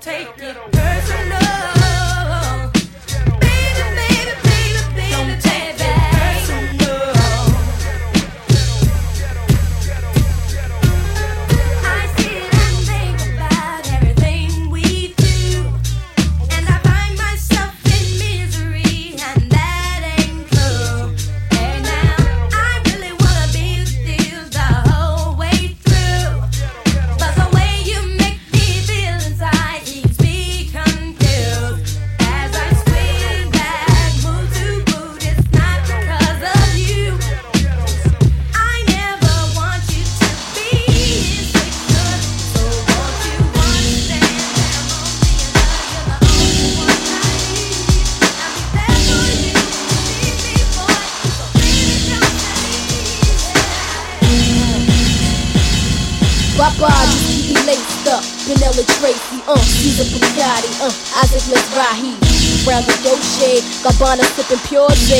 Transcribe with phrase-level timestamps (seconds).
[0.00, 0.89] Gabbana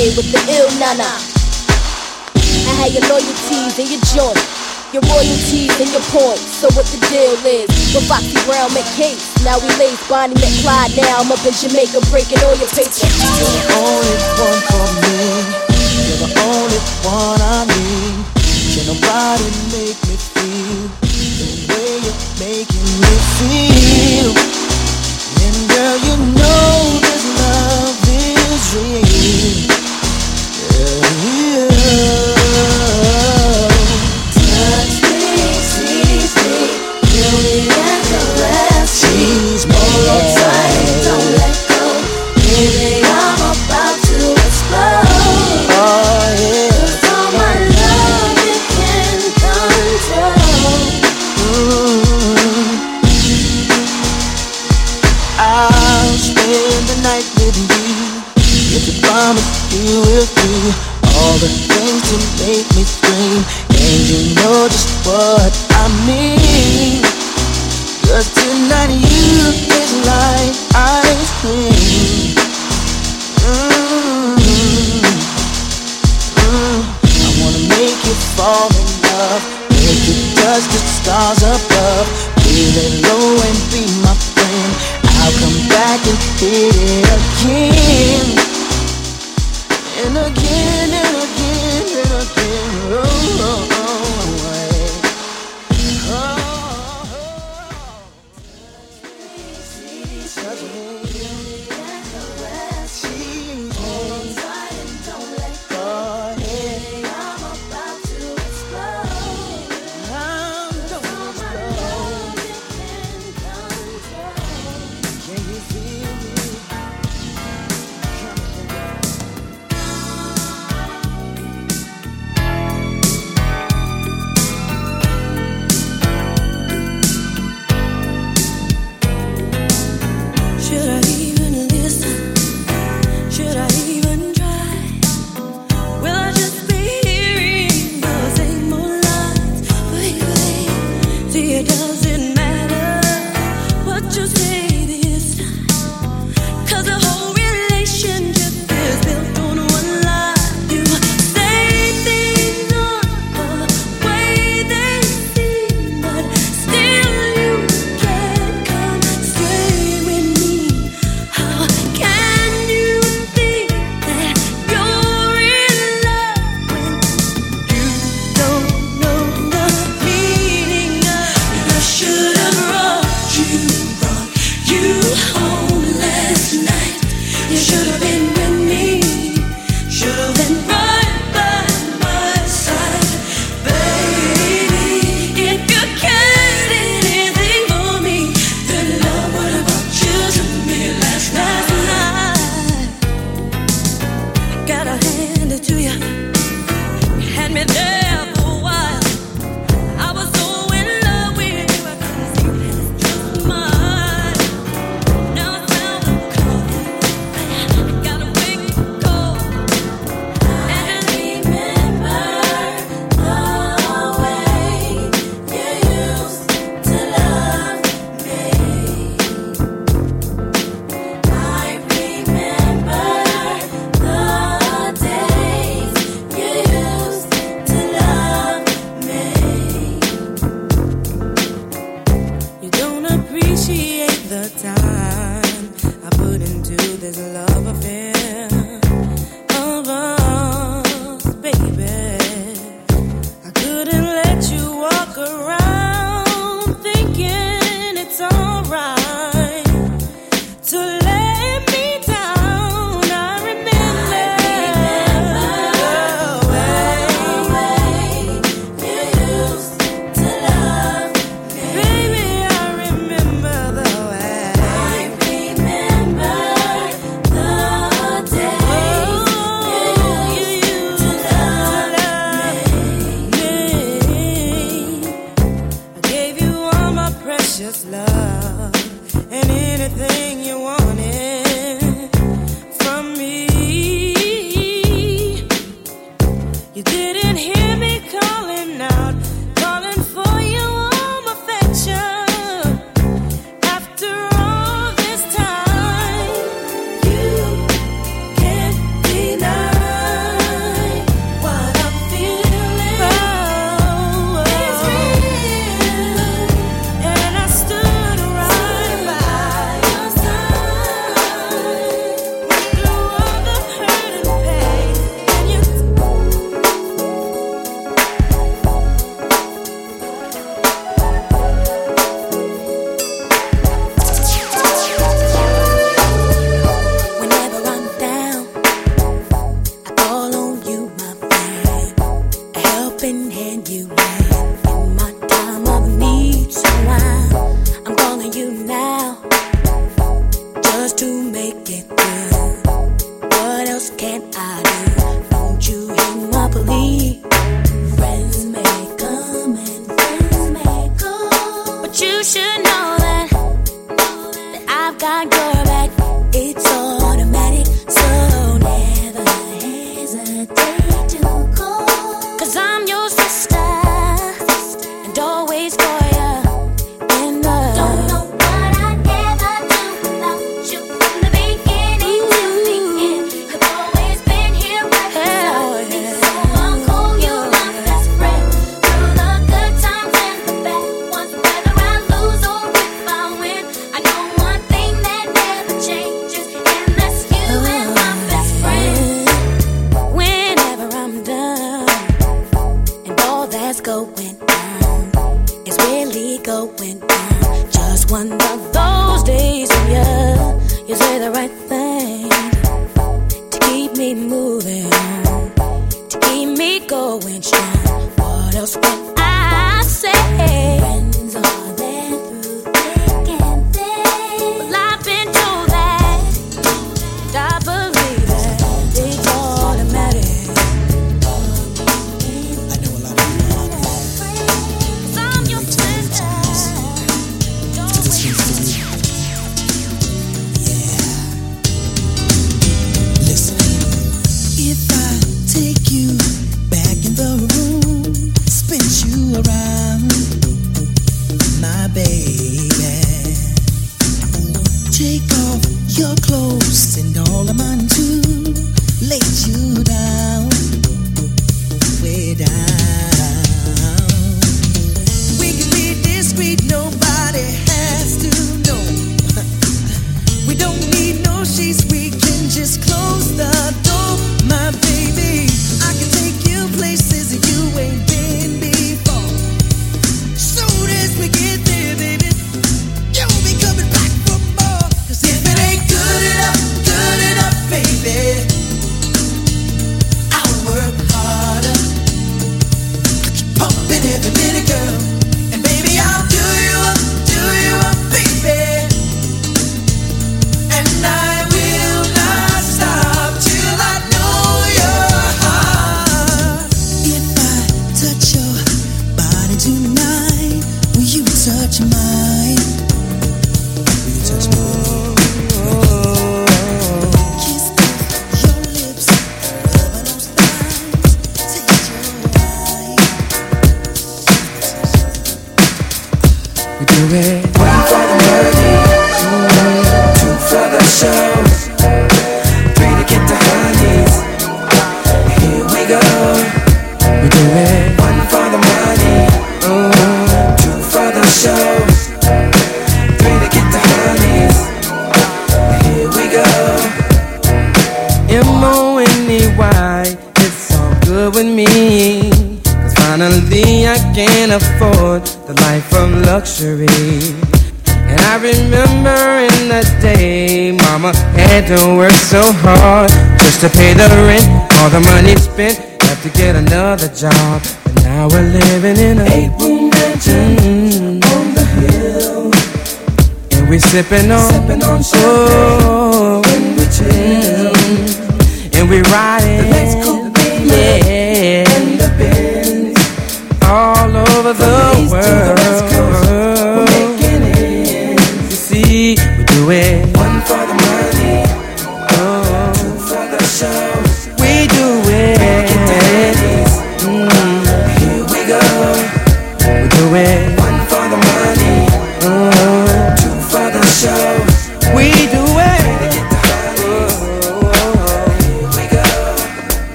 [0.00, 1.12] pure with the ill nana.
[2.64, 4.40] I had your loyalties and your joint,
[4.96, 6.48] your royalties and your points.
[6.60, 7.68] So what the deal is?
[7.92, 10.96] With Foxy Brown McCase, now we lace Bonnie McClyde.
[10.96, 13.04] Now I'm up in Jamaica breaking all your papers.
[13.04, 15.20] You're the only one for me.
[16.08, 18.24] You're the only one I need.
[18.72, 20.80] Can nobody make me feel
[21.12, 23.89] the way you're making me feel?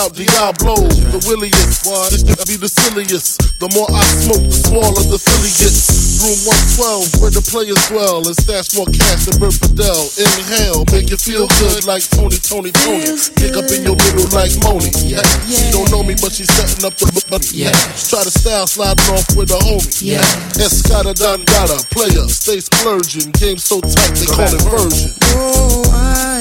[0.00, 0.80] Out Diablo.
[1.12, 3.36] The williest, this to be the silliest.
[3.60, 6.24] The more I smoke, the smaller the silly gets.
[6.24, 6.40] Room
[6.80, 10.08] 112, where the players dwell, and stash more cash than Bert Fidel.
[10.16, 13.12] Inhale, make you feel good like Tony, Tony, Tony.
[13.36, 14.88] Pick up in your middle like Moni.
[15.04, 17.76] Yeah, she don't know me, but she's setting up the but yeah.
[18.08, 20.00] Try to style sliding off with a homie.
[20.00, 20.24] Yeah.
[20.56, 23.36] Escada Dangada, player, stay splurging.
[23.36, 25.12] Game so tight they call it version.
[25.36, 26.39] Oh, I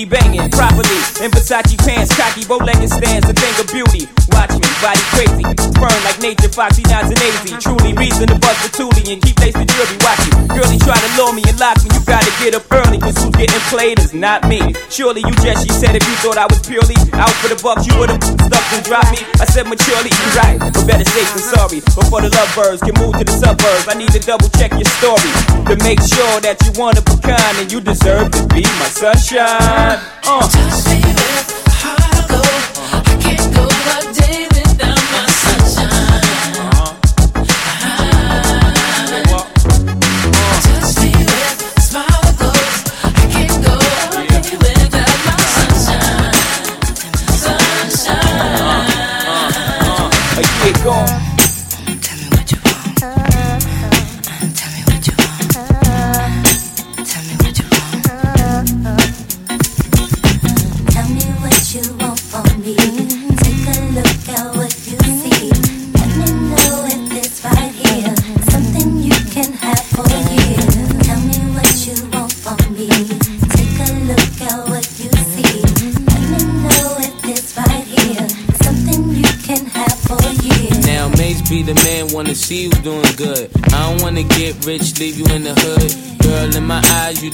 [0.00, 1.00] booty banging properly.
[1.22, 4.08] In Versace pants, cocky, bow-legged stands, a thing of beauty.
[4.32, 5.42] Watch me, body crazy,
[5.78, 7.20] burn like nature, foxy, nods and
[13.70, 14.74] played is not me.
[14.90, 17.86] Surely you just, she said, if you thought I was purely out for the bucks,
[17.86, 19.22] you would've stuck and dropped me.
[19.38, 21.78] I said maturely, you right, but better safe than sorry.
[21.80, 25.30] Before the lovebirds can move to the suburbs, I need to double check your story
[25.70, 30.02] to make sure that you of a kind and you deserve to be my sunshine.
[30.26, 30.79] Uh.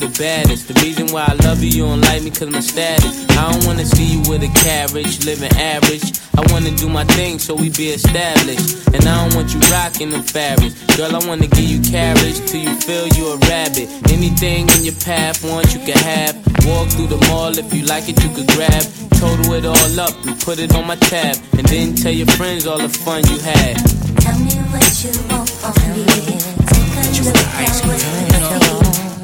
[0.00, 0.68] You the baddest.
[0.68, 3.28] The reason why I love you, you don't like me cause my status.
[3.30, 6.20] I don't wanna see you with a carriage, living average.
[6.36, 8.88] I wanna do my thing so we be established.
[8.94, 10.74] And I don't want you rocking them fabrics.
[10.96, 13.88] Girl, I wanna give you carriage till you feel you a rabbit.
[14.12, 16.34] Anything in your path, want you can have.
[16.66, 18.84] Walk through the mall if you like it, you could grab.
[19.16, 21.36] Total it all up and put it on my tab.
[21.56, 23.76] And then tell your friends all the fun you had.
[24.20, 26.36] Tell me what you want from me.
[26.68, 29.15] Take a look at what you know.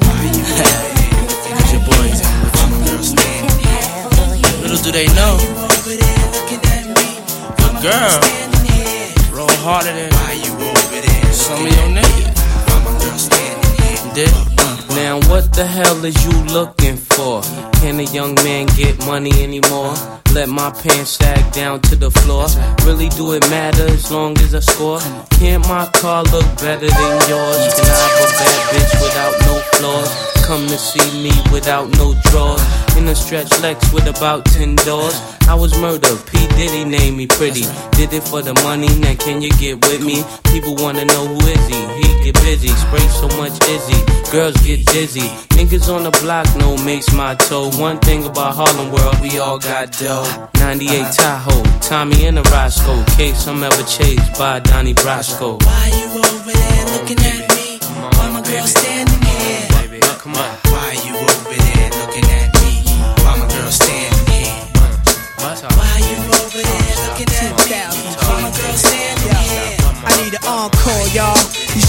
[0.55, 2.21] It's your boys.
[4.61, 5.37] Little do they know.
[7.59, 8.19] Your girl
[9.31, 10.11] roll harder than
[11.33, 12.33] some of your niggas.
[14.13, 14.53] Did?
[15.03, 17.41] Now what the hell is you looking for?
[17.81, 19.93] Can a young man get money anymore?
[20.33, 22.47] Let my pants sag down to the floor.
[22.87, 25.01] Really do it matter as long as I score?
[25.31, 27.61] Can't my car look better than yours?
[27.75, 30.33] Can I have a bad bitch without no flaws?
[30.47, 32.63] Come to see me without no drawers.
[32.95, 35.19] In a stretch Lex with about 10 doors.
[35.49, 36.47] I was murdered, P.
[36.55, 37.65] Diddy named me pretty.
[37.91, 40.23] Did it for the money, now can you get with me?
[40.53, 41.79] People wanna know who is he?
[41.99, 43.99] He get busy, spray so much izzy.
[44.31, 45.27] Girls get dizzy.
[45.57, 47.71] Niggas on the block no makes my toe.
[47.81, 50.49] One thing about Harlem World, we all got dough.
[50.59, 51.11] 98 uh-huh.
[51.11, 53.03] Tahoe, Tommy and a Roscoe.
[53.17, 55.61] Case I'm ever chased by Donnie Brasco.
[55.65, 57.79] Why you over there looking at me?
[58.17, 59.67] Why my girl standing here?
[59.81, 60.62] Baby, Come on.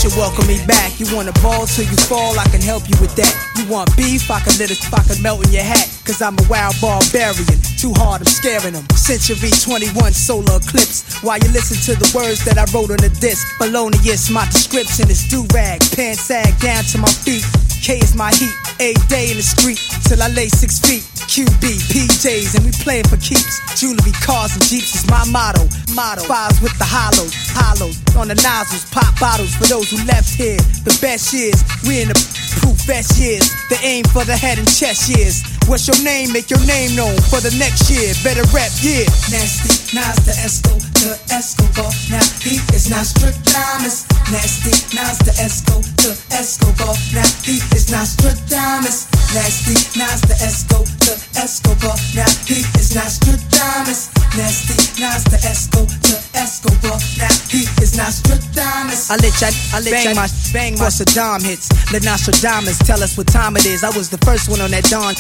[0.05, 1.01] Should welcome me back.
[1.01, 3.33] You want a ball till you fall, I can help you with that.
[3.57, 5.89] You want beef, I can let it, can melt in your hat.
[6.05, 7.59] Cause I'm a wild barbarian.
[7.81, 8.85] Too hard, I'm scaring them.
[8.97, 11.23] Century 21 solar eclipse.
[11.23, 13.49] While you listen to the words that I wrote on the disc.
[13.57, 15.81] Felonious, my description is do rag.
[15.97, 17.64] Pants sag down to my feet.
[17.85, 18.57] K is my heat.
[18.81, 19.77] A day in the street
[20.09, 21.05] till I lay six feet.
[21.29, 21.61] QB,
[21.93, 23.61] PJs, and we playing for keeps.
[23.79, 25.69] Jewelry, cars, and jeeps is my motto.
[25.93, 26.25] Motto.
[26.25, 30.57] Fives with the hollows, hollows on the nozzles, pop bottles for those who left here.
[30.89, 32.17] The best years, we in the
[32.63, 33.45] proof best years.
[33.69, 35.43] The aim for the head and chest years.
[35.67, 36.33] What's your name?
[36.33, 38.13] Make your name known for the next year.
[38.23, 39.09] Better rap, yeah.
[39.33, 41.91] Nasty, Nas the Esco, the Escobar.
[42.13, 44.05] Now he is not strict Stradamus.
[44.31, 46.95] Nasty, Nas the Esco, the Escobar.
[47.17, 49.11] Now he is not Stradamus.
[49.35, 51.99] Nasty, Nas the Esco, the Escobar.
[52.15, 54.15] Now he is not Stradamus.
[54.39, 56.97] Nasty, Nas the Esco, the Escobar.
[57.19, 59.11] Now he is not Stradamus.
[59.11, 61.69] I let ya, I let bang my bang my Saddam hits.
[61.93, 63.83] Let Nostradamus tell us what time it is.
[63.83, 65.15] I was the first one on that dawn.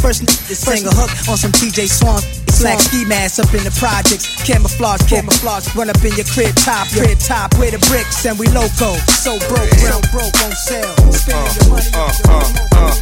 [0.00, 2.20] First to sing a hook on some TJ Swan.
[2.50, 4.26] Slack ski mask up in the projects.
[4.44, 5.74] Camouflage, camouflage.
[5.74, 7.54] Run up in your crib top, crib top.
[7.54, 8.96] Where the bricks and we loco.
[9.22, 10.94] So broke, real broke on sale.
[11.12, 11.81] Spending oh, your money.
[11.90, 11.98] Uh,
[12.30, 12.46] uh,
[12.78, 12.94] uh,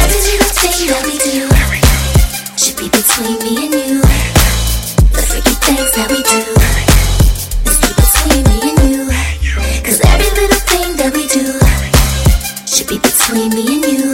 [0.00, 1.44] every little thing that we do
[2.56, 4.00] should be between me and you.
[5.12, 6.40] The freaky things that we do
[7.68, 9.04] is keep between me and you.
[9.84, 11.52] Cause every little thing that we do
[12.64, 14.08] should be between me and you.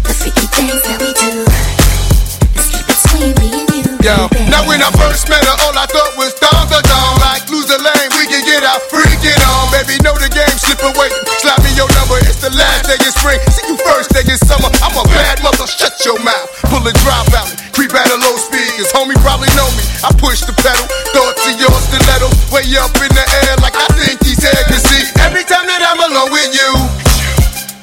[0.00, 1.44] The freaky things that we do
[2.56, 3.84] is keep between me and you.
[4.00, 4.16] Yo,
[4.48, 7.23] now when I first met her, all I thought was dong a dong.
[12.44, 13.40] The last day of spring.
[13.48, 14.68] See you first day in summer.
[14.84, 16.48] I'm a bad mother, shut your mouth.
[16.68, 18.68] Pull a drop out, creep at a low speed.
[18.76, 19.84] Cause homie probably know me.
[20.04, 20.84] I push the pedal,
[21.16, 22.28] thought to your stiletto.
[22.52, 24.64] Way up in the air, like I think he's here.
[24.68, 26.70] Cause see, every time that I'm alone with you,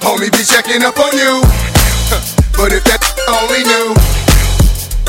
[0.06, 1.42] homie be checking up on you.
[2.62, 3.02] But if that
[3.42, 4.31] only knew.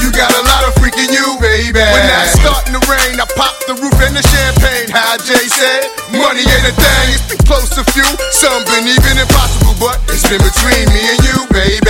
[0.02, 1.78] You got a lot of freaking you, baby.
[1.78, 4.90] When that's starting to rain, I pop the roof and the champagne.
[4.90, 7.06] How Jay said, money ain't a thing.
[7.14, 11.20] It's been close to few, some been even impossible, but it's been between me and
[11.22, 11.86] you, baby.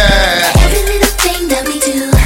[0.60, 2.21] Every little thing that we do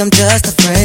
[0.00, 0.79] I'm just afraid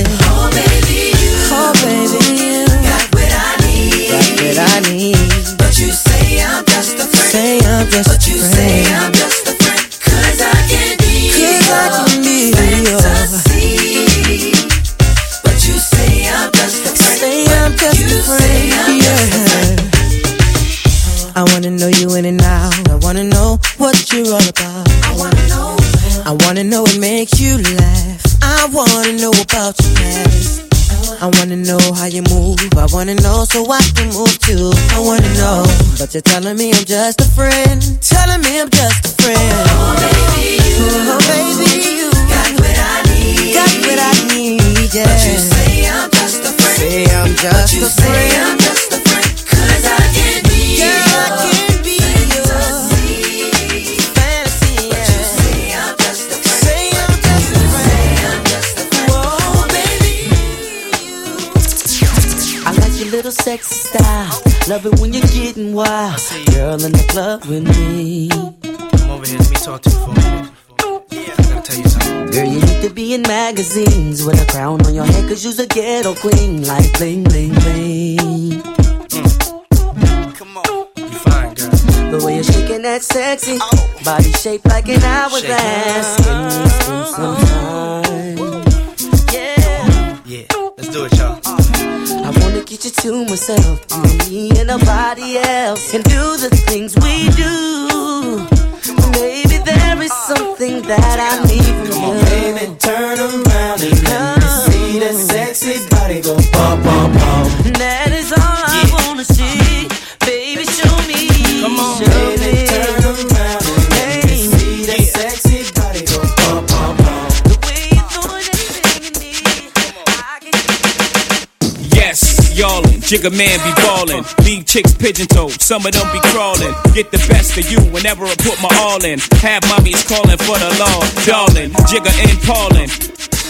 [123.16, 124.26] Jigga man be ballin'.
[124.44, 126.76] Leave chicks pigeon toed, some of them be crawlin'.
[126.94, 129.20] Get the best of you whenever I put my all in.
[129.40, 131.72] Have mommies callin' for the law, darlin'.
[131.88, 132.90] Jigga and Paulin'.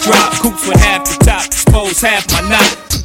[0.06, 3.05] Drop coops with half the top, expose half my knot.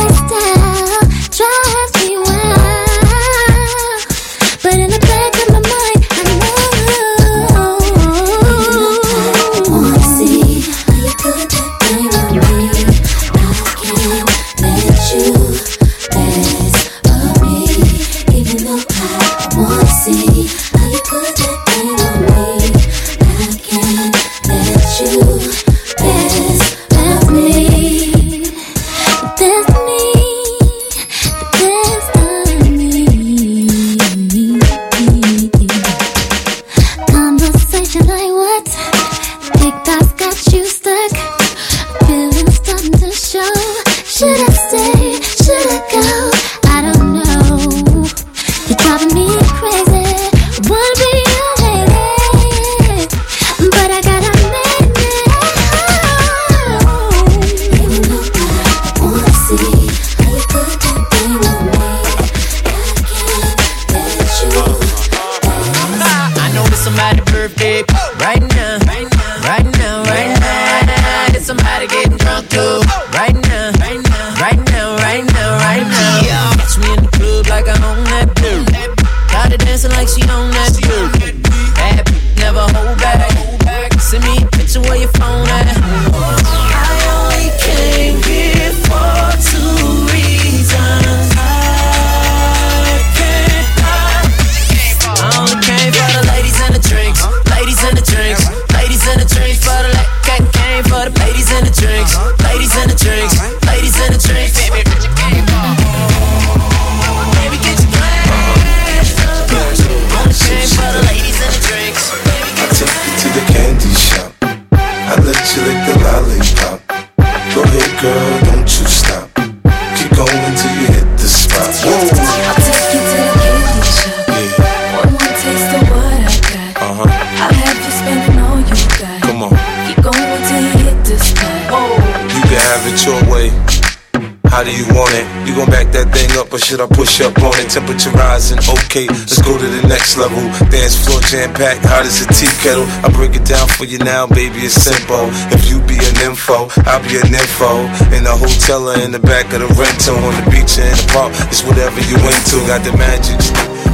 [134.61, 135.25] How do you want it?
[135.49, 137.73] You gon' back that thing up or should I push up on it?
[137.73, 140.37] Temperature rising, okay, let's go to the next level.
[140.69, 142.85] Dance floor jam packed, hot as a tea kettle.
[143.01, 145.33] I break it down for you now, baby, it's simple.
[145.49, 147.89] If you be an info, I'll be an info.
[148.13, 150.93] In the hotel or in the back of the rental, on the beach or in
[150.93, 152.61] the park, it's whatever you into.
[152.69, 153.41] Got the magic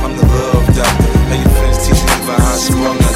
[0.03, 0.83] I'm the love doctor.
[0.83, 3.06] How your friends teach you about how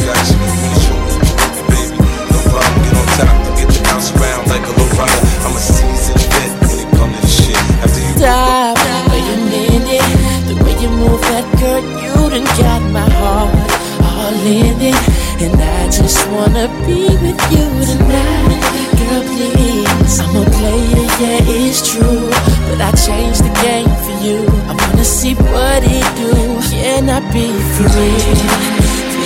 [16.32, 18.64] wanna be with you tonight,
[18.98, 19.24] girl.
[19.32, 22.30] Please, I'm a player, yeah, it's true,
[22.68, 24.40] but I changed the game for you.
[24.70, 26.34] I wanna see what it do.
[26.70, 28.22] Can I be free?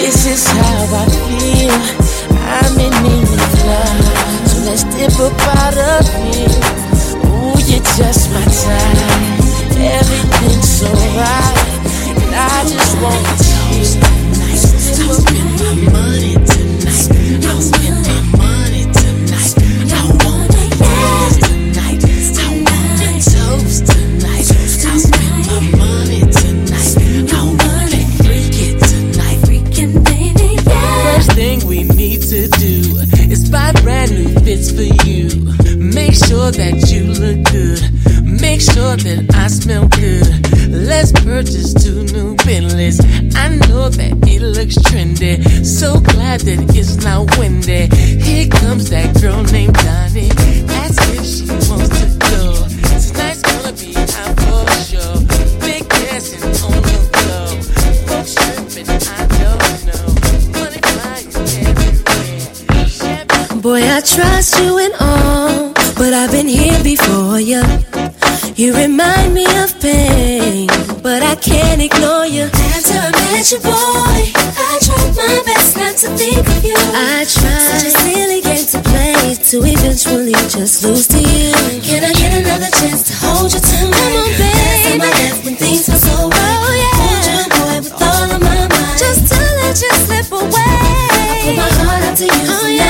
[0.01, 1.79] This is how I feel.
[2.57, 6.57] I'm in need of love, so let's dip up out of here.
[7.25, 9.45] Ooh, you're just my type.
[9.77, 11.74] Everything's so right.
[12.37, 13.15] I just want
[13.71, 13.83] you.
[15.07, 17.45] I'll spend my money tonight.
[17.47, 19.53] I'll spend my money tonight.
[19.91, 22.03] I wanna dance tonight.
[22.37, 24.47] I wanna toast tonight.
[24.85, 26.93] I'll spend my money tonight.
[27.31, 29.39] I wanna freak it tonight.
[29.47, 31.15] Freaking baby, yeah.
[31.15, 32.99] First thing we need to do
[33.31, 35.29] is buy brand new fits for you.
[35.77, 37.94] Make sure that you look good.
[38.55, 40.23] Make sure that I smell good.
[40.71, 43.03] Let's purchase two new Bentleys.
[43.35, 45.43] I know that it looks trendy.
[45.65, 47.91] So glad that it's not windy.
[47.91, 50.31] Here comes that girl named Donnie.
[50.71, 52.63] Ask if she wants to go.
[52.95, 53.91] Tonight's gonna be
[54.23, 55.19] out for sure.
[55.59, 57.59] Big dancing on the floor.
[58.07, 60.15] Folks tripping, I don't know.
[60.55, 61.27] Money flying
[61.67, 63.59] everywhere.
[63.59, 67.59] Boy, I trust you and all, but I've been here before you.
[68.55, 70.67] You remind me of pain,
[71.03, 72.43] but I can't ignore you.
[72.47, 76.75] After I met you, boy, I tried my best not to think of you.
[76.95, 77.67] I tried.
[77.67, 81.51] Such a silly game to play to eventually just lose to you.
[81.83, 83.91] Can I get another chance to hold you tonight?
[83.91, 85.19] Come on, Last time I baby.
[85.19, 86.59] left when things were so right.
[86.63, 86.95] Oh, yeah.
[86.95, 88.95] Hold you, boy, with all of my mind.
[88.97, 90.47] Just to let you slip away.
[90.55, 92.84] I put my heart out to you, Oh, yeah.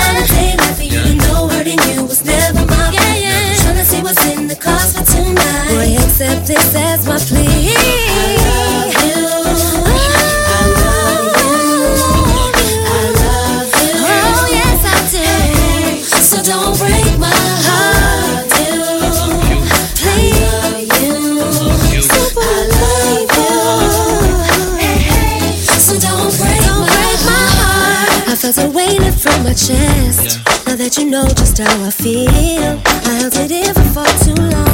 [28.66, 30.40] A weight lift from my chest.
[30.66, 34.34] Now that you know just how I feel, I held it in for far too
[34.34, 34.65] long.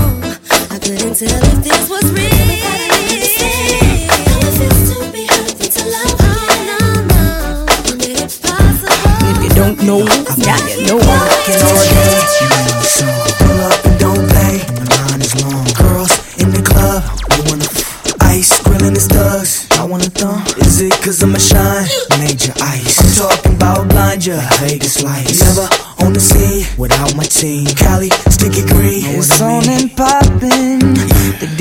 [26.81, 27.65] Without my team.
[27.67, 29.05] Cali, sticky green.
[29.05, 31.10] It's on and poppin'.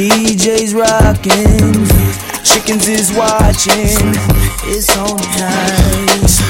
[0.00, 1.84] DJ's rockin'.
[2.42, 3.84] Chickens is watching.
[4.64, 6.40] It's on night.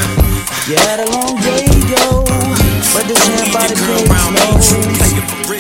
[0.71, 2.23] Yeah, the long day go,
[2.95, 4.87] but the jam by the day slow.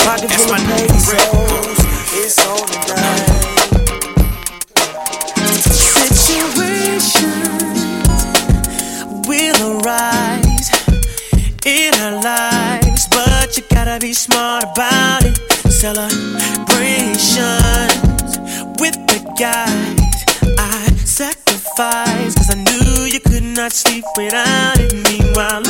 [0.06, 1.78] Pocket full of pesos,
[2.14, 3.50] it's on tonight.
[6.14, 7.42] Situation
[9.26, 10.70] will arise
[11.66, 15.36] in our lives, but you gotta be smart about it.
[15.72, 16.19] Celebrations
[23.72, 24.92] sleep without it.
[24.92, 25.69] Meanwhile,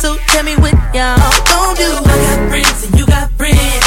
[0.00, 1.14] So tell me what y'all
[1.44, 1.84] gon' do.
[1.84, 3.79] I got friends and you got friends.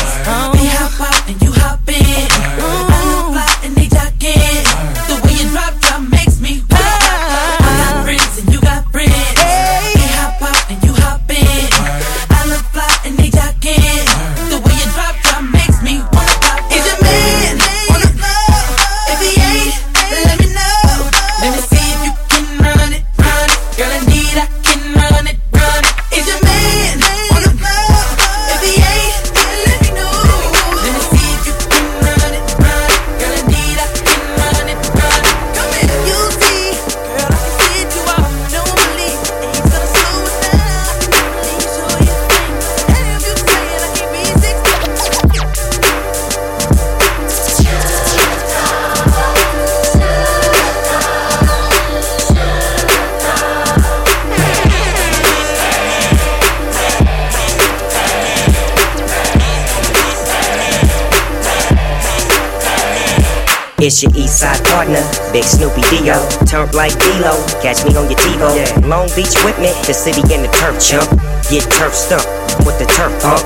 [63.83, 65.03] It's your east side partner,
[65.35, 66.15] Big Snoopy Dio.
[66.47, 68.55] Turf like D-Lo, catch me on your TiVo.
[68.55, 68.71] Yeah.
[68.87, 71.11] Long Beach with me, the city in the turf chump.
[71.51, 72.31] Get turf stumped
[72.63, 73.43] with the turf pump.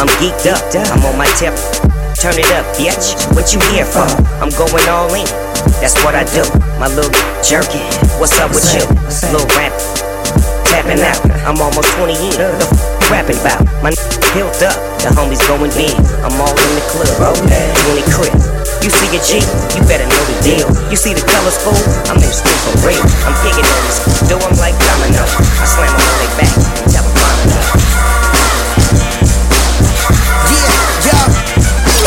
[0.00, 1.52] I'm geeked up, I'm on my tip.
[2.16, 3.12] Turn it up, bitch.
[3.36, 4.08] What you here for?
[4.40, 5.28] I'm going all in.
[5.84, 6.48] That's what I do.
[6.80, 7.12] My little
[7.44, 7.84] jerky.
[8.16, 8.88] What's up with you?
[9.36, 9.76] Little rap.
[10.64, 11.20] Tapping out.
[11.44, 12.40] I'm almost 20 in.
[12.40, 13.60] What the f- rapping about?
[13.84, 14.00] My n-
[14.32, 14.80] built up.
[15.04, 15.92] The homies going big.
[16.24, 17.36] I'm all in the club.
[17.36, 18.63] 20 crib.
[18.84, 19.40] You see a G,
[19.72, 20.68] you better know the deal.
[20.92, 21.72] You see the colors, fool?
[22.04, 23.00] I'm in school for real.
[23.24, 23.96] I'm kicking on this,
[24.28, 25.24] though I'm like domino.
[25.24, 27.60] I slam 'em on their back and tell 'em mono.
[30.52, 31.16] Yeah, yo.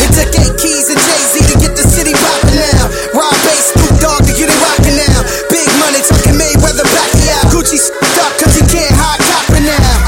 [0.06, 2.86] It took eight keys and Jay Z to get the city poppin' now.
[3.10, 5.18] Rob Base, Snoop Dogg to get it rockin' now.
[5.50, 7.50] Big money talking Mayweather back out.
[7.50, 9.98] Gucci stuck cause he can't hide copping now.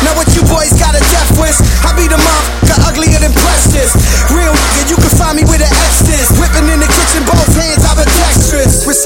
[0.00, 1.60] Now what you boys got a death wish?
[1.84, 3.92] I be the motherfucker uglier than Precious.
[4.32, 5.93] Real nigga, you can find me with an X's.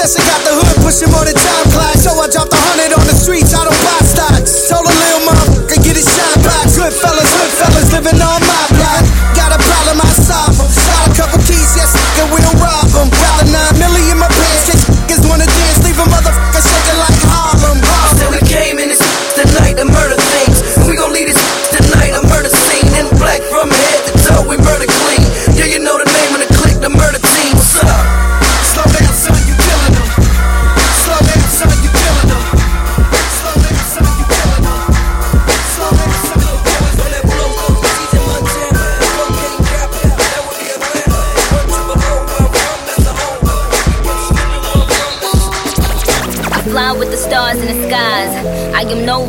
[0.08, 1.92] Recession got the hood, pushing more than time clock.
[2.00, 4.64] So I dropped a hundred on the streets, I don't buy stocks.
[4.64, 6.64] Told a little motherfucker, get his shine back.
[6.72, 8.47] Good fellas, good fellas, living on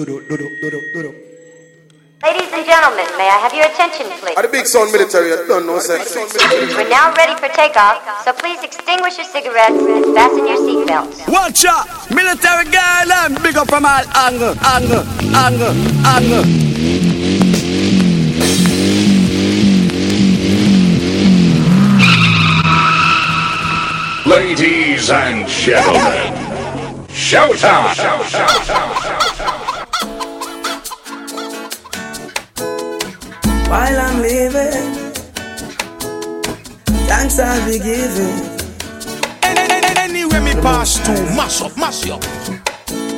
[0.00, 0.16] Ladies
[2.52, 4.34] and gentlemen, may I have your attention, please?
[4.34, 5.30] Are the big sound military?
[5.32, 5.98] I don't know, sir.
[6.74, 11.28] We're now ready for takeoff, so please extinguish your cigarettes and fasten your seatbelts.
[11.28, 11.86] Watch out!
[12.10, 13.42] Military Garland!
[13.42, 15.04] Big up from all angle, angle,
[15.36, 15.74] angle,
[16.06, 16.44] angle.
[24.24, 26.32] Ladies and gentlemen,
[27.08, 29.29] showtime!
[33.70, 35.14] While I'm living,
[37.06, 38.58] thanks I'll be giving.
[39.96, 42.20] Anywhere me pass to, mash up, mash up.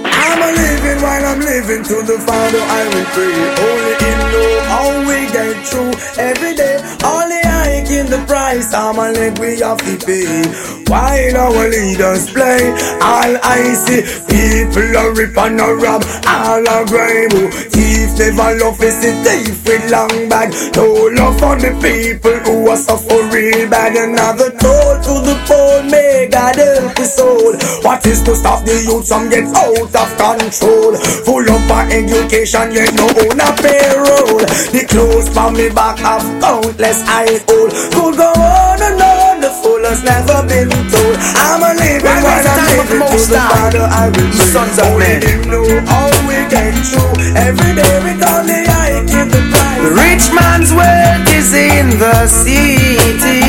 [0.05, 3.33] I'm a living while I'm living to the Father I will pray.
[3.65, 6.77] Only Him know how we get through every day.
[7.03, 8.75] Only I give the price.
[8.75, 10.45] I'm a leg we have to pay.
[10.93, 12.69] While our leaders play,
[13.01, 17.73] all I see people are rip and a rob, all a grime.
[18.13, 20.53] Thief never love is the thief with long bag.
[20.77, 20.85] No
[21.17, 23.97] love for the people who are suffer real bad.
[23.97, 27.57] Another toll to the poor, may God help the soul.
[27.83, 30.93] What is to stop the youth from get out of control?
[31.25, 34.45] Full up of education, yet no own a payroll.
[34.45, 37.73] The clothes from me back have countless eyes old.
[37.97, 39.22] Could go on and on,
[39.53, 41.17] the fool has never been told.
[41.37, 43.85] I'm a living Right, while right, I'm time of the living to Most the Father
[43.85, 45.21] I will You sons of Only men.
[45.23, 47.13] Him know how we get through.
[47.37, 49.81] Every day with only I give the price.
[49.85, 53.45] The rich man's wealth is in the city.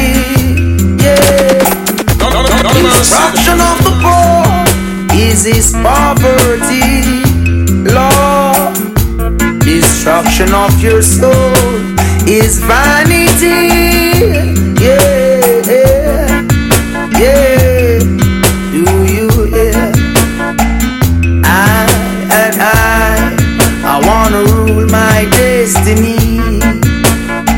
[0.99, 1.71] Yeah.
[2.73, 4.43] Destruction of the poor
[5.15, 7.23] is his poverty.
[7.87, 8.75] Lord,
[9.59, 11.55] destruction of your soul
[12.27, 14.52] is vanity.
[25.83, 26.15] Destiny.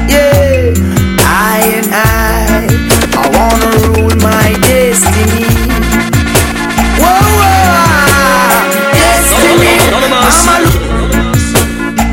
[0.09, 0.73] Yeah,
[1.21, 2.65] I and I,
[3.13, 5.45] I wanna rule my destiny.
[6.97, 8.65] Whoa, whoa,
[8.97, 9.77] destiny.
[9.93, 10.25] I'm a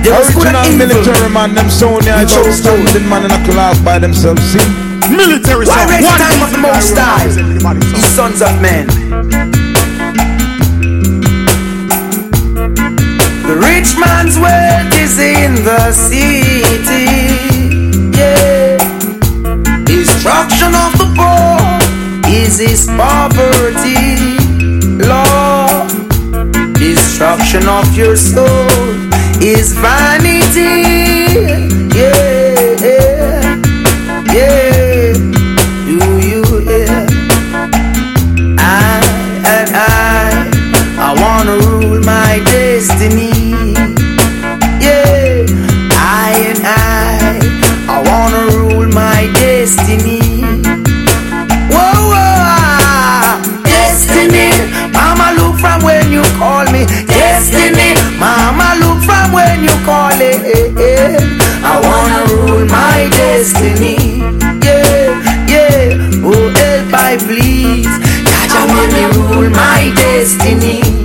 [0.02, 4.42] The original military man, them Sony, I don't standing man in a clock by themselves,
[4.42, 4.58] see?
[5.08, 5.90] Military Why sound.
[5.90, 7.24] waste One time of the most high?
[7.96, 9.61] Ye sons of men.
[13.48, 17.06] The rich man's wealth is in the city.
[18.16, 18.78] Yeah.
[19.84, 24.16] Destruction of the poor is his poverty.
[25.10, 25.90] Lord,
[26.74, 28.68] destruction of your soul
[29.42, 30.86] is vanity.
[31.98, 32.31] Yeah,
[57.42, 57.94] Destiny.
[58.20, 60.46] Mama, look from when you call it.
[60.46, 61.38] Eh, eh, eh.
[61.64, 64.18] I wanna rule my destiny.
[64.62, 65.18] Yeah,
[65.50, 66.22] yeah.
[66.22, 67.90] Oh, help I please.
[68.30, 71.01] Jah Jah, make me rule my destiny.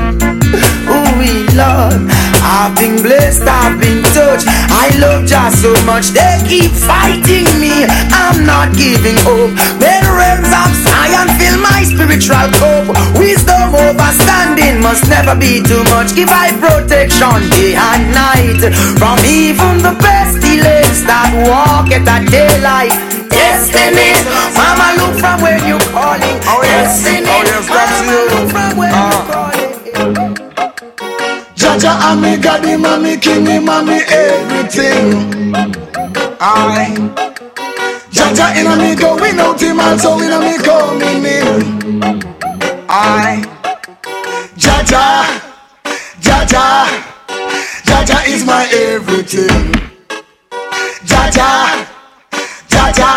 [1.58, 2.06] Lord,
[2.46, 4.46] I've been blessed, I've been touched.
[4.70, 7.82] I love just so much, they keep fighting me.
[8.14, 9.50] I'm not giving up.
[9.82, 12.94] The realms of Zion fill my spiritual cup.
[13.18, 16.14] Wisdom overstanding must never be too much.
[16.14, 18.62] Give I protection day and night
[19.02, 22.94] from even the pestilence that walk at daylight.
[23.34, 24.14] Destiny,
[24.54, 26.38] Mama, look from where you calling.
[26.46, 28.20] Oh yes, Destiny, oh yes, that's you.
[28.30, 29.10] Look from where uh.
[29.10, 29.47] you calling.
[31.78, 35.54] Jah Jah, I'm me God, him, I'm king, him, I'm me everything.
[36.42, 36.90] I.
[38.10, 42.24] Jah Jah, in a me going out, him also in a me coming in.
[42.90, 43.46] I.
[44.58, 45.40] Jah Jah,
[46.20, 46.88] Jaja,
[47.86, 49.72] Jah Jah is my everything.
[51.06, 51.86] Jah Jah,
[52.70, 53.12] Jaja,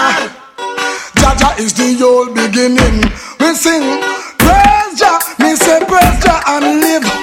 [1.17, 3.09] Jah Jah is the old beginning.
[3.41, 4.03] We sing,
[4.37, 7.20] praise Jah, me say praise Jah and live.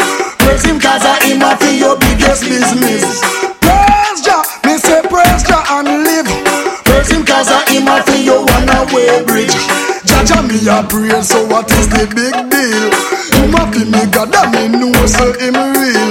[0.97, 3.21] Praise him I a fi your biggest business.
[3.61, 6.25] Praise Jah, me say praise Jah and live.
[6.89, 9.53] Praise him I him a fi your one away bridge.
[10.09, 12.89] Jah Jah me a pray, so what is the big deal?
[13.29, 16.09] Him a fi me God and me know so him real.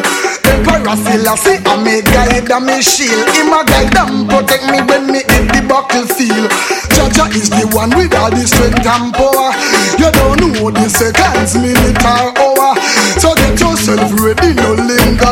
[0.55, 3.27] Emperor Selassie a guide and me shield.
[3.35, 6.47] Him a guide and protect me when me hit the battlefield.
[6.95, 9.51] Jah Jah is the one with all the strength and power.
[9.99, 12.39] You don't know the seconds, minute or oh.
[12.39, 12.56] hour.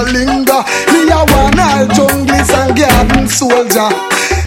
[0.05, 0.61] Linger, linger.
[0.93, 3.89] Me a one all junglist and garden soldier.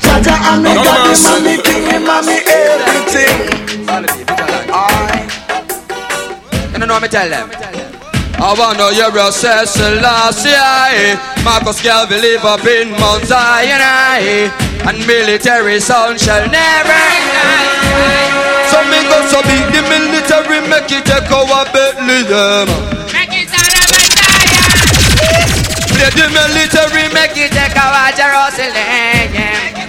[0.01, 3.37] Jah Jah and me got him and me king him and me everything.
[4.69, 5.25] I.
[6.73, 7.49] You know what me tell them?
[8.39, 10.53] I wanna hear you say Selassie
[11.43, 14.51] Marcus Garvey live up in Mount Zion I,
[14.85, 17.01] And military sound shall never
[17.33, 22.96] die So me go so big the military make it take over Bethlehem
[25.97, 29.33] Play the military make it take over Jerusalem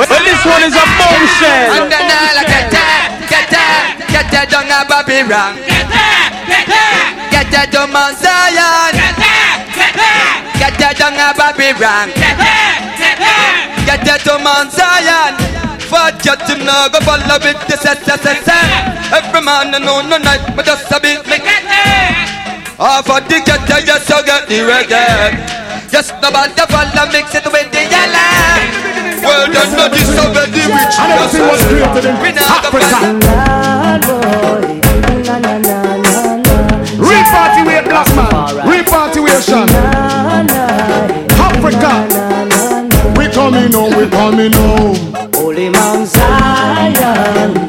[0.00, 4.26] But this one is a bombshell And then I like get that, get that, get
[4.32, 5.60] that down a Babylon.
[5.68, 8.96] Get that, get that Get that to Mount Zion.
[8.96, 12.08] Get that, get that Get that down a Babylon.
[12.16, 15.36] Get that, get that Get that to Mount Zion.
[15.92, 19.78] Fat cat him now go follow with the set, set, set, set Every man I
[19.84, 21.36] know no night but just a bit me.
[21.36, 26.66] Get that Half of the get that just to get the reggae Just about to
[26.68, 28.28] follow mix it with the yellow
[29.24, 32.98] Well done no disobey the rich And everything was created in Africa.
[36.98, 38.68] Reparty way, black man.
[38.68, 39.68] Repartywation.
[41.40, 41.92] Africa.
[43.16, 44.96] We coming home, we coming home.
[45.34, 47.67] Holy Mount Zion,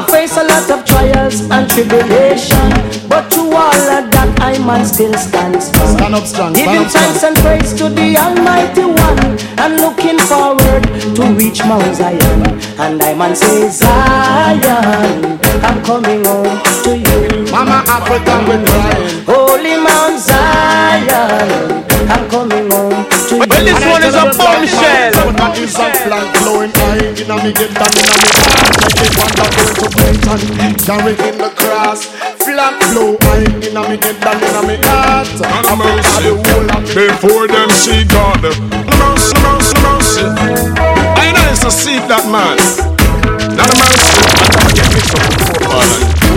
[0.00, 2.72] I face a lot of trials and tribulation,
[3.06, 5.92] but to all of that I man still stand strong.
[5.92, 6.52] Stand up strong.
[6.54, 12.40] Giving thanks and praise to the Almighty One, and looking forward to reach Mount Zion.
[12.80, 15.36] And I man say Zion,
[15.68, 16.56] I'm coming home
[16.88, 17.52] to you.
[17.52, 19.24] Mama Africa we crying.
[19.28, 23.19] Holy Mount Zion, I'm coming home
[23.64, 23.72] to.
[23.72, 25.32] Well, this one is a bombshell.
[25.36, 28.80] That is a flag flowing high inna me get down inna me heart.
[28.80, 29.46] Like it want to
[29.76, 32.06] go into carry in the cross.
[32.40, 35.20] Flag flow high inna me get down inna me heart.
[36.20, 40.24] The whole of Before them see God Mercy, mercy, mercy
[41.16, 42.60] I know it's to seek that man
[43.56, 44.20] Not a mercy
[44.52, 45.88] I'm to get mixed up with football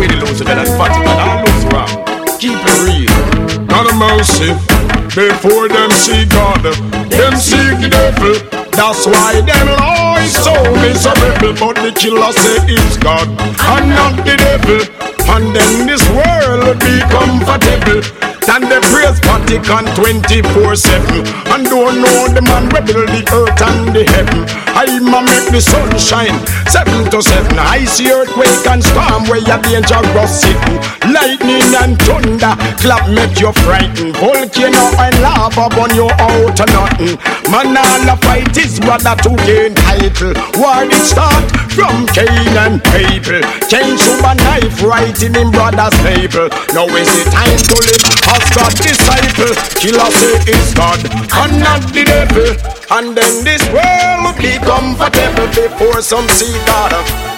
[0.01, 1.91] And they lose together and fatty man All lose wrong
[2.39, 4.72] Keep it real Not a mercy
[5.15, 8.33] Before them see God Them seek the devil.
[8.71, 11.53] That's why them lies so miserable.
[11.53, 14.81] But the killer say it's God And not the devil.
[15.29, 22.41] And then this world be comfortable and the praise Vatican 24-7 And don't know the
[22.41, 24.43] man rebel the earth and the heaven.
[24.73, 26.35] I ma make the sun shine.
[26.67, 30.79] 7 to 7 I see earthquake and storm where you dangerous sitting.
[31.07, 34.17] Lightning and thunder clap make you frightened.
[34.17, 37.15] Volcano and lava burn you out to nothing.
[37.51, 40.33] Man all a fight his brother to gain title.
[40.59, 46.47] War it start from Cain and Abel Cain shoot knife right in him brother's navel
[46.73, 49.53] Now is the time to live as God disciple.
[49.77, 50.99] Killer say it's God.
[51.37, 52.49] And not the devil.
[52.89, 56.91] And then this world will be comfortable Before some see God.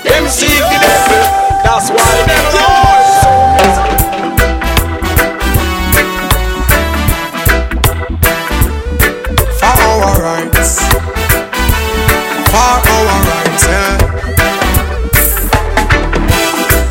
[0.04, 1.24] Them seek the devil.
[1.64, 4.06] That's why them Lord so miserable
[9.60, 10.72] for our rights.
[12.52, 13.96] For our rights, yeah.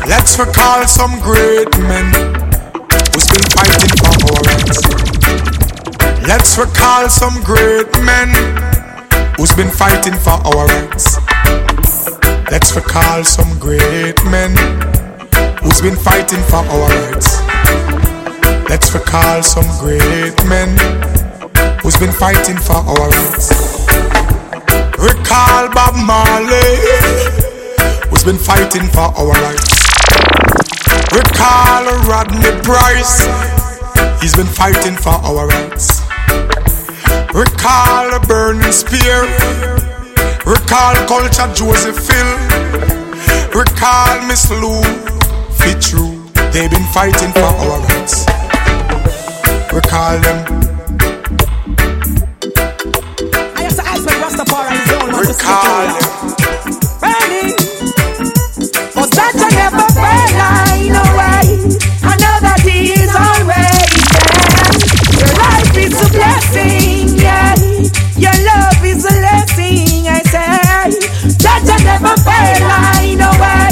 [0.07, 2.34] Let's recall some great men
[3.15, 4.79] who's been fighting for our rights.
[6.27, 8.27] Let's recall some great men
[9.37, 11.15] who's been fighting for our rights.
[12.51, 14.51] Let's recall some great men
[15.63, 17.39] who's been fighting for our rights.
[18.69, 20.75] Let's recall some great men
[21.81, 23.47] who's been fighting for our rights.
[24.99, 26.75] Recall Bob Marley
[28.09, 29.75] who's been fighting for our rights.
[31.15, 33.23] Recall Rodney Price,
[34.21, 36.01] he's been fighting for our rights.
[37.33, 39.23] Recall Burning Spear,
[40.45, 42.31] recall Culture Joseph Hill,
[43.55, 44.81] recall Miss Lou
[45.55, 46.11] Fitru,
[46.51, 48.25] they've been fighting for our rights.
[49.73, 50.39] Recall them.
[53.55, 56.35] I used to ask my Rastafari his own to Recall them.
[56.99, 57.55] Burning.
[58.95, 60.74] But that I never fail,
[68.17, 71.15] Your love is a blessing, I say.
[71.75, 73.69] I never fail, I know why.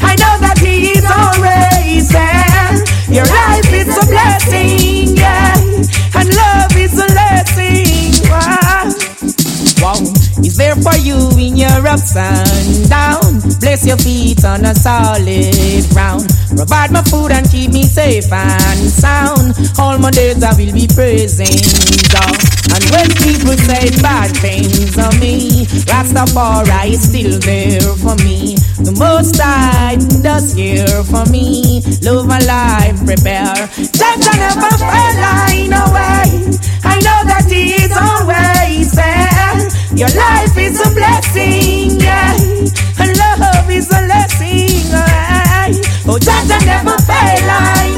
[0.00, 2.72] I know that he is always there.
[3.12, 5.54] Your life is a blessing, yeah.
[6.14, 8.88] And love is a blessing, wow.
[9.82, 10.00] Wow,
[10.42, 13.56] he's there for you in your ups and downs.
[13.58, 16.26] Bless your feet on a solid ground.
[16.56, 19.54] Provide my food and keep me safe and sound.
[19.78, 21.60] All my days I will be praising
[22.10, 22.55] God.
[22.76, 28.56] And when people say bad things of me, Rastafari is still there for me.
[28.84, 31.80] The most I does here for me.
[32.02, 33.64] Love my life, prepare.
[33.96, 35.88] I never fail, I know.
[36.84, 39.56] I know that He is always there.
[39.96, 42.36] Your life is a blessing, yeah.
[43.00, 45.72] And love is a blessing, aye.
[46.04, 47.95] Oh, I never fail, I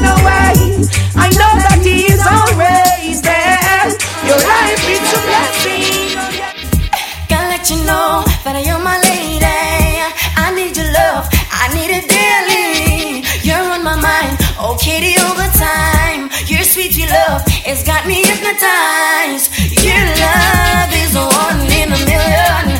[17.69, 19.53] has got me hypnotized.
[19.85, 22.78] Your love is one in a million.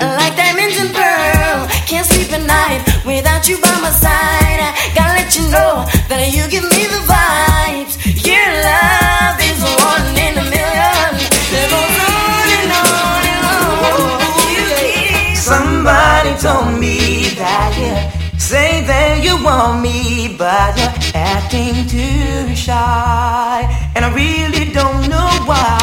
[0.00, 1.68] Like diamonds and pearl.
[1.86, 4.60] Can't sleep at night without you by my side.
[4.62, 7.94] I gotta let you know that you give me the vibes.
[8.26, 9.60] Your love is
[9.90, 11.10] one in a million.
[11.58, 15.36] It goes on and on and on.
[15.36, 17.94] Somebody told me that you
[18.38, 25.30] say that you want me, but you're acting too shy, and I really don't know
[25.46, 25.79] why.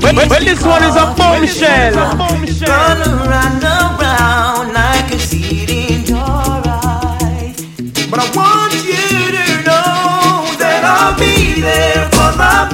[0.00, 1.94] You're Well, well, well, this one is a bombshell.
[1.94, 7.56] Run around, around, I can see it in your eyes.
[8.08, 12.72] But I want you to know that I'll be there, cause I've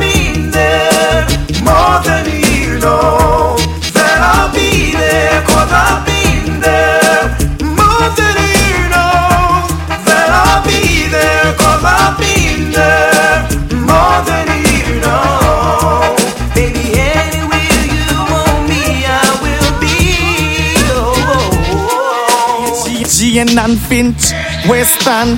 [23.35, 24.31] G and Finch,
[24.69, 25.37] Western,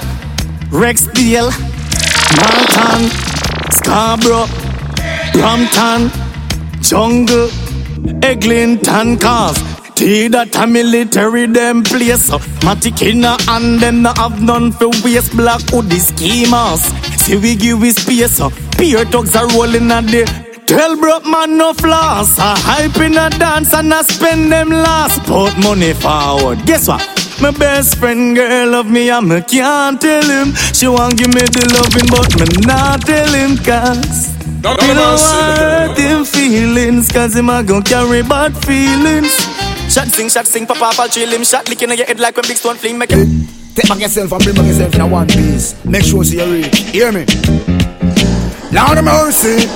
[0.69, 1.49] Rexdale,
[2.37, 3.09] Mountain,
[3.73, 4.47] Scarborough,
[5.33, 6.11] Brompton,
[6.83, 7.49] Jungle,
[8.23, 9.57] Eglinton, cause
[9.95, 12.29] Tea that a military them place.
[12.61, 15.35] Matikina and them not have none for waste.
[15.35, 16.83] Black hoodie schemers.
[17.25, 18.43] See we give we space.
[18.77, 20.27] Peer thugs are rolling at the
[20.67, 25.23] Tell broke man no floss I hype in a dance and I spend them last.
[25.23, 26.67] Put money forward.
[26.67, 27.16] Guess what?
[27.41, 31.43] My best friend girl love me and me can't tell him She want give me
[31.43, 36.25] the loving but me not tell him cause Don't Me ever no say hurt him
[36.25, 39.37] feelings Cause him a gon' carry bad feelings
[39.93, 42.37] Shot sing, shot sing, pop up, I'll chill him Shot licking on your head like
[42.37, 43.29] when big stone fling Make it
[43.77, 45.85] Take back yourself and bring back yourself in a one piece.
[45.85, 46.79] Make sure you reach.
[46.79, 47.27] Hear me?
[48.73, 49.69] Lord of mercy.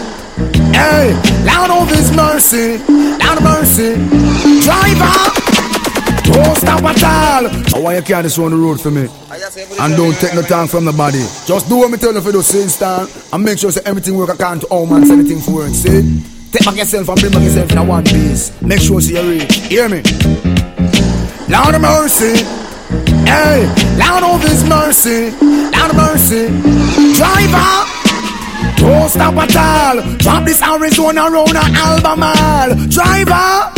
[0.72, 1.12] Hey,
[1.44, 2.78] Lord of His mercy.
[2.88, 3.96] Lord of mercy.
[4.64, 5.49] Driver.
[6.32, 7.76] Don't stop at all.
[7.76, 9.08] I want you carry this on the road for me.
[9.80, 11.18] And don't take no time from nobody.
[11.46, 13.10] Just do what me tell you for the same stand.
[13.32, 15.70] And make sure say everything work according to all man, say anything for work.
[15.70, 16.22] See?
[16.52, 18.60] Take back yourself and bring back yourself in a one piece.
[18.62, 19.54] Make sure see you reach.
[19.66, 20.02] Hear me?
[21.48, 22.44] Lord of mercy.
[23.26, 23.66] Hey,
[23.98, 25.30] Lord of His mercy.
[25.40, 26.46] Lord of mercy.
[27.14, 27.99] Driver.
[28.80, 30.16] Don't stop at all.
[30.16, 32.74] Drop this Arizona round a Albemarle.
[32.88, 33.70] Driver.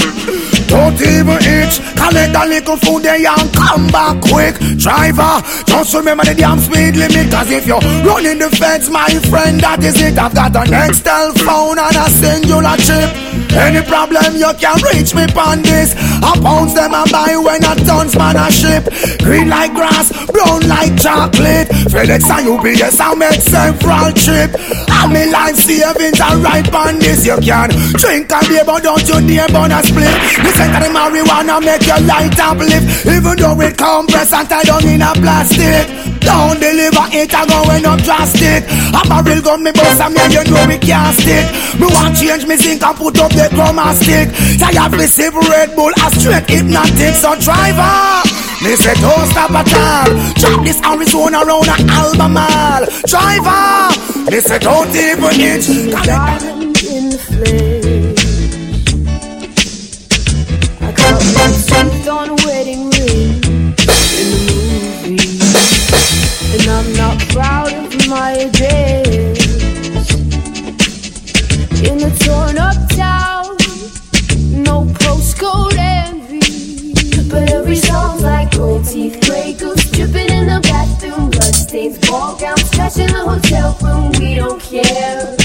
[0.70, 1.82] Don't even itch.
[1.98, 4.54] Collect a little food there and come back quick.
[4.78, 7.30] Driver, just remember the damn speed limit.
[7.32, 10.16] Cause if you're running the fence, my friend, that is it.
[10.16, 13.41] I've got an Nextel phone and a Cingular chip.
[13.52, 15.94] Any problem you can reach me on this.
[16.22, 18.88] I pounds them and buy when a tons man a ship.
[19.20, 21.68] Green like grass, brown like chocolate.
[21.92, 24.50] FedEx and UPS I make several trip.
[24.88, 27.26] I'm in line savings and right on this.
[27.26, 30.16] You can drink and beer, but don't you dare burn a split.
[30.40, 33.06] Listen to the marijuana make your light uplift.
[33.06, 36.11] Even though it compress and tie down in a plastic.
[36.24, 38.64] Don't deliver it, I going up drastic.
[38.94, 41.46] I'm a barrel gun me bust and me you know we can't stick.
[41.78, 44.30] Me want change me zinc and put up the chroma stick.
[44.58, 47.14] Tired me sip Red Bull, a straight hypnotic.
[47.18, 48.22] So driver,
[48.62, 50.10] me say don't stop at all.
[50.38, 52.86] Drop this Arizona round a Albemarle.
[53.10, 53.90] Driver,
[54.30, 55.66] me say don't even itch.
[55.90, 58.12] Diamond in the.
[60.80, 61.46] I got my
[61.90, 62.41] teeth on
[81.10, 84.12] bloodstains, ball gowns, trash in the hotel room.
[84.20, 85.36] We don't care.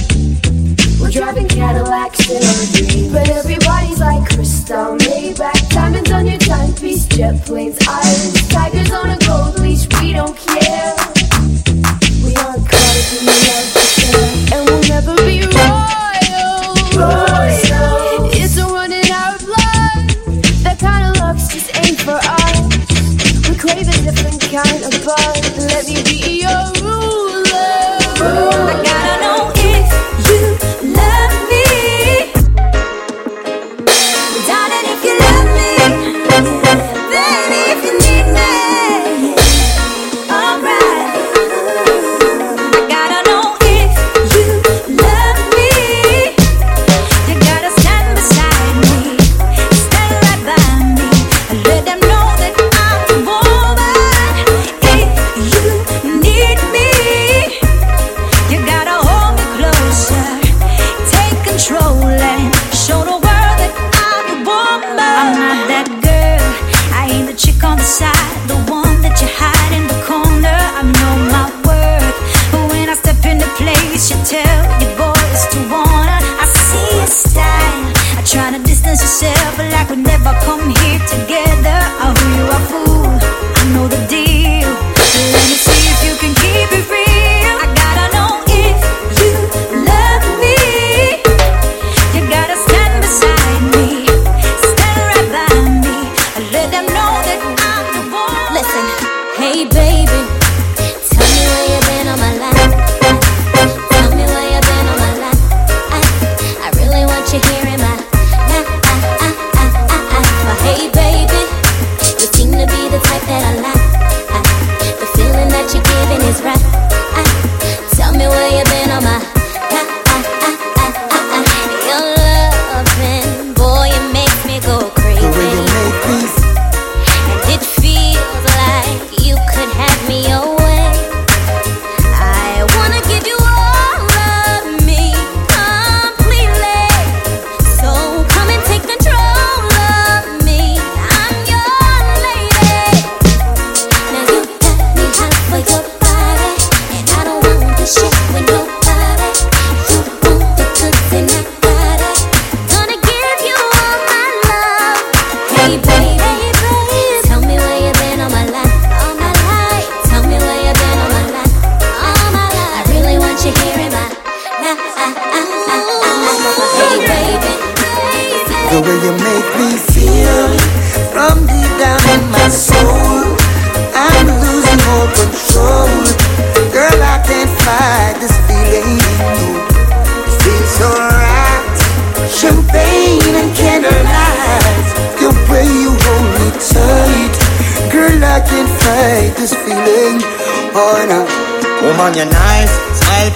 [1.01, 3.11] We're driving Cadillacs in our dreams.
[3.11, 9.17] But everybody's like Cristal, Maybach, diamonds on your timepiece, jet planes, islands, tigers on a
[9.25, 9.87] gold leash.
[9.99, 10.95] We don't care.
[12.23, 13.87] We aren't caught in the love
[14.53, 16.75] and we'll never be royal.
[16.95, 17.36] Royal.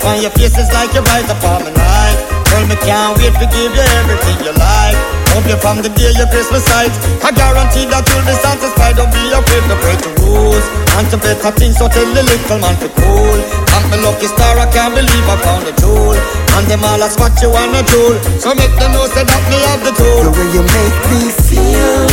[0.02, 2.20] On your face like you're right upon my life.
[2.50, 4.98] Girl, me can't wait to give you everything you like.
[5.30, 6.90] Hope you from the day your Christmas sight.
[7.22, 8.98] I guarantee that you'll be satisfied.
[8.98, 10.66] Don't be afraid to break the rules.
[10.98, 13.40] And to better things, so tell the little man to cool.
[13.78, 16.18] I'm my lucky star, I can't believe I found a jewel.
[16.58, 18.18] And them all ask what you wanna jewel.
[18.42, 20.28] So make them know say that me have the tool.
[20.28, 22.10] The way you make me feel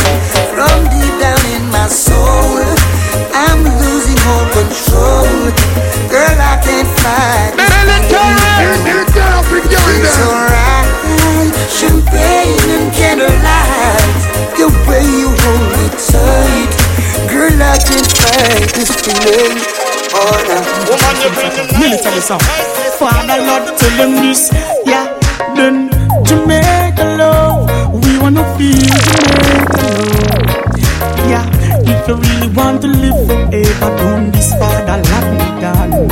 [0.53, 2.61] from deep down in my soul.
[3.33, 5.27] I'm losing all control.
[6.09, 7.53] Girl, I can't fight.
[9.89, 10.87] Drinks alright,
[11.69, 14.19] champagne and candlelight.
[14.57, 16.71] The way you hold me tight,
[17.31, 19.57] girl, I can't fight this feeling.
[20.13, 20.57] Oh no,
[21.79, 22.39] Military song.
[22.97, 24.51] Father Lord, tell them this.
[24.85, 25.17] Yeah,
[25.55, 25.89] then
[26.23, 27.69] Jamaica love.
[28.03, 29.98] We wanna feel Jamaica love.
[32.09, 36.09] You really want to live forever, don't this Father lock me down.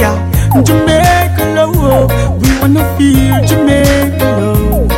[0.00, 0.16] Yeah,
[0.62, 2.10] Jamaica love.
[2.40, 4.90] We wanna feel Jamaica love.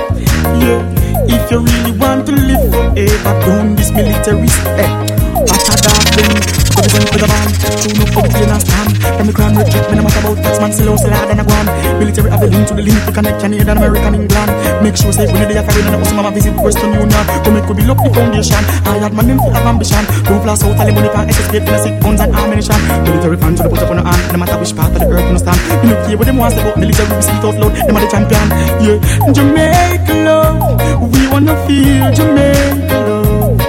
[0.62, 0.86] Yeah,
[1.26, 5.08] if you really want to live forever, don't this military step.
[5.48, 7.50] That, then represent for the band.
[7.80, 8.90] Tune up for the plane and stand.
[9.16, 11.66] From the crown retreat, me no matter about tax man, still hard and a guan.
[12.00, 14.50] Military have the link to the link to connect Canada and America and England.
[14.80, 17.24] Make sure say when they are foreign and also mama visit Western Union.
[17.44, 18.62] Come it could be the foundation.
[18.88, 20.04] I had my name full of ambition.
[20.24, 22.80] Don't flash out all the money for escape from the sick guns and ammunition.
[23.04, 24.20] Military fans to the put up on the hand.
[24.32, 25.60] No matter which part of the earth you stand.
[25.84, 27.72] You know care what them want about military we speak out loud.
[27.76, 28.46] Them are the champion.
[28.80, 28.98] Yeah,
[29.32, 30.80] Jamaica love.
[31.12, 33.60] We wanna feel Jamaica love.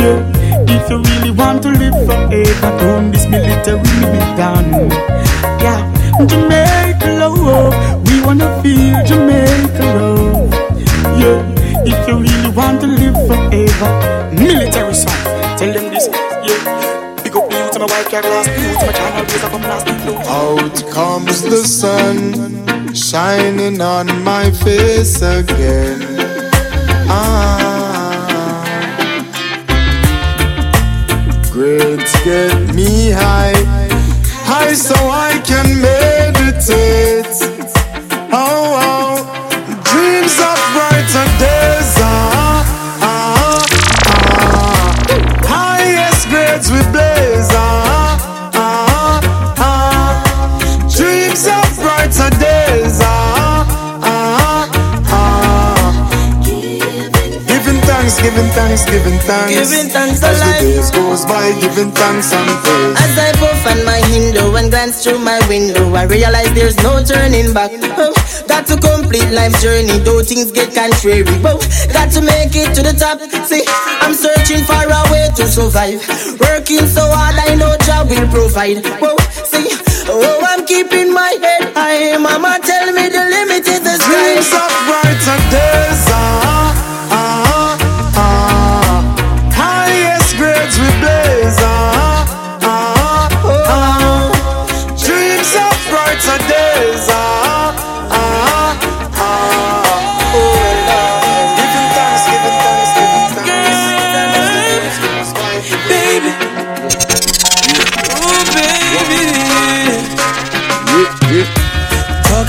[0.00, 0.39] Yeah.
[0.72, 4.64] If you really want to live forever, don't this military me down.
[5.58, 5.80] Yeah,
[6.26, 7.74] Jamaica love,
[8.06, 10.52] we wanna feel Jamaica love.
[11.18, 11.42] Yeah,
[11.90, 13.90] if you really want to live forever,
[14.32, 15.22] military song,
[15.58, 16.06] tell them this.
[16.46, 19.20] Yeah, big up to my white to my channel.
[20.28, 25.98] Out comes the sun, shining on my face again.
[27.08, 27.69] Ah.
[31.60, 33.52] Grades get me high,
[34.48, 37.26] high so I can meditate.
[38.32, 38.99] Oh, oh,
[58.30, 60.22] Giving thanks, giving thanks, giving thanks.
[60.22, 62.94] As the days goes by, giving thanks and praise.
[62.94, 67.02] As I puff on my window and glance through my window, I realize there's no
[67.02, 67.74] turning back.
[67.98, 68.14] Oh,
[68.46, 71.26] got to complete life's journey, though things get contrary.
[71.42, 71.58] Whoa,
[71.90, 73.18] got to make it to the top.
[73.50, 73.66] See,
[73.98, 75.98] I'm searching for a way to survive.
[76.38, 78.86] Working so hard, I know job will provide.
[79.02, 79.66] Whoa, see,
[80.06, 82.16] oh, I'm keeping my head high.
[82.16, 84.69] Mama tell me the limit is the sky.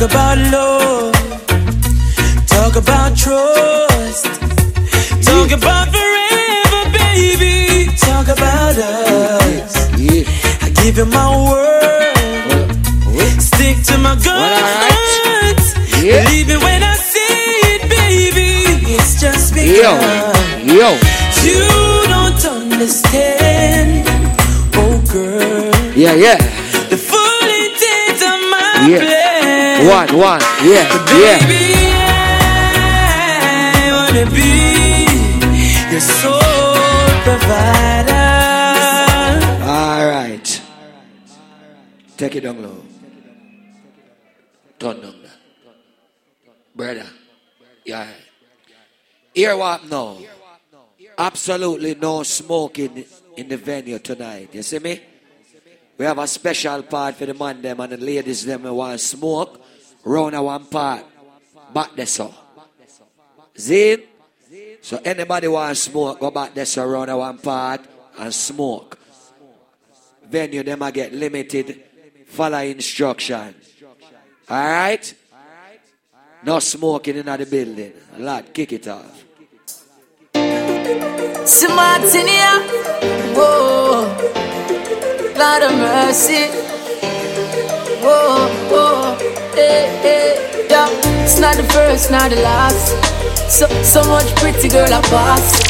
[0.02, 1.14] Talk about love.
[2.48, 4.26] Talk about trust.
[5.22, 7.86] Talk about forever, baby.
[7.98, 9.92] Talk about us.
[9.94, 12.72] I give you my word.
[13.40, 15.66] Stick to my guns.
[16.04, 16.26] Yeah.
[16.26, 17.38] Believe it when I say
[17.76, 18.96] it, baby.
[18.96, 20.98] It's just Yo, because yo.
[21.46, 21.68] you
[22.10, 24.08] don't understand.
[24.74, 25.94] Oh, girl.
[25.96, 26.38] Yeah, yeah.
[26.90, 28.98] The full intent of my Yeah.
[28.98, 29.21] plan.
[29.82, 30.42] One, one.
[30.62, 30.86] Yeah,
[31.18, 31.40] yeah.
[31.42, 31.74] Baby,
[33.42, 34.52] I wanna be
[35.92, 38.30] your soul provider.
[39.66, 40.62] All right.
[42.16, 42.84] Take it down low.
[44.78, 45.40] Turn down that.
[46.76, 47.08] Brother.
[47.84, 48.08] Yeah.
[49.34, 50.18] Hear what now?
[51.18, 53.04] Absolutely no smoking
[53.36, 54.50] in the venue tonight.
[54.54, 55.02] You see me?
[55.98, 59.00] We have a special part for the man them and the ladies them who want
[59.00, 59.62] smoke.
[60.04, 61.06] Round a one part.
[61.74, 62.34] Back there so.
[63.58, 64.04] Zin?
[64.82, 67.82] So anybody want smoke, go back there so round a one part
[68.18, 68.98] and smoke.
[70.26, 71.84] Venue them I get limited.
[72.28, 73.56] Follow instruction.
[74.50, 75.14] Alright?
[76.44, 77.94] No smoking in the building.
[78.18, 79.24] Lad, kick it off.
[81.46, 82.62] Smart in here.
[83.38, 84.32] Oh.
[85.38, 86.46] Lord of mercy.
[88.04, 90.90] Whoa, whoa, hey, hey, yeah.
[91.24, 92.96] It's not the first, not the last.
[93.50, 95.62] So, so much pretty girl I pass.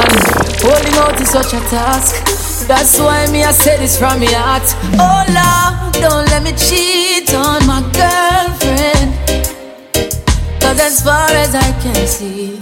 [0.00, 2.66] And holding out is such a task.
[2.66, 4.62] That's why me I say this from my heart.
[5.00, 9.10] Oh Lord, don't let me cheat on my girlfriend.
[10.60, 12.58] Cause as far as I can see,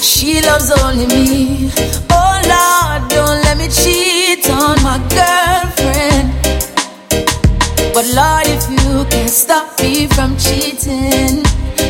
[0.00, 1.70] she loves only me.
[2.10, 6.30] Oh Lord, don't let me cheat on my girlfriend.
[7.92, 8.46] But Lord,
[9.28, 11.42] if you can stop me from cheating,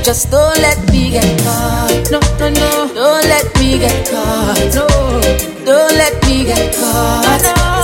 [0.02, 2.08] just don't let me get caught.
[2.10, 2.94] No, no, no.
[2.94, 4.74] Don't let me get caught.
[4.74, 4.86] No,
[5.64, 7.40] don't let me get caught.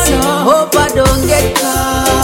[0.06, 2.23] So I hope I don't get caught.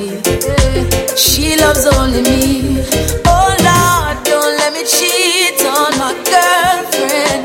[1.17, 2.81] she loves only me.
[3.25, 7.41] Oh Lord, don't let me cheat on my girlfriend.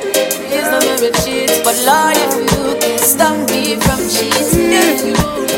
[0.49, 1.51] Please don't let me cheat.
[1.65, 5.15] But Lord, if you can stop me from cheating,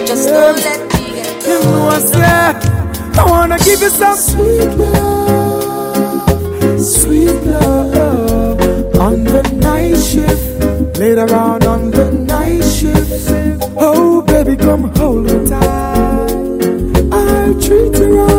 [0.06, 1.58] just don't let me get You
[2.20, 2.78] I
[3.18, 6.20] I wanna give you some sweet love,
[6.80, 13.30] sweet love on the night shift, later on on the night shift.
[13.76, 15.27] Oh, baby, come hold
[17.68, 18.37] treat you right,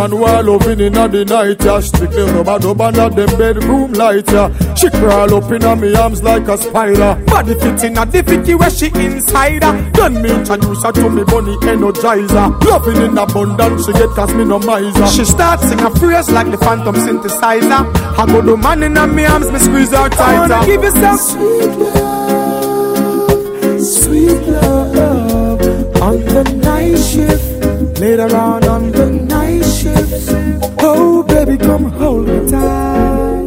[0.00, 3.38] So when no man while loving in the night, yeah, strictly rubber dub under them
[3.38, 4.48] bedroom light, yeah.
[4.74, 7.22] She crawl up in me arms like a spider.
[7.26, 9.90] Body fit in a the fitty where she inside her.
[9.92, 12.64] Then me introduce her to me bunny energizer.
[12.64, 15.06] Loving in abundance, she get cause me no miser.
[15.08, 17.84] She start sing a phrase like the phantom synthesizer.
[18.16, 20.54] I go the man in me arms, me squeeze her tighter.
[20.54, 21.76] I wanna give you some sweet
[23.68, 25.60] love, sweet love
[26.00, 28.00] on the night shift.
[28.00, 29.29] Later on on the
[30.82, 33.40] Oh, baby, come hold me tight.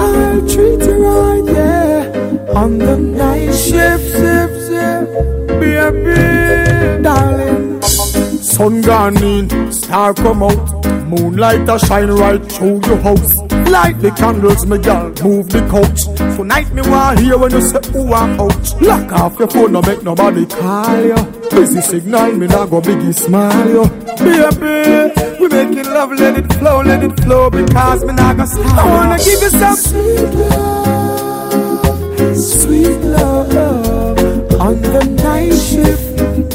[0.00, 2.54] I'll treat you right, yeah.
[2.54, 5.60] On the night shift, shift, shift.
[5.60, 7.82] Baby, darling.
[7.82, 10.86] Sun gone in, star come out.
[11.06, 13.36] Moonlight a shine right through your house.
[13.70, 16.04] Light the candles, me girl, move the couch.
[16.36, 18.82] Tonight me want hear when you say ooh I'm out.
[18.82, 21.16] Lock off your phone, no make nobody call you.
[21.50, 23.84] Busy signal, me nah go biggie smile you.
[24.16, 28.66] Baby, we making love, let it flow, let it flow because me nah go stop.
[28.66, 36.04] I wanna give you some sweet love, sweet love on the night shift.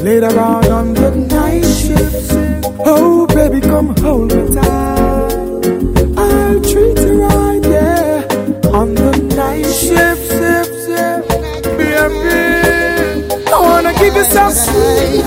[0.01, 2.31] Later on on the night shift.
[2.85, 5.31] Oh, baby, come hold me tight.
[6.17, 8.23] I'll treat you right, yeah.
[8.77, 11.27] On the night shift, shift, shift.
[11.77, 15.25] Baby, I wanna give you some sweet.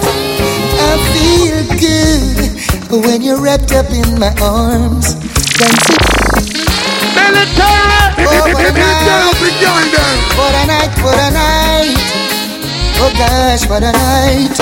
[0.86, 2.53] I feel good
[3.00, 5.14] when you're wrapped up in my arms.
[5.58, 5.98] Dancing.
[8.26, 9.34] Oh, what a night.
[10.36, 11.96] What a night, what a night.
[13.00, 14.54] Oh gosh, what a night.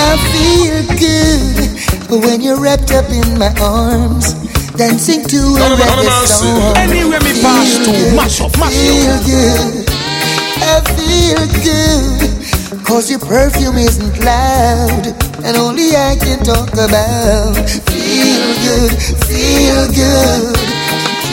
[0.00, 4.34] I feel good when you're wrapped up in my arms.
[4.76, 6.76] Dancing to a None of- none of reggae song.
[6.76, 9.90] Anywhere me pass to, mash up, mash feel good.
[10.62, 12.39] I feel good.
[12.70, 15.06] Cause your perfume isn't loud.
[15.44, 17.56] And only I can talk about.
[17.90, 18.92] Feel good,
[19.26, 20.56] feel good.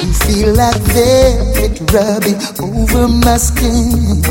[0.01, 4.23] You feel like velvet rubbing over my skin.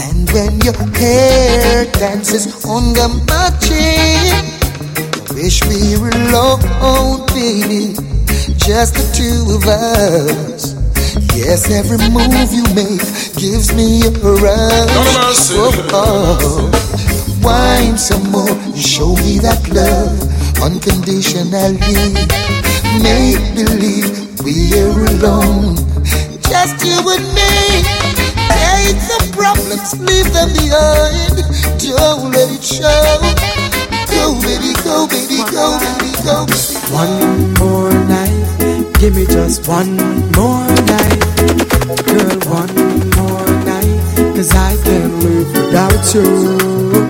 [0.00, 4.32] And when your hair dances under my chin,
[5.28, 7.92] I wish we were alone, baby.
[8.56, 10.77] Just the two of us.
[11.38, 12.98] Yes, every move you make
[13.38, 15.54] gives me a rush.
[15.54, 16.70] Oh, oh.
[17.42, 20.18] Wine some more, show me that love
[20.60, 21.78] unconditionally.
[22.98, 24.10] Make believe
[24.42, 25.76] we're alone,
[26.42, 27.86] just you and me.
[28.50, 31.38] Take the problems, leave them behind.
[31.78, 33.14] Don't let it show.
[34.10, 36.46] Go, baby, go, baby, go, baby, go.
[36.90, 39.96] One more night, give me just one
[40.32, 41.27] more night.
[41.88, 42.74] Girl, one
[43.16, 47.08] more night, cause I can't live without you.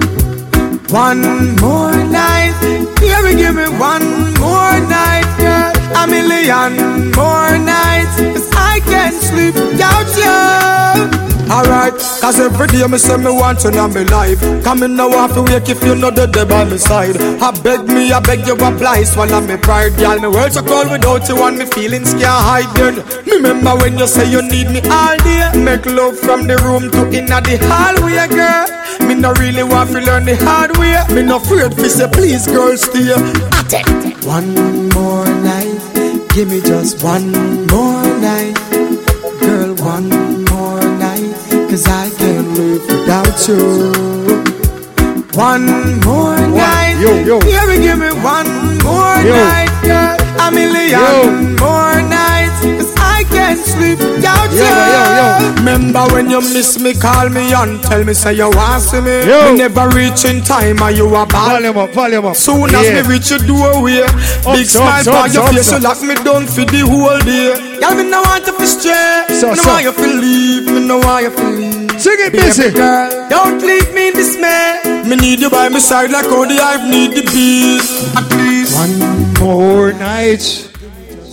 [0.95, 2.55] One more night,
[3.01, 4.07] baby, give me one
[4.39, 5.73] more night, girl.
[5.97, 10.07] A million more nights, Cause I can't sleep without
[11.23, 11.28] you.
[11.51, 14.41] Alright, cause every day me say me want you in my life.
[14.65, 17.17] Come in now to wake if you know the day by my side.
[17.17, 20.21] I beg me, I beg you apply, swallow me pride, girl.
[20.21, 22.97] Me words so cold without you and me feelings can't hide then.
[23.25, 25.49] Me remember when you say you need me all day.
[25.57, 28.69] Make love from the room to inna the hallway, girl.
[29.09, 31.01] Me no really want to learn the hard way.
[31.15, 33.09] Me no afraid fi say please, girl, stay.
[33.57, 34.25] At it.
[34.27, 34.53] One
[34.91, 37.33] more night, give me just one
[37.69, 37.88] more
[41.79, 43.59] cause I can't live without you.
[45.35, 47.39] One more night, yo, yo.
[47.41, 48.51] Give me one
[48.83, 49.35] more Yo.
[49.37, 50.17] night, girl.
[50.41, 51.31] A million Yo.
[51.61, 51.98] more nights, cause I
[53.59, 55.55] can't sleep without Yo, yo, yo.
[55.59, 59.27] Remember when you miss me, call me and tell me say you want see me.
[59.27, 59.53] Yo.
[59.53, 61.61] Me never reach in time, and you a bad.
[61.63, 62.37] Volume up, volume up.
[62.37, 62.81] Soon Yeah.
[62.81, 64.03] as me reach your doorway,
[64.55, 67.55] big so, smile on your face, you lock me down for the whole day.
[67.81, 69.69] Girl, me no want to stray, So, me no so.
[69.69, 72.01] want you to leave, me no want you to leave.
[72.01, 72.71] Sing it, Baby busy.
[72.71, 75.03] girl, don't leave me in dismay.
[75.05, 78.15] Me need you by my side like how the hive need the bees.
[78.17, 80.65] At least One more night.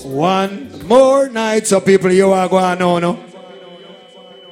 [0.03, 3.25] One more nights of people, you are going on, no?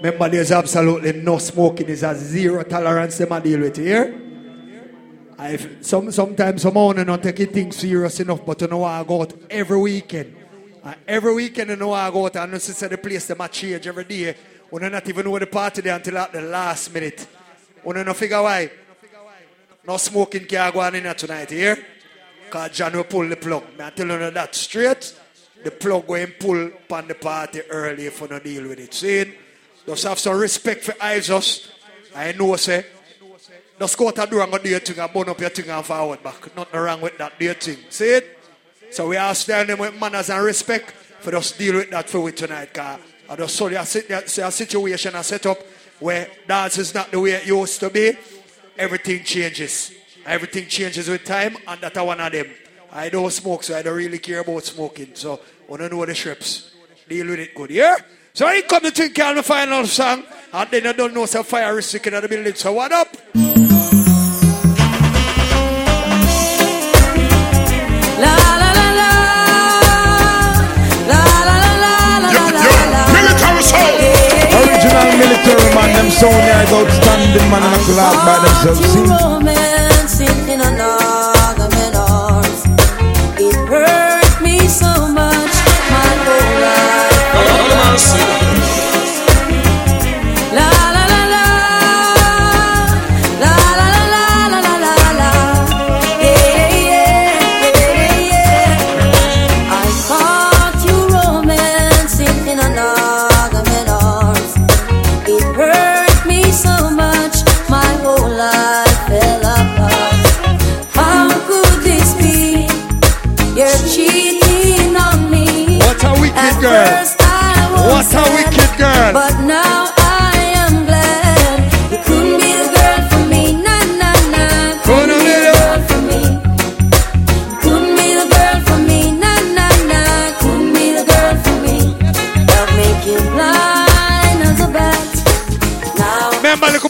[0.01, 1.87] Remember, there's absolutely no smoking.
[1.87, 4.19] There's a zero tolerance them I deal with here.
[5.37, 9.21] I've, some, sometimes some morning not taking things serious enough, but you know I go
[9.21, 10.35] out every weekend.
[10.83, 13.47] And every weekend you know I go out and you see the place them a
[13.47, 14.35] change every day.
[14.69, 17.25] We do not even know the party there until at the last minute.
[17.83, 18.69] We don't figure why.
[19.85, 21.77] No smoking can go on in here tonight, here.
[22.45, 23.63] Because John will pull the plug.
[23.79, 25.15] I tell you that straight.
[25.63, 28.93] The plug going pull upon the party early if you no deal with it.
[28.93, 29.33] See?
[29.85, 31.69] Just have some respect for Isos.
[32.15, 32.85] I know, say.
[33.79, 36.21] Just go and do and do your thing and burn up your thing and forward
[36.21, 36.55] back.
[36.55, 37.77] Nothing wrong with that, do your thing.
[37.89, 38.39] See it?
[38.91, 42.31] So we are standing with manners and respect for just deal with that for we
[42.31, 42.73] tonight.
[42.73, 42.99] Cause
[43.29, 45.57] I just saw sit- a situation I set up
[45.99, 48.13] where dance is not the way it used to be.
[48.77, 49.91] Everything changes.
[50.25, 52.47] Everything changes with time, and that's one of them.
[52.95, 55.15] I don't smoke, so I don't really care about smoking.
[55.15, 55.39] So
[55.71, 56.71] I don't know the strips.
[57.09, 57.95] Deal with it good, yeah?
[58.33, 61.43] So I come to think on the final song, and then I don't know some
[61.43, 62.53] fire is sticking in the building.
[62.53, 63.17] So what up?
[68.21, 69.09] La la la la.
[71.09, 73.01] La la la la la la la.
[73.09, 73.89] Military soul.
[74.53, 78.85] Original military man, them sound here is outstanding man in a club by themselves.
[78.93, 79.01] See?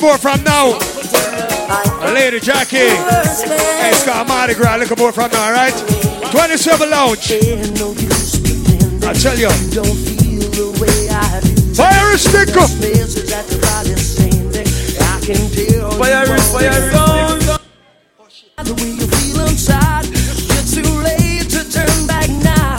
[0.04, 0.78] More from now.
[2.14, 2.78] Lady Jackie.
[2.78, 5.74] Hey, Scott Mardi Gras, look more from now, alright?
[6.32, 7.32] 27 Lounge.
[9.04, 10.23] I tell you.
[11.76, 12.70] Fire is stick up.
[15.98, 16.72] Fire is fire
[18.64, 22.78] The way you feel inside, it's too late to turn back now.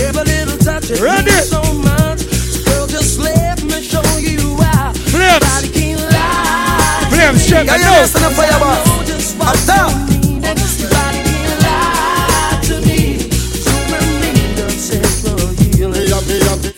[0.00, 1.30] Every little touch it Ready?
[1.30, 2.20] means so much.
[2.20, 4.92] So girl, just let me show you how.
[4.92, 5.44] Flips.
[5.44, 7.08] Nobody can lie.
[7.10, 8.00] Flames, check Yeah, it you out.
[8.00, 9.40] listen to fire, boss.
[9.40, 10.09] Up down.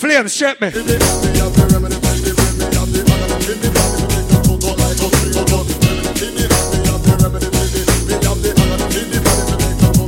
[0.02, 0.28] Healing.
[0.28, 0.68] Flames, me.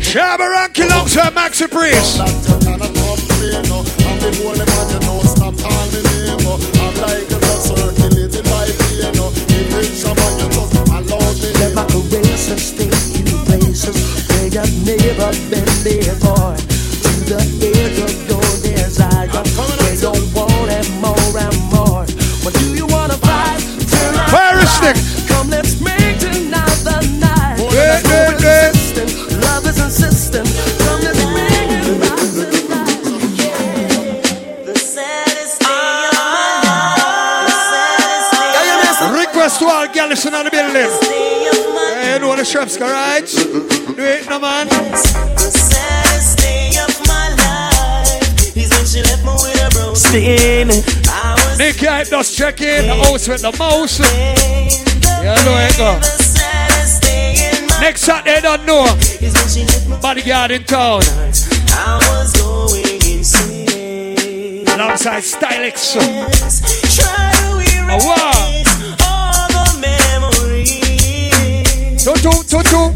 [0.03, 2.19] Shabba Ranks alongside Maxi Priest.
[11.55, 13.97] Let my caresses take you places
[14.29, 16.57] where you've never been before.
[17.03, 19.84] To the edge of your desire,
[40.15, 40.91] girls in the building.
[42.01, 43.27] Hey, you know the Shrevska, right?
[43.27, 44.69] Do it, no man.
[49.95, 50.85] Steaming.
[51.59, 52.86] Nicky Hype just check in.
[52.86, 53.99] The house with the mouse.
[54.01, 55.99] Yeah, know it go.
[57.81, 58.86] Next Saturday, don't know.
[60.01, 61.03] Bodyguard in town.
[64.74, 65.97] Alongside Stylix.
[67.91, 68.44] Oh, wow.
[72.05, 72.93] Tutu, tutu.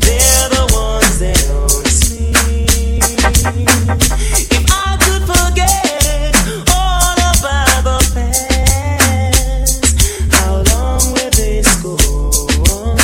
[4.50, 6.36] If I could forget
[6.68, 9.80] all about the past,
[10.30, 11.96] how long will this go
[12.74, 12.96] on?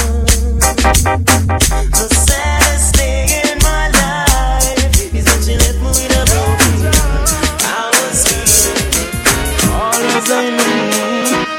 [1.91, 6.93] The saddest thing in my life is that you left me with a broken.
[7.65, 10.75] I was feeling all as I know.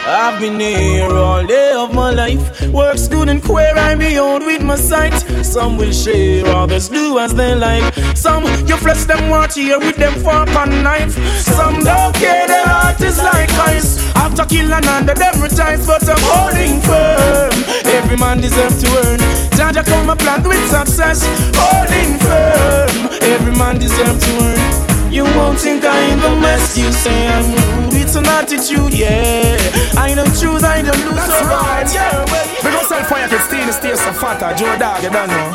[0.07, 2.55] I've been here all day of my life.
[2.74, 5.14] Works good and queer, I'm beyond with my sight.
[5.44, 7.94] Some will share, others do as they like.
[8.16, 11.14] Some you flesh them want here with them fork and knife.
[11.42, 14.00] Some don't care, their heart is like ice.
[14.16, 17.52] After killing under them retires, but I'm holding firm.
[17.86, 19.20] Every man deserves to earn.
[19.58, 21.24] Jah Jah come a plan with success,
[21.56, 23.20] holding firm.
[23.22, 24.85] Every man deserves to earn.
[25.16, 27.94] You won't think I'm the mess you say I'm rude.
[27.94, 29.56] It's an attitude, yeah.
[29.96, 31.16] I don't choose, I don't lose.
[31.16, 31.88] That's so right.
[31.94, 32.26] yeah,
[32.62, 34.48] We gon' sell fire to steal the stay so fatter.
[34.48, 35.48] Uh, Joe Dog, you don't know.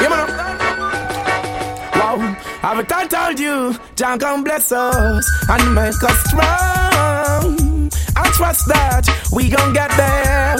[0.00, 0.28] Yeah, man.
[1.92, 7.90] Wow, I've time told you, John come bless us and make us strong.
[8.16, 10.56] I trust that we gon' get there.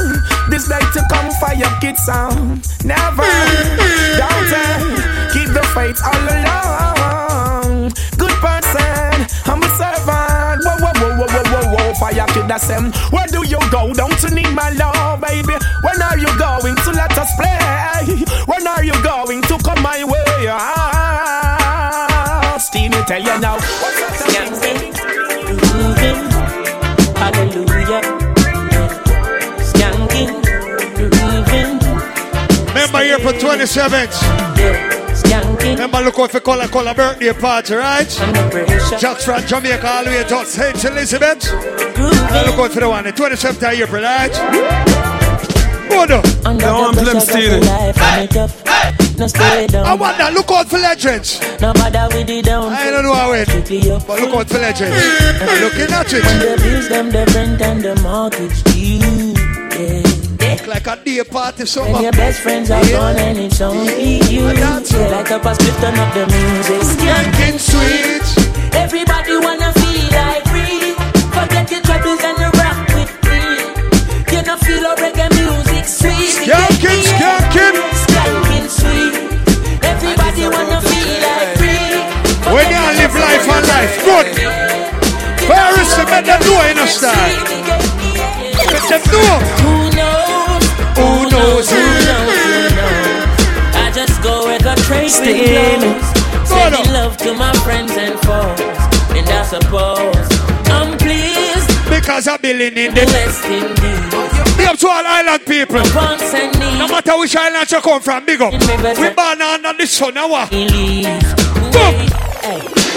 [0.51, 2.69] This day to come fire kid sound.
[2.85, 3.25] Never,
[4.21, 4.53] don't
[5.33, 7.22] keep the faith all along.
[12.53, 12.95] Fire kid.
[13.13, 13.93] Where do you go?
[13.95, 15.53] Don't you need my love, baby?
[15.83, 17.59] When are you going to let us play?
[18.47, 20.47] When are you going to come my way?
[20.49, 23.59] Ah, Steve, me tell you now.
[27.17, 28.03] Hallelujah.
[29.63, 30.43] Skanking,
[30.97, 31.79] grooving.
[32.69, 35.02] Remember here for 27th.
[35.63, 38.09] Remember look out for Color Color birthday party, right?
[39.01, 40.85] Jacks from Jamaica all the way to St.
[40.85, 41.51] Elizabeth.
[41.53, 44.33] And look out for the one, the 27th of April, right?
[45.89, 46.11] Good.
[46.59, 47.63] Now I'm Plum stealing.
[47.65, 47.93] I
[49.95, 50.33] want that.
[50.35, 51.41] Look out for legends.
[51.61, 52.73] No matter with the down.
[52.73, 53.47] I don't know how it.
[54.07, 54.97] But look out for legends.
[55.41, 56.57] I'm looking at When it.
[56.57, 59.35] the bills, them, the rent and the mortgage due.
[59.79, 60.03] Yeah.
[60.53, 62.01] Look like a day party When summer.
[62.03, 64.45] your best friends are gone and it's only you.
[64.53, 66.81] Yeah, like a pass, turn up the music.
[66.93, 68.27] Skanking sweet.
[68.77, 70.93] Everybody wanna feel like free.
[71.33, 73.41] Forget your troubles and rock with me.
[74.29, 76.45] You know feel a reggae music sweet.
[76.45, 77.77] Skanking, skanking.
[78.05, 79.15] Skanking sweet.
[79.83, 81.97] Everybody wanna feel like free.
[82.53, 84.27] When you live life and life, good.
[85.49, 87.37] Paris, you make them do it in a style.
[88.93, 89.23] Them do.
[89.65, 90.42] Who knows?
[91.43, 91.67] Knows?
[91.71, 92.39] Who knows?
[92.39, 93.27] Who knows?
[93.75, 94.77] I just go where the
[95.09, 95.81] Steaming.
[95.81, 96.49] blows.
[96.49, 98.61] Sending love to my friends and foes.
[99.11, 100.15] And I suppose
[100.71, 101.67] I'm pleased.
[101.91, 104.57] Because I'm building in the Blessed indeed.
[104.57, 105.83] Big up to all island people.
[105.95, 106.79] Wants and needs.
[106.79, 108.53] No matter which island you come from, big up.
[108.53, 108.59] We
[109.11, 110.49] born under the sun, now what?
[110.51, 110.63] Boom.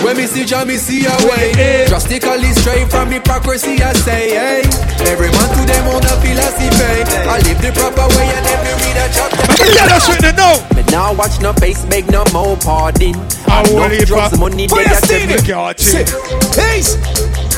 [0.03, 1.51] When me see Jah, me see a way.
[1.57, 1.87] Eh.
[1.87, 4.61] Drastically straight from hypocrisy, I say, hey.
[5.09, 6.69] Every man to them own a philosophy.
[6.69, 7.03] Eh.
[7.25, 9.45] I live the proper way and every read a chapter.
[9.73, 10.61] Get us with the no.
[10.75, 13.15] Me now watch no face, make no more pardon.
[13.47, 14.39] I And will no leave drugs, up.
[14.39, 15.47] money, Where they you got see the me.
[15.47, 16.97] girl, Peace.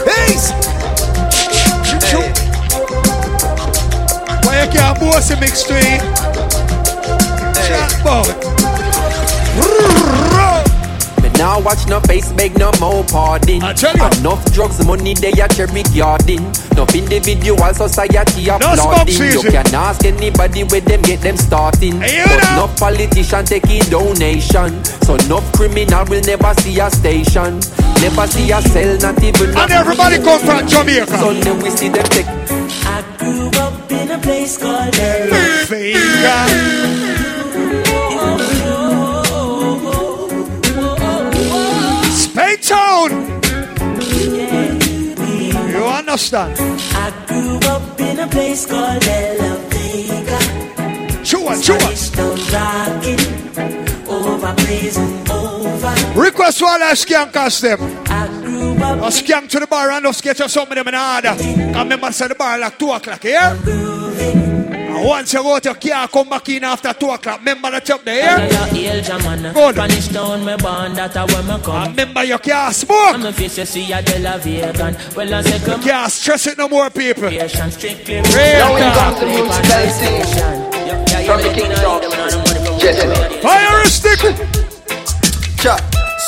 [0.07, 0.51] Peace.
[4.45, 5.73] Why you can't boss a mix to?
[7.67, 8.27] Chat about.
[11.37, 13.61] Me now watch no face, beg no more pardon.
[13.61, 14.05] I tell you.
[14.19, 16.39] Enough drugs, money they a cherry garden.
[16.71, 19.07] Enough individual society No smoke applauding.
[19.07, 19.51] You season.
[19.51, 22.01] can ask anybody where them get them starting.
[22.01, 22.53] Hey, but know.
[22.53, 24.83] enough politician taking donation.
[25.05, 27.61] So enough criminal will never see a station.
[28.01, 29.55] Never see a cell, not even.
[29.57, 31.17] And everybody come from Jamaica.
[31.17, 32.25] So then we see them take.
[32.25, 34.93] I grew up in a place called
[42.61, 43.09] Spain Town.
[45.69, 46.55] You understand?
[46.59, 50.39] I grew up in a place called Ella Vega.
[51.23, 51.89] Chua, chua.
[52.15, 53.19] Town rocking,
[55.29, 56.19] over.
[56.19, 57.79] Request for all that scankers them.
[58.07, 60.87] I grew up Now skank to the bar and just get you some of them
[60.87, 61.29] in order.
[61.29, 63.55] I remember say the bar like 2 o'clock, yeah?
[64.97, 67.39] And once you go to car, come back in after 2 o'clock.
[67.39, 68.37] Remember the chop there?
[68.39, 69.53] Yeah, yeah, hail German.
[69.53, 69.75] Good.
[69.75, 71.75] Spanish town, me born, that where me come.
[71.75, 73.13] Ah, remember you can't smoke.
[73.15, 74.95] I'm a face, you see a De La Vegan.
[75.15, 77.29] Well, I say, come You can't stress it no more, people.
[77.29, 78.15] strictly.
[78.15, 78.95] Real Now we talk.
[78.97, 80.23] come to municipality.
[81.27, 81.79] From the kingdom.
[83.41, 84.19] Fire a stick.
[85.59, 85.77] Cha.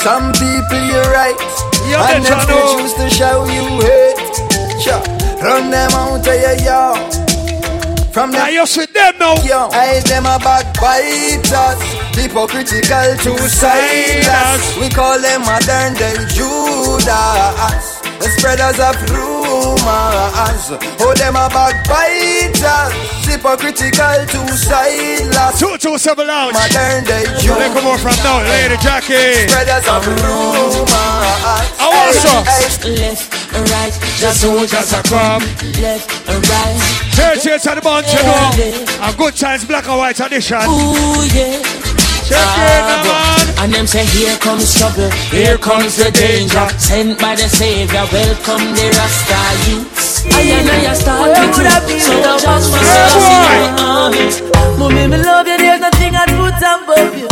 [0.02, 1.36] Some people you're right,
[1.90, 2.46] Yeah, and they them
[2.78, 4.18] choose to show you hate.
[4.84, 5.02] Cha.
[5.41, 7.28] Run them out of your yard.
[8.14, 9.36] From Now you sit them now.
[9.44, 11.77] Yo, I them a backbiters,
[12.18, 14.77] hypocritical to silence.
[14.81, 20.72] We call them modern day Judas, the spreaders of rumors.
[21.00, 22.91] Oh, them a backbiters,
[23.26, 25.60] hypocritical to silence.
[25.60, 26.54] Two two seven lounge.
[26.54, 27.74] Modern day They Judas.
[27.74, 29.48] come on from now, Lady Jackie.
[29.48, 30.76] Spreaders of rumors.
[31.80, 32.44] I want some.
[32.90, 35.41] Left and right, The soldiers are come.
[35.82, 36.78] left and right.
[37.16, 39.08] Church here to the bunch, you know.
[39.08, 40.58] A good times, black and white edition.
[40.58, 41.60] Ooh, yeah.
[42.30, 43.39] Check it out, man.
[43.60, 46.69] And them say, here comes trouble, Here comes the danger.
[46.77, 50.26] Sent by the Savior, welcome the Rasta youths.
[50.31, 54.41] I and I start with you, so just for us.
[54.77, 57.27] Mommy, me love you, there's nothing I'd put above you.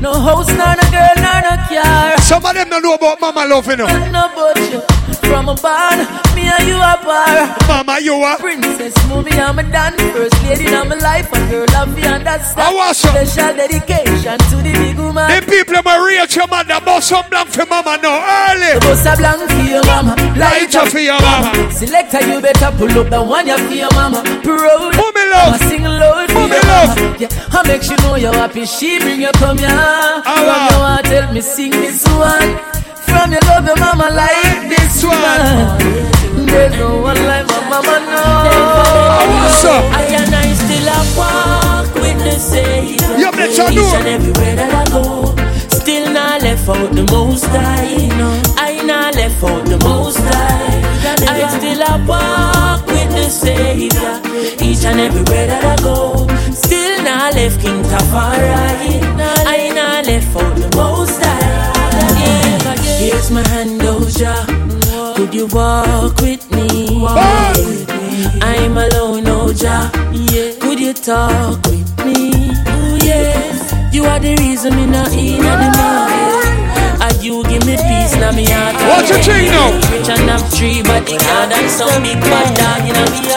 [0.00, 2.14] No house, nor no girl, nor no car.
[2.24, 3.86] Some of them don't know about mama love, you know.
[4.10, 4.80] No but you.
[5.28, 5.98] From a barn,
[6.34, 7.56] me and you are par.
[7.68, 9.32] Mama, you are princess movie.
[9.32, 12.60] I'm a done first lady in my life, and girl, love you understand.
[12.60, 13.14] I want some.
[13.14, 15.28] Special dedication to the big woman.
[15.28, 18.80] The people that reach your mother, bust some blank for mama now, early.
[18.80, 21.52] Bust a blank for your mama, Light up for your mama.
[21.72, 24.24] Selector, you better pull up the one you for your mama.
[24.42, 25.60] Proud, Mommy love.
[25.60, 27.20] I'ma sing loud for Mommy love.
[27.20, 28.64] Yeah, I make sure know you're happy.
[28.64, 29.68] She bring you come here.
[29.68, 30.68] From wow.
[30.72, 32.58] you want tell me sing this one.
[33.08, 35.18] From your love your mama like this one.
[36.46, 38.22] There's no one like my mama, no.
[39.92, 43.14] I and I still a walk with the Savior.
[43.70, 45.34] Each and everywhere that I go.
[45.68, 48.08] Still not left out the most high.
[48.56, 50.82] I not left out the most high.
[51.28, 54.20] I still a walk with the Savior.
[54.62, 56.26] Each and everywhere that I go.
[56.52, 59.02] Still not left King Tafari.
[59.46, 61.23] I not left out the most high.
[63.28, 63.34] Yeah.
[63.34, 65.16] My hand, oh, Oja.
[65.16, 67.04] Could you walk with me?
[68.42, 69.90] I'm alone, oh, Oja.
[70.12, 70.58] Yeah.
[70.60, 72.30] Could you talk with me?
[72.30, 73.94] Ooh, yes.
[73.94, 77.00] You are the reason me not in the night.
[77.00, 78.76] And you give me peace, now me heart.
[78.76, 79.72] What you think now?
[79.90, 80.42] Rich and have
[80.84, 83.33] but the God and some big bad dog in a me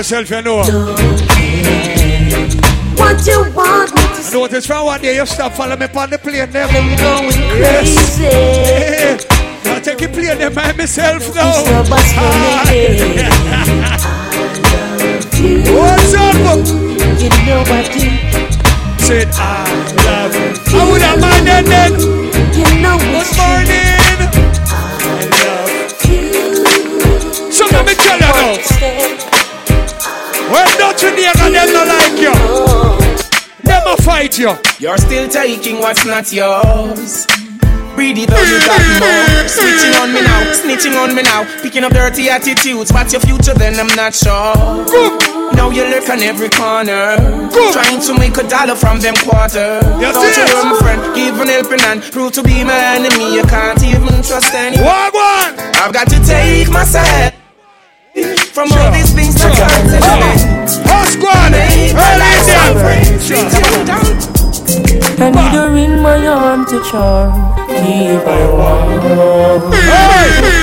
[0.00, 0.56] yourself you know.
[2.96, 6.08] What you want me to I notice from one day you stop follow me on
[6.08, 6.70] the plane them.
[6.72, 7.26] I'm going
[7.60, 8.16] Yes.
[8.16, 8.24] crazy.
[9.62, 11.52] Hey, I take a plane them by myself now.
[11.52, 12.32] So much for
[12.70, 12.80] me.
[15.76, 16.64] What's up?
[17.20, 18.10] You know what you
[19.04, 19.68] Said I
[20.06, 20.80] love you.
[20.80, 21.92] I would have minded then.
[22.56, 24.00] You know Good morning.
[24.64, 27.52] I love you.
[27.52, 28.32] So let me tell you
[29.20, 29.29] now.
[30.50, 32.34] When don't you nigga them not like you?
[33.62, 34.52] Them a fight you.
[34.78, 37.26] You're still taking what's not yours.
[38.02, 39.44] It out, you got more.
[39.44, 41.44] Snitching on me now, snitching on me now.
[41.62, 42.90] Picking up dirty attitudes.
[42.92, 43.78] What's your future then?
[43.78, 44.56] I'm not sure.
[45.54, 47.16] Now you lurk on every corner.
[47.72, 49.80] Trying to make a dollar from them quarter.
[50.00, 51.14] Yes, Don't you worry, my friend.
[51.14, 52.02] Give an helping hand.
[52.10, 53.34] Prove to be my enemy.
[53.34, 54.86] You can't even trust anyone.
[54.86, 55.58] Wagwan.
[55.76, 57.39] I've got to take myself
[58.50, 60.36] from all these things that hurt me.
[61.06, 61.54] Squad.
[65.22, 67.32] I need a ring my arm to charm.
[67.68, 69.70] Keep I warm.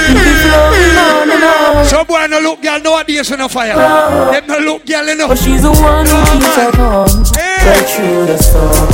[0.07, 1.85] Keep it on and on.
[1.85, 3.75] Some boy no look girl nowadays on a fire.
[3.75, 5.29] Them no look girl enough.
[5.29, 7.23] But she's the one who keeps her calm.
[7.65, 8.87] Right through the storm.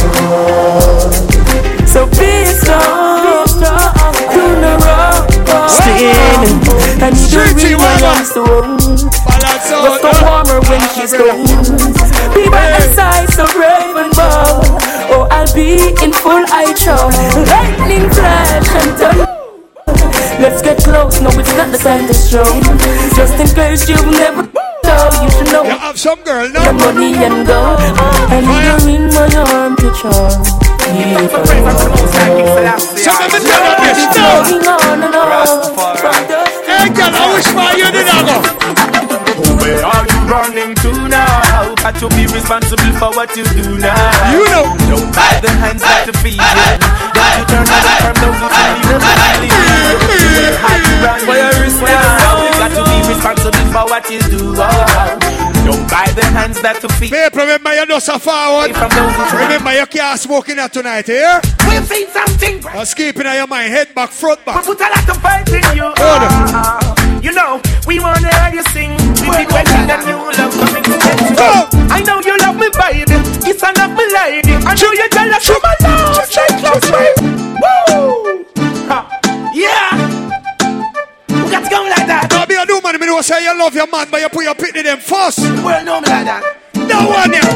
[1.87, 3.21] So be strong.
[4.33, 5.32] Do the rock.
[5.69, 7.93] Still, I need a ring my
[8.33, 8.81] to hold.
[8.81, 11.13] What's the warmer when she's?
[12.33, 14.81] Be by my side, so brave and bold.
[15.13, 17.09] Oh, I'll be in full eye show.
[17.45, 19.29] Lightning flash and thunder.
[20.41, 22.43] Let's get close, no, it's not the time to show.
[23.15, 24.43] Just in case you've never
[24.83, 25.63] know, you should know.
[25.63, 26.71] You have some girl The now.
[26.73, 27.79] money and gold.
[27.79, 30.62] I need a ring my arm to charm.
[30.83, 31.15] Tell you.
[36.67, 38.03] Hey girl, I wish for you did.
[39.63, 41.73] Where are you running to now?
[41.75, 43.95] Got to be responsible for what you do now.
[44.31, 44.75] You know.
[44.91, 46.43] Don't bite the hands that to feed you.
[47.15, 48.99] Don't you turn away from those who need you.
[50.59, 52.43] Hide you run for your wrist now.
[52.43, 55.52] You got to be responsible for what you do.
[55.73, 55.77] Oh.
[55.77, 57.11] Don't buy the hands that to feed.
[57.11, 58.69] People, remember you know so forward.
[59.33, 61.41] Remember you can't smoke in that tonight, here.
[61.67, 62.61] We've seen something.
[62.61, 64.63] Just keep it in your mind, head back, front back.
[64.65, 65.85] Put a lot of faith in you.
[65.89, 65.95] On.
[65.97, 68.93] Ah, You know, we wanna hear you sing.
[69.25, 71.89] We be waiting and you love coming to get you.
[71.89, 73.17] I know you love me, baby.
[73.49, 74.53] It's enough, me lady.
[74.65, 76.29] I know you're jealous of my love.
[76.29, 77.33] Shake close, baby.
[77.61, 78.42] Woo!
[83.23, 85.39] Man, know say you love your man, but you put your pit in them first.
[85.39, 86.43] Well, no me like that.
[86.75, 87.47] No one here.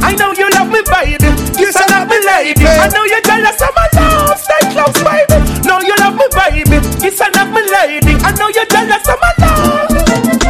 [0.00, 1.28] I know you love me, baby.
[1.58, 2.64] Yes, I love me, lady.
[2.64, 4.38] I know you're jealous of my love.
[4.38, 5.36] Stay close, baby.
[5.66, 6.78] No, you love me, baby.
[7.02, 8.14] Yes, I love me, lady.
[8.24, 9.90] I know you're jealous of my love.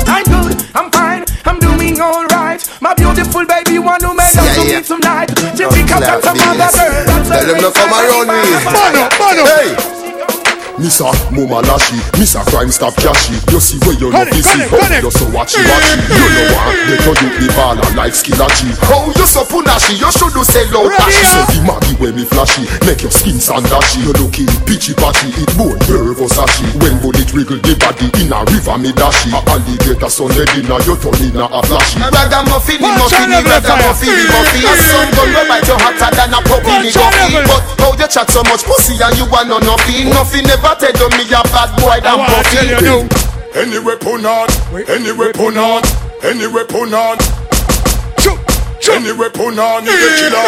[0.06, 0.54] I'm good.
[0.76, 1.24] I'm fine.
[1.46, 2.62] I'm doing alright.
[2.80, 5.30] My beautiful baby, one who made love to me tonight.
[5.56, 8.40] She pick up some other and Tell them to come around me.
[8.62, 9.44] Mano, mano.
[9.46, 10.05] Hey.
[10.78, 13.32] Missa Muma Lashi, Missa Crime Stop Cashy.
[13.50, 15.02] You see where you know Connect, busy, connect, how connect.
[15.04, 15.96] you so watchy watchy.
[16.04, 16.72] You know what?
[16.84, 18.68] They told you the baller like Skillachi.
[18.92, 19.96] Oh, you so punashi?
[19.96, 21.24] You should do say low Ready, pashy.
[21.24, 21.32] yeah.
[21.48, 24.04] Say the maggie when me flashy, make your skin sandashy.
[24.04, 26.68] You looking pitchy patchy, it more nervous ashy.
[26.84, 29.32] When bullet wriggle the body in a river me dashy.
[29.32, 32.04] A alligator son head in a you turn in a flashy.
[32.04, 34.28] Ragamuffin, Punch muffin, on the ragamuffin, fire.
[34.28, 34.64] muffin.
[34.68, 37.32] A sun gun will bite you hotter than a puppy Punch me on guffy.
[37.32, 40.12] the But how you chat so much pussy and you want no nothing?
[40.12, 43.06] Nothing never tell you me a bad boy than I wanna tell you now.
[43.06, 43.26] puppy.
[43.56, 44.48] Any weapon on,
[44.90, 45.82] any weapon on,
[46.22, 47.18] any weapon on.
[48.86, 50.46] Any weapon on, you get killer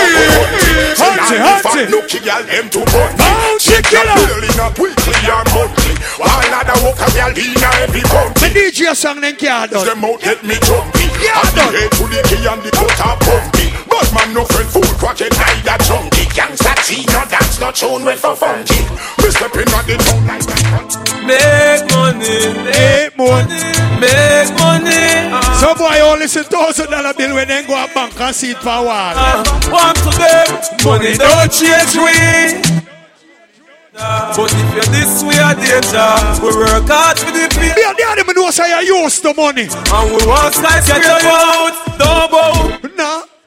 [0.95, 1.91] Hunt it, hunt it.
[1.91, 4.15] No kill them to burn Bounce it, killer.
[4.15, 8.95] Building up weekly or monthly While other walk a girl in every country The DJ
[8.95, 9.85] song then can't done.
[9.85, 11.75] them out get me jumpy Yeah, And the done.
[11.75, 13.67] head to the key and the cutter pumpy
[13.99, 18.21] But man no friend fool crackhead neither junkie Gangsta tea no dance no tune with
[18.21, 18.79] for funky
[19.19, 20.47] Me stepping on the town like
[21.27, 23.43] Make money, Eight more.
[24.01, 25.29] make money.
[25.29, 25.59] Ah.
[25.61, 28.59] So boy, you listen thousand dollar bill when they go a bank and see it
[28.59, 29.13] for a while.
[29.13, 30.49] Uh, One to them,
[30.87, 32.79] money don't change we.
[33.93, 36.09] But if you're this way a danger,
[36.41, 37.75] we work hard for the pay.
[37.77, 39.67] Me and the other man know say you used to money.
[39.69, 42.79] And we want you out, bow.
[42.97, 43.38] Nah.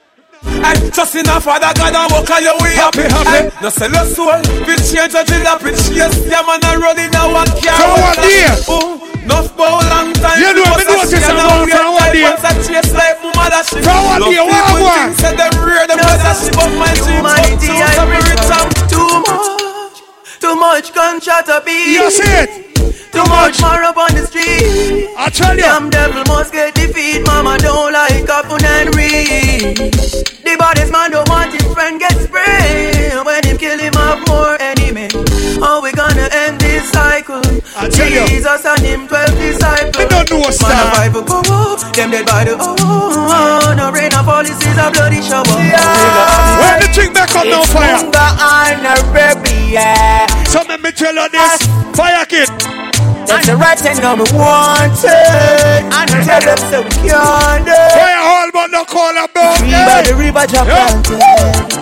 [0.43, 3.53] And trust in our Father God and walk on your way Happy, happy.
[3.61, 5.93] No sell your soul, we change until the pitch.
[5.93, 7.77] Yes, yeah man, I run in a one car.
[7.77, 8.49] For one day.
[8.65, 10.41] Oh, enough for a long time.
[10.41, 12.25] You know, me notice I'm going for one day.
[12.25, 13.85] I chase like mama that shit.
[13.85, 15.13] For one Love day, people what I think want?
[15.21, 17.77] Say them rear, them was a but my dreams come true.
[17.93, 18.49] So we reach.
[18.89, 19.70] Too much,
[20.41, 21.93] too much gunshot a beat.
[21.93, 22.49] You see it?
[23.13, 25.13] Too much more up on the street.
[25.15, 25.61] I tell you.
[25.61, 27.25] Damn devil must get defeat.
[27.27, 29.77] Mama don't like happen and read.
[29.77, 33.13] The baddest man don't want his friend get sprayed.
[33.23, 35.09] When him kill him have more enemy.
[35.61, 35.91] Oh, we
[36.31, 37.43] end this cycle?
[37.77, 38.25] I tell you.
[38.27, 39.97] Jesus and him twelve disciples.
[39.97, 43.91] Me don't know a Man Bible go up, them dead by the oh, oh, no
[43.91, 45.45] rain of policies a bloody shower.
[45.45, 47.99] When the drink back up now fire.
[50.47, 51.61] So let me tell you this.
[51.95, 52.49] Fire kid.
[53.31, 55.87] That's the right thing I'm wanted.
[55.87, 57.79] And tell them so we can't do.
[57.95, 60.99] Fire all but no call about Free by the river Japan.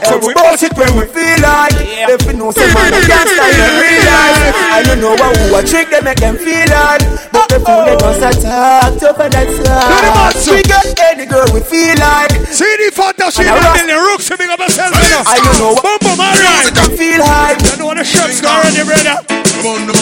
[0.06, 1.74] So And we we bounce it when we feel like.
[2.06, 4.38] If we know some man can't style them realize.
[4.78, 7.02] I don't know what who a trick they make them feel like.
[7.34, 10.46] But the fool they must attack tough and that's Do the maths.
[10.50, 12.30] We get any girl we feel like.
[12.54, 14.94] See the fantasy in And I the rock- million rooks big up yourself.
[14.94, 15.18] you.
[15.26, 16.70] I don't know what Boom boom alright.
[16.78, 17.58] I feel hype.
[17.66, 19.18] You know the shirts go already, brother.
[19.60, 19.76] On, come on.
[19.76, 19.99] And you not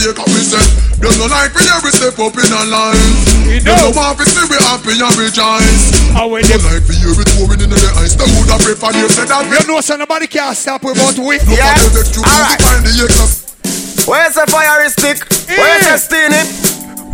[0.00, 0.64] take up me step.
[1.00, 2.96] Them no like when every step up in a line.
[3.44, 3.92] You Them know.
[3.92, 5.84] no want to see we happy and rejoice.
[6.16, 8.16] How we Them like for you with pouring in the ice.
[8.16, 9.44] Them would have prefer you said that.
[9.48, 11.36] You know, so nobody can stop we but we.
[11.44, 11.76] Look Yeah.
[11.76, 12.60] at the vex you Alright.
[12.60, 14.08] find the X.
[14.08, 15.20] Where's the fire stick?
[15.48, 15.92] Where's eh.
[15.92, 16.48] the steam it?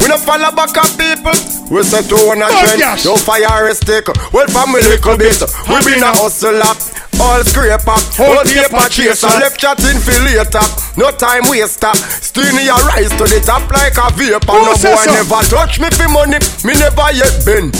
[0.02, 1.34] We no follow back up people.
[1.70, 3.05] We say to one a trend.
[3.05, 4.06] No fire stick.
[4.32, 5.43] Well, from a little bit.
[5.68, 6.78] We been a hustle up.
[7.18, 8.02] All scrape up.
[8.20, 9.26] All paper chaser.
[9.40, 10.62] Left chatting for later.
[10.97, 11.94] No time waster.
[12.22, 14.52] Steamy a rise to the top like a vapor.
[14.52, 16.38] No boy never touch me for money.
[16.62, 17.72] Me never yet been.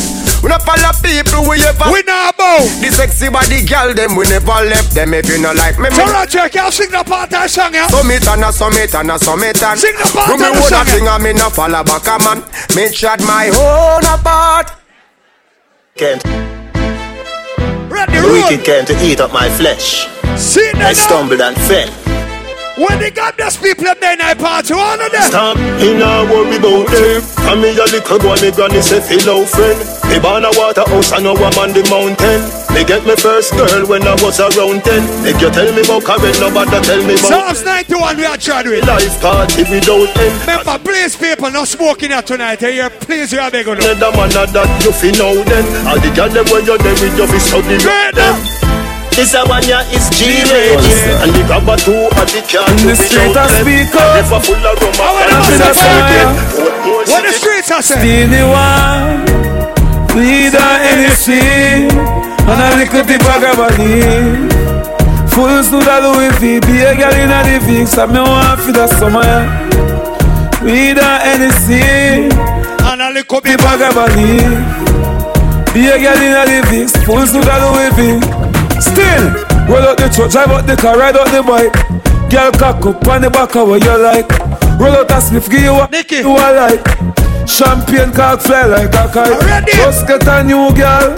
[0.43, 1.91] We no follow people we ever.
[1.91, 2.67] We not about.
[2.81, 5.89] The sexy body girl them we never left them if you no like me.
[5.91, 7.89] me So Roger, can you sing the part I song, yeah?
[7.89, 10.61] Summit and a summit and a summit and Sing the part Do me of the
[10.61, 12.39] own a song, thing and me no follow back a man
[12.77, 14.73] Me chat my own apart
[15.97, 16.23] Can't,
[17.91, 20.07] Ready, the wicked came to eat up my flesh.
[20.37, 21.89] See I stumbled and fell.
[22.77, 25.23] When they got those people up there in that party, all of them.
[25.33, 27.25] Stop, he nah worry about them.
[27.49, 29.81] And me a little boy, me granny say fellow friend.
[30.17, 32.41] Me born a waterhouse, I know I'm on the mountain.
[32.73, 35.05] Me get me first girl when I was around ten.
[35.21, 38.65] Make you tell me about Karen, nobody tell me about Psalms 91 we are trying
[38.65, 38.89] with.
[38.89, 40.33] life party without end.
[40.49, 42.63] Remember, please people, no smoking here tonight.
[42.65, 43.77] eh, Here, please, you are begging.
[43.77, 45.65] Another man a that you fi know then.
[45.85, 48.37] All the girl them when you're there with you fi study them.
[49.13, 50.93] This a one ya is G-Lady
[51.25, 54.13] And the grabber two at the can In the street I speak up.
[54.13, 58.29] Never full of rum I wanna and know a circuit What the streets are saying?
[58.29, 59.25] Steely one,
[60.17, 64.49] weed and anything, and a little bit of gabardine.
[65.29, 68.61] Full suit of Louis V, be a girl in a the fix, and me want
[68.61, 69.45] for the summer.
[70.65, 74.65] Weed and anything, and a little bit of gabardine.
[75.75, 78.01] Be a girl in a the fix, full suit of Louis V.
[78.81, 79.25] Still,
[79.69, 81.77] roll out the truck, drive out the car, ride out the bike.
[82.31, 84.29] Girl cock up on the back of what you like.
[84.81, 87.26] Roll out a spliff, give you what you a like.
[87.47, 89.67] Champagne cock fly like a kite.
[89.69, 91.15] Just get a new girl.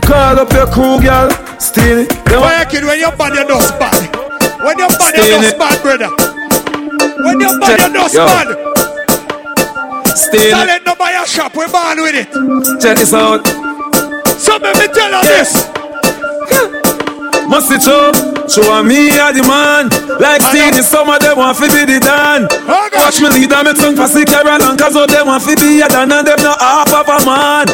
[0.00, 1.30] Call up your crew, girl.
[1.60, 2.12] Steal it.
[2.26, 4.00] Why, kid, when your body does bad?
[4.64, 6.08] When your body does bad, brother?
[7.24, 8.70] When your body does bad?
[10.16, 10.84] Sell it.
[10.86, 12.80] no buy a shop, We're born with it.
[12.80, 13.46] Check this out.
[14.38, 16.79] So let me tell her this.
[17.50, 18.14] Must it show?
[18.46, 19.90] Show me a the man.
[20.22, 22.46] Like Steely, some of them want to be the dan.
[22.94, 25.54] Watch me lead and me tongue for sick Carol and cause all them want to
[25.58, 27.66] be a dan and them not half of a man.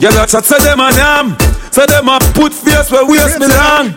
[0.00, 1.36] You got chat say them a yam.
[1.72, 3.92] Say them a put face where waist me long.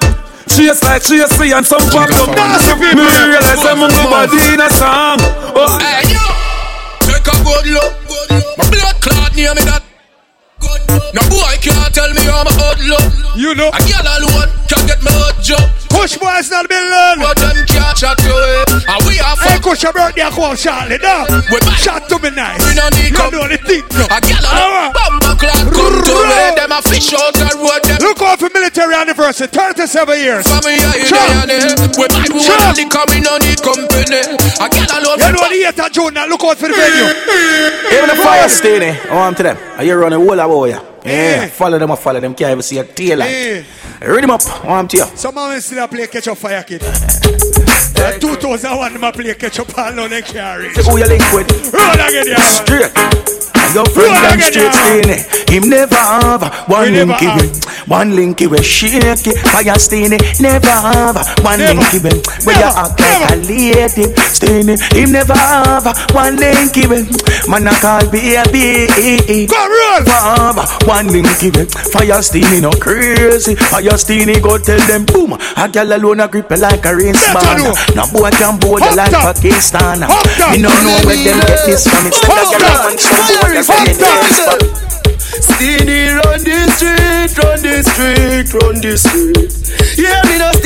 [0.52, 2.32] Chase like Tracy and some pop up.
[2.80, 5.20] Me realize them on nobody in a song.
[5.56, 6.24] Oh, Hey, yo!
[7.08, 7.92] Take a good look.
[8.60, 9.84] My blood clot near me that.
[11.14, 13.38] No boy can't tell me I'm a hoodlum.
[13.38, 13.70] You know.
[13.70, 15.87] A girl alone can get me hot job.
[15.90, 17.20] Push boys not building.
[17.20, 18.70] But them can't chat to it.
[18.88, 19.64] And we are Hey, fuck.
[19.64, 21.26] Kush, your birthday, I come out shortly, no?
[21.78, 22.60] Chat to me nice.
[22.66, 24.06] We don't need You know the thing, no?
[24.10, 24.92] A girl alone.
[24.94, 26.44] Bumper clock come to me.
[26.58, 27.82] Them a fish out the road.
[27.86, 30.44] Them Look out for military anniversary, 37 years.
[30.48, 31.18] family are in Sure.
[31.46, 31.70] there.
[31.98, 32.58] We buy we Sure.
[32.58, 34.22] want the company, no need company.
[34.60, 35.20] A girl alone.
[35.22, 37.08] You know the 8th of June, now look out for the venue.
[37.94, 38.86] Even the fire steady.
[38.94, 39.12] Eh?
[39.12, 39.58] I want to them.
[39.78, 40.80] Are you running whole about you?
[41.08, 41.48] Yeah.
[41.48, 42.34] Follow them, I follow them.
[42.36, 43.30] Can't even see a tail light.
[43.32, 43.64] Eh.
[44.02, 44.42] Read them up.
[44.64, 45.06] I want to you.
[45.16, 46.84] Some of them still play catch up fire kid.
[46.84, 46.88] Eh.
[47.98, 50.74] Uh, 2001, them play catch up all on the carry.
[50.74, 51.74] Say who you link with?
[51.74, 52.38] Roll again, yeah.
[52.38, 53.48] Straight.
[53.74, 54.72] Your friend them straight yeah.
[54.72, 55.54] steady.
[55.54, 57.42] Him never have one We linky have.
[57.42, 57.66] with.
[57.88, 59.32] One linky with shaky.
[59.52, 60.18] Fire steady.
[60.40, 61.82] Never have one Never.
[61.82, 62.46] linky with.
[62.46, 64.16] Where you act like a lady.
[64.32, 64.76] Steady.
[64.98, 65.84] Him never have
[66.16, 67.12] one linky with.
[67.50, 69.48] Man I call baby.
[69.48, 70.00] Go roll.
[70.00, 71.70] Never Have one linky with.
[71.94, 73.54] Fire steady no crazy.
[73.56, 75.34] Fire steady go tell them boom.
[75.34, 77.62] A girl alone a grip like a rain Better span.
[77.62, 77.76] know.
[77.94, 79.12] No boy can board Up like.
[79.14, 80.02] Pakistan.
[80.50, 82.08] Me no know where them get this from.
[82.10, 84.88] It's like a girl a man some boy that's Up in top.
[86.26, 89.54] run the street, run the street, run the street.
[89.98, 90.58] Yeah, me no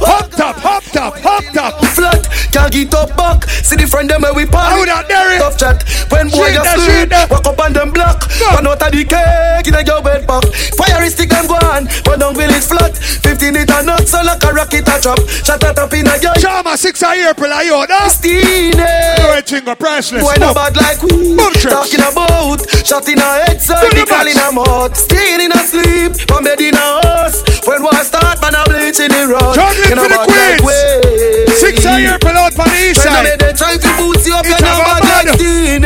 [0.00, 0.12] steely.
[0.12, 1.84] Up top, up top, up top.
[1.94, 3.44] Flat, can't get up back.
[3.48, 4.88] See the friend them where we party.
[4.88, 5.38] How that there?
[5.38, 5.84] Tough chat.
[6.10, 8.24] When boy you sleep, walk up on them block.
[8.54, 10.44] One out of the cake in a your bed back.
[10.76, 12.96] Fire is stick them go on, but don't village flat.
[12.96, 15.20] 15 liter nuts, so like a rocket a drop.
[15.28, 18.08] Shut that up in a your Chama, six a year, pull a yo, no?
[18.08, 18.80] Steely.
[19.20, 20.22] Everything go priceless.
[20.22, 21.30] Boy no bad like we.
[21.60, 25.60] Talking about Shot in a head Do the Nickel in a mouth Staying in a
[25.66, 29.54] sleep From bed in a house When war start Man a bleach in the road
[29.54, 30.18] Juggling Know for the
[30.62, 31.58] queens.
[31.58, 33.38] Six a year, pull out on the east When side.
[33.40, 35.26] they try to boost you up It's You know a bad bad.
[35.26, 35.78] like Steely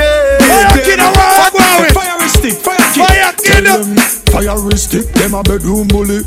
[0.45, 1.89] Fire kid, a war, go away.
[1.91, 4.14] Fire stick Fire Fire kid.
[4.35, 6.23] Fire stick, them a bedroom bully.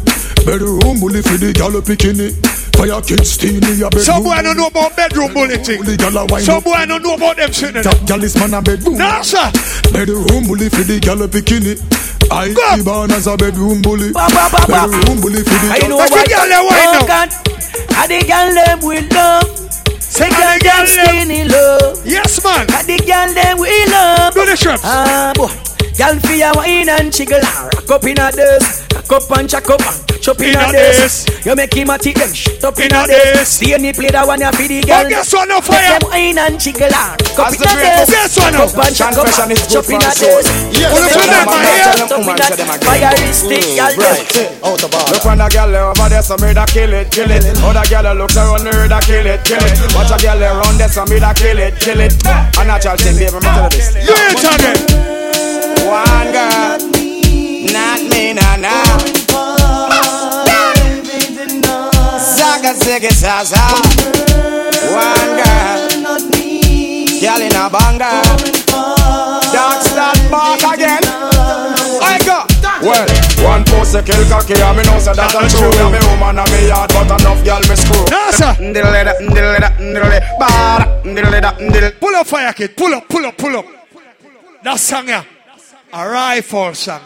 [0.48, 2.32] Bedroom bully for the gal bikini.
[2.80, 4.04] Fire kid steely a bedroom.
[4.08, 5.84] Some boy I don't know about bedroom bully thing.
[5.84, 6.64] Bully gal a wine Some up.
[6.64, 7.76] boy don't know about them shit.
[7.84, 8.96] Top gal is man a bedroom.
[8.98, 9.44] Nah, sir.
[9.92, 11.76] Bedroom bully for the gal bikini.
[12.32, 12.64] I Go.
[12.80, 14.12] be born as a bedroom bully.
[14.16, 14.88] Ba, ba, ba, ba.
[14.88, 15.90] Bedroom bully for the I gal.
[15.92, 17.08] know That's what the girl they whine Oh now.
[17.12, 17.30] God
[17.92, 19.48] I the girl them with love
[20.00, 20.88] Say The girl the them them.
[20.88, 22.66] skinny love Yes, man.
[22.72, 24.82] I the girl them we love Do the strips.
[24.88, 25.52] Ah boy
[25.98, 29.65] Girl for your wine and chiggle Rock up in a this Rock up and chuck
[29.69, 31.45] up and Chop in In a a this this.
[31.45, 33.49] You make him a tick them Shut up in In a a this this.
[33.57, 35.98] See any play that one you for the girl But guess what, no Make fire.
[35.98, 38.60] them wine and chiggle Rock up As in the a great this Guess what, no.
[38.61, 40.38] Rock up and chuck up Confession and is good Chop in for a soul.
[40.38, 40.48] this
[40.78, 41.34] Yes, Wanna yes, put here?
[41.34, 42.86] them Chop in woman, a tell them again.
[42.86, 44.30] Fire is stick girl Right.
[44.61, 47.32] Out of bar Look on the girl over there, so me da kill it, kill
[47.34, 47.41] it.
[47.57, 49.74] Other girl look around her, da kill it, kill it.
[49.98, 52.14] Watch a girl around there, so me da kill it, kill it.
[52.22, 53.98] A natural thing, baby, me tell you this.
[53.98, 55.27] You ain't talking.
[55.86, 56.80] One girl,
[57.74, 58.98] not me, nah, nah.
[62.18, 63.62] Zaga, ziggy, zaza.
[64.94, 65.80] One girl,
[67.22, 68.22] girl in a banger.
[69.98, 71.04] That back again.
[72.82, 73.08] Well,
[73.44, 73.64] one
[73.95, 75.74] a kill cocky, and me know say that true.
[75.74, 78.06] Yeah, me woman and me yard, but enough girl me screw.
[78.14, 78.54] No, sir.
[81.99, 82.78] Pull Pull up, fire kid.
[82.78, 83.66] Pull up, pull up, pull up.
[84.64, 85.24] That song, yeah.
[85.93, 87.01] A rifle song.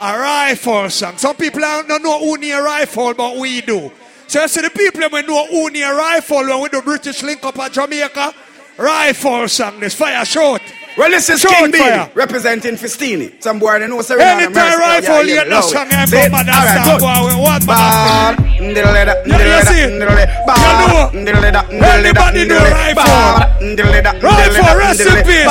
[0.00, 1.16] A rifle song.
[1.18, 3.92] Some people don't know who need a rifle, but we do.
[4.26, 7.22] So you see the people that know who need a rifle when we do British
[7.22, 8.32] link up at Jamaica.
[8.78, 9.80] Rifle song.
[9.80, 10.62] This fire short.
[10.96, 11.78] Well, this is Short King B
[12.14, 13.40] representing Fistini.
[13.42, 17.00] Some boy they know say Anytime rifle, you know song and go mad and start
[17.66, 18.34] man?
[19.30, 19.92] You see it?
[19.92, 21.10] You know?
[22.60, 23.56] Rifle.
[24.20, 25.46] Rifle, rest in peace.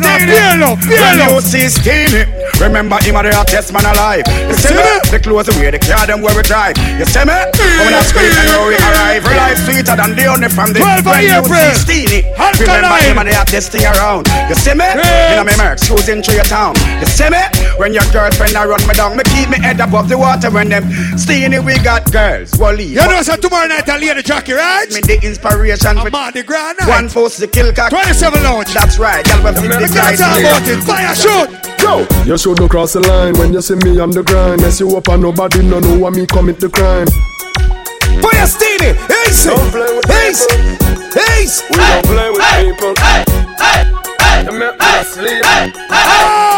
[0.00, 2.24] Now, feel up, feel When you see Skinny,
[2.60, 4.24] remember him a the hottest man alive.
[4.48, 4.86] You see me?
[5.10, 6.76] The clothes we wear, the car them where we drive.
[6.96, 7.36] You see me?
[7.52, 9.24] Coming out scream and where we arrive.
[9.26, 11.74] Real life sweeter than the honey from the 12 of April.
[11.74, 12.22] see Steenie.
[12.38, 12.80] Alkaline.
[12.80, 14.24] Remember him a the hottest thing around.
[14.50, 14.82] You see me?
[14.82, 15.30] Yes.
[15.30, 16.74] In a me merch, cruising through your town.
[16.98, 17.38] You see me?
[17.78, 20.50] When your girlfriend a run me down, me keep me head above the water.
[20.50, 22.50] When them Steenie, we got girls.
[22.58, 22.84] Wally.
[22.90, 24.90] You know, so tomorrow night I'll hear the jockey, right?
[24.90, 27.14] Me the inspiration for Mardi Gras one night.
[27.14, 27.90] post the kill cock.
[27.90, 28.74] 27 lounge.
[28.74, 29.22] That's right.
[29.28, 30.18] Y'all will We fit the can't guys.
[30.18, 30.82] talk about it.
[30.82, 31.48] Fire, shoot.
[31.78, 34.62] Yo, you should not cross the line when you see me on the grind.
[34.62, 37.06] Mess you up and nobody no know why me commit the crime.
[38.18, 38.98] Fire Steenie.
[39.30, 39.44] Ace.
[39.46, 40.42] Don't play with Ace.
[40.50, 41.22] people.
[41.38, 41.62] Ace.
[41.70, 44.09] We don't play with people.
[44.40, 44.72] You make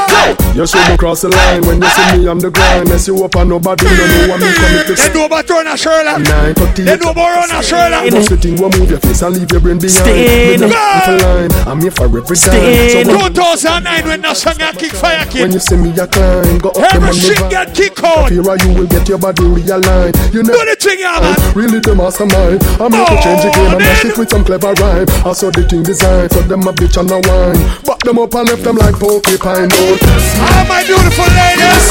[0.07, 0.37] me sleep.
[0.57, 2.89] You should not cross the line when you see me on the grind.
[2.89, 5.77] Mess you up and nobody no know why me commit the They know about Rona
[5.77, 6.21] Sherlock.
[6.21, 6.83] Nine thirty.
[6.85, 8.05] They know about Rona Sherlock.
[8.13, 10.05] Most the thing will move your face and leave your brain behind.
[10.05, 10.61] Stain.
[10.61, 12.93] Me not line, I'm here for every time.
[12.93, 15.43] So 2009 when that song I kick fire kick.
[15.43, 18.05] when you see me a climb, go up them Every on shit the get kicked
[18.05, 18.29] out.
[18.29, 20.15] Here you will get your body realigned.
[20.33, 21.37] You Do know the thing, yeah, man.
[21.37, 22.61] Oh, really the mastermind.
[22.77, 25.09] I'm here to change the oh, game and mash it with some clever rhyme.
[25.25, 27.61] I saw the thing design, so them a bitch and a wine.
[27.85, 29.69] Back them up and left them like porcupine.
[29.73, 30.02] Don't test me.
[30.41, 31.87] All my beautiful ladies.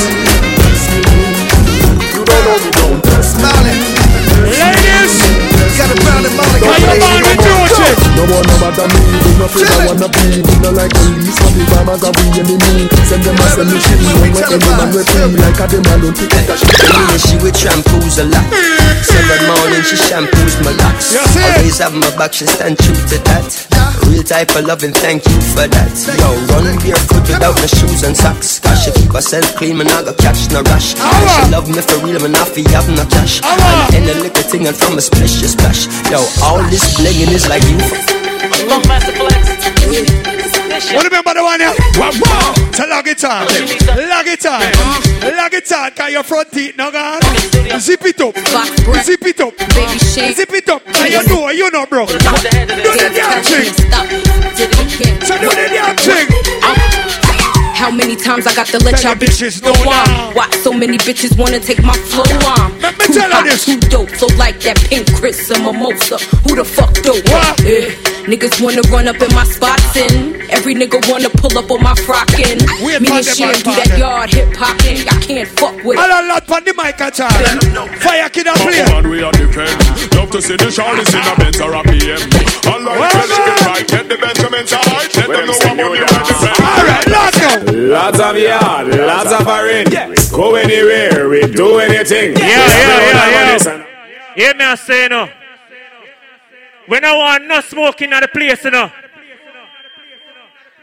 [2.14, 4.31] You don't know me, don't test me.
[4.48, 5.14] Ladies.
[5.78, 6.60] Got a brown and Molly.
[6.62, 7.82] Are you born with George?
[8.18, 11.40] No one know about me, we no afraid I wanna be We no like police,
[11.42, 14.62] but the farmers are we enemy Send them a send me shit, when we end
[14.62, 16.82] them and we free Like a dem alone to take a shit
[17.22, 18.48] she with shampoos a lot.
[19.06, 21.14] Seven morning she shampoos my locks.
[21.14, 23.46] Always have my back, she stand true to that.
[24.10, 25.94] Real type of loving, thank you for that.
[26.18, 28.60] Yo, run barefoot without no shoes and socks.
[28.60, 30.98] Cause she keep herself clean, and I got catch no rush.
[30.98, 33.42] She love me for real, and I feel have no cash.
[33.94, 35.88] And any little thing and from a splish, she splash.
[36.10, 37.78] Yo, all this blinging is like you.
[40.96, 41.74] What remember the one here?
[42.00, 42.54] Wow, wow.
[42.74, 43.46] So log it on.
[43.46, 44.62] Log it on.
[45.36, 45.92] Log it on.
[45.92, 47.22] Cause your front teeth no gone.
[47.80, 48.36] Zip it up.
[49.04, 49.58] Zip it up.
[49.58, 50.00] Baby.
[50.34, 50.84] Zip it up.
[50.86, 52.06] Cause you know, you know, bro.
[52.06, 53.74] Do the damn thing.
[55.26, 56.31] So do the damn thing.
[57.82, 61.00] How many times I got to let y'all bitches bitches know I'm Why so many
[61.00, 63.66] bitches wanna take my flow on Let me Too tell her hot, this.
[63.66, 67.26] too dope, so like that pink Chris and mimosa Who the fuck dope?
[67.26, 67.90] Yeah.
[68.30, 71.98] Niggas wanna run up in my spots and Every nigga wanna pull up on my
[72.06, 75.98] frockin' Wait Me and the Sham do that yard hip hopping I can't fuck with
[75.98, 77.34] All it a lot on the mic at all.
[77.98, 78.86] Fire kid a play.
[78.94, 79.74] Man, we are depend.
[80.14, 82.22] Love to see the shawties in a Benz or a PM.
[82.62, 85.10] Unlike Well the chicken right, get the Benjamins alright.
[85.18, 86.61] Let them know what money right
[87.04, 87.70] to spend.
[87.70, 87.82] Alright, let's go.
[87.88, 89.86] Lots of yard, lots of foreign.
[90.32, 92.36] Go anywhere, we do anything.
[92.38, 93.86] Yeah, yeah, yeah, yeah.
[94.36, 95.30] Hear me I say no.
[96.88, 98.92] We no want no smoking at the place, you know.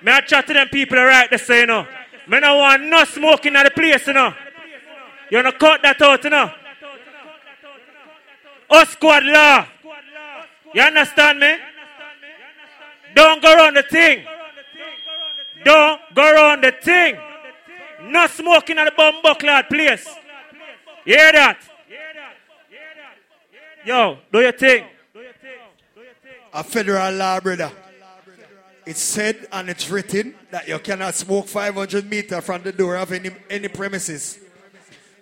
[0.03, 1.86] Me I chat to them people right there say, you know.
[2.28, 4.32] Me no want no smoking at the place, you know.
[5.31, 6.51] You wanna cut that out, you know.
[8.70, 9.66] Us squad law.
[10.74, 11.57] You understand me?
[13.15, 14.24] Don't go around the thing.
[15.65, 17.17] Don't go around the thing.
[18.05, 20.07] No smoking at the bum bucklad place.
[21.05, 21.59] Hear that?
[23.85, 24.85] Yo, do your thing.
[26.53, 27.71] A federal law, brother.
[28.87, 33.13] It's said and it's written that you cannot smoke 500 meter from the door of
[33.13, 34.39] any, any premises.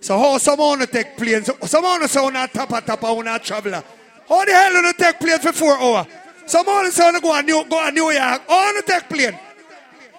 [0.00, 1.50] So how someone to take planes?
[1.64, 3.82] Someone say oh, on a tapa tapa on a traveler.
[4.28, 6.06] How the hell you take plane for four hours?
[6.46, 8.42] Someone say oh, on go to New go to New York.
[8.48, 9.38] How you take plane?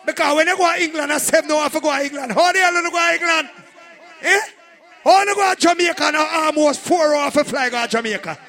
[0.07, 2.31] Because when you go to England, I seven hours to go to England.
[2.31, 3.49] How the hell you go to England?
[4.21, 4.39] Eh?
[5.03, 8.39] How do you go to Jamaica and almost four hours to fly to Jamaica?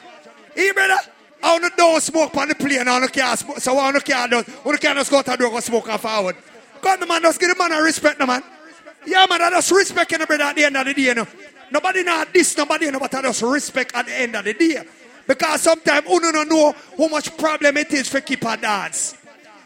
[0.56, 0.94] Eh, brother?
[1.43, 2.86] I to don't smoke on the plane.
[2.86, 3.59] I to can't smoke.
[3.59, 4.39] So I want to can't do.
[4.39, 6.36] I to can't just go to the door and smoke and forward.
[6.80, 8.43] God, the man, just give the man a respect, no man.
[9.05, 11.26] Yeah, man, I just respect you, brother, at the end of the day, you know.
[11.72, 14.55] Nobody not this, nobody, you know, but I just respect at the end of the
[14.55, 14.85] day.
[15.26, 19.18] Because sometimes you don't know how much problem it is for keep a dance.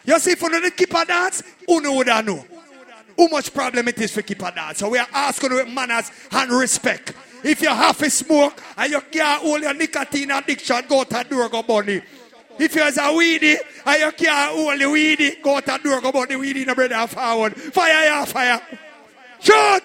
[0.04, 2.44] You see, if you don't keep a dance, you know would know.
[3.18, 4.78] how much problem it is for keep a dance.
[4.78, 7.12] So we are asking with manners and respect.
[7.44, 11.48] If you have a smoke and you can't hold your nicotine addiction, go to door,
[11.48, 12.02] go bunny.
[12.58, 13.56] If you're a weedy
[13.86, 16.92] and you can't hold the weedy, go to door, go bunny weedy in the bread
[16.92, 17.54] and forward.
[17.56, 18.60] Fire, yeah, fire.
[19.40, 19.82] Shoot!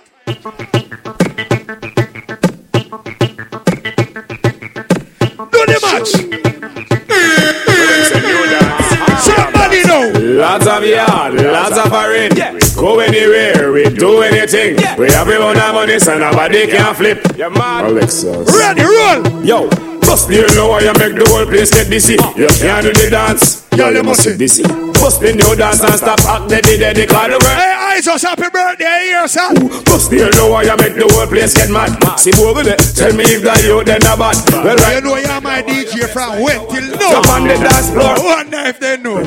[10.57, 12.31] Lots of yard, lots of foreign.
[12.75, 14.75] Go anywhere, we do anything.
[14.97, 17.21] We have our own money, so nobody can flip.
[17.37, 17.85] Yeah, man.
[17.85, 18.57] Alexis.
[18.57, 19.45] Ready, roll.
[19.45, 19.69] Yo,
[20.01, 22.17] Bust you know why you make the whole place get busy.
[22.17, 22.33] Uh.
[22.35, 24.63] You can't do the dance, y'all you must be busy.
[24.63, 27.59] Bust the new dance and stop act the dead the call the world.
[27.61, 29.49] Hey, I just happy birthday here, sir.
[29.89, 31.97] Bust you know why you make the whole place get mad.
[32.21, 34.37] See over there, tell me if that you then a bad.
[34.53, 34.93] Well, right.
[34.93, 37.17] You know you're my DJ from when till now.
[37.17, 38.13] Jump on the dance floor.
[38.21, 39.17] Wonder if they know.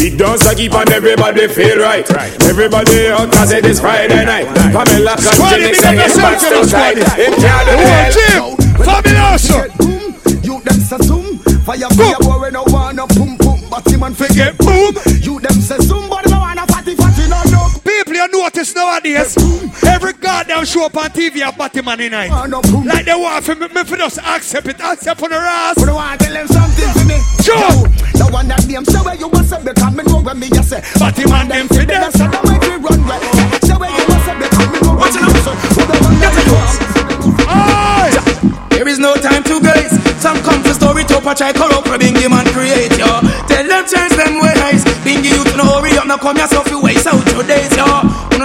[0.00, 2.08] Big dance I keep on everybody feel right.
[2.48, 4.48] Everybody out cause it is Friday night.
[4.72, 6.96] Pamela Squad, Conjunic big up back you know, outside.
[7.04, 7.20] squad.
[7.20, 8.08] It can't do Who hell.
[8.16, 8.64] Jim?
[8.88, 9.58] Fabuloso.
[10.40, 11.36] You them say zoom,
[11.68, 14.96] fire fire boy we no wanna boom boom, but him and forget boom.
[15.20, 15.76] You them say
[18.32, 19.36] you notice nowadays,
[19.84, 22.30] every goddamn show up on TV a Batman in night.
[22.84, 25.74] Like they want for me, me for just accept it, accept for the ass.
[25.76, 27.18] But I want to tell them something for me.
[27.42, 27.88] Sure.
[28.16, 30.70] The one that them say where you must say because me know when me just
[30.70, 30.80] say.
[30.98, 32.12] Batman them for them.
[32.12, 33.20] Say the way we run way.
[33.66, 35.56] Say where you must say because me know when me just say.
[35.74, 36.34] So the one that
[38.70, 39.92] There is no time to grace.
[40.20, 43.20] Some come to story to patch I corrupt for Bingy man create yo.
[43.48, 44.56] Tell them change them ways.
[44.56, 44.73] Bingy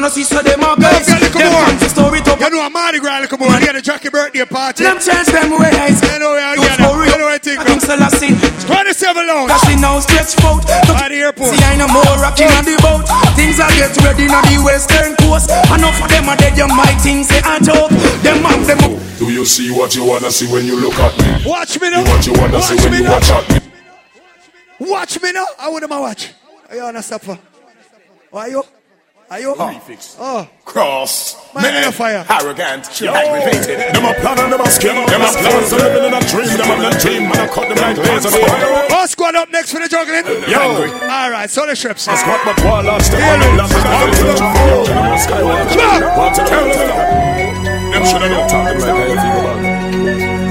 [0.10, 1.06] no see so them are guys.
[1.06, 3.54] Them come to story to You know a Mardi Gras, look more.
[3.54, 4.84] You get a Jackie birthday party.
[4.84, 6.02] Them change them ways.
[6.02, 7.10] You know where I You get hurry it.
[7.10, 7.20] You up.
[7.20, 8.34] know where I think I think Selassie.
[8.66, 9.52] 27 lounge.
[9.52, 10.66] Cause she now stretch out
[10.98, 11.54] At the airport.
[11.54, 13.06] See I know more rocking on the boat
[13.38, 16.98] Things are get ready on the western coast Enough of them are dead, you might
[17.02, 17.90] think say I joke
[18.26, 18.82] Them man, them
[19.18, 21.50] Do you see what you wanna see when you look at me?
[21.50, 22.04] Watch me now.
[22.04, 23.14] What you wanna see Watch when me you now.
[23.14, 23.58] watch at me?
[24.80, 25.46] Watch me now.
[25.60, 26.32] I want my watch.
[26.70, 27.38] Are you on a stopper?
[28.34, 28.64] Are you?
[29.30, 29.54] Are you?
[29.56, 30.50] Oh.
[30.66, 32.26] Cross, Man, on fire.
[32.30, 33.94] arrogant, aggravated.
[33.94, 34.96] Them a plan and them a scheme.
[35.06, 36.50] Them a plans and living in a dream.
[36.58, 38.50] Them a the dream and I cut them like laser beam.
[38.90, 40.26] Oh, squad up next for the juggling.
[40.50, 40.58] Yo.
[40.58, 42.08] All right, so the strips.
[42.08, 44.40] I squat my ball last step on the lamp and I feel the
[46.34, 48.06] to tell them.
[48.10, 49.69] Should have not talked like I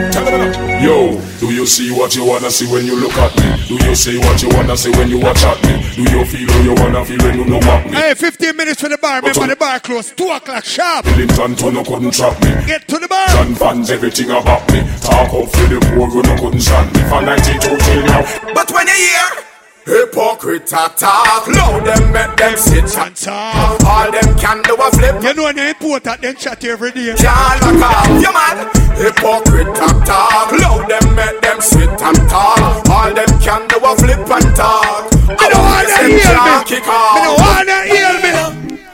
[0.82, 3.66] Yo, do you see what you wanna see when you look at me?
[3.68, 5.84] Do you see what you wanna see when you watch at me?
[5.94, 7.92] Do you feel what you wanna feel when you know what me?
[7.92, 9.20] Hey, 15 minutes for the bar.
[9.20, 11.04] Remember the bar close, 2 o'clock sharp.
[11.04, 12.50] Clinton to no couldn't trap me.
[12.66, 13.26] Get to the bar.
[13.28, 14.80] John fans everything about me.
[15.02, 17.00] Talk up for the poor, you no couldn't stand me.
[17.10, 18.54] For 92 till now.
[18.54, 19.57] But when you hear
[19.88, 23.80] hypocrite talk talk, loud them make them sit and talk.
[23.84, 25.22] All them can do a flip.
[25.22, 27.14] You know when you important, then chat every day.
[27.16, 28.56] Can't lock off, you man.
[29.00, 32.88] Hypocrite talk talk, loud them make them sit and talk.
[32.88, 35.08] All them can do a flip and talk.
[35.28, 36.84] I don't wanna them hear me.
[36.84, 38.30] I don't wanna hear me.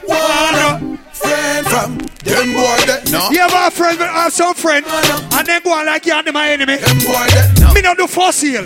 [0.07, 0.97] Wanna.
[1.11, 3.29] Friend from them boy that no.
[3.31, 6.51] You have a friend, but have some friend, and then go on like you're my
[6.51, 6.77] enemy.
[6.77, 7.73] Them boy that no.
[7.73, 8.65] Me not do for sale.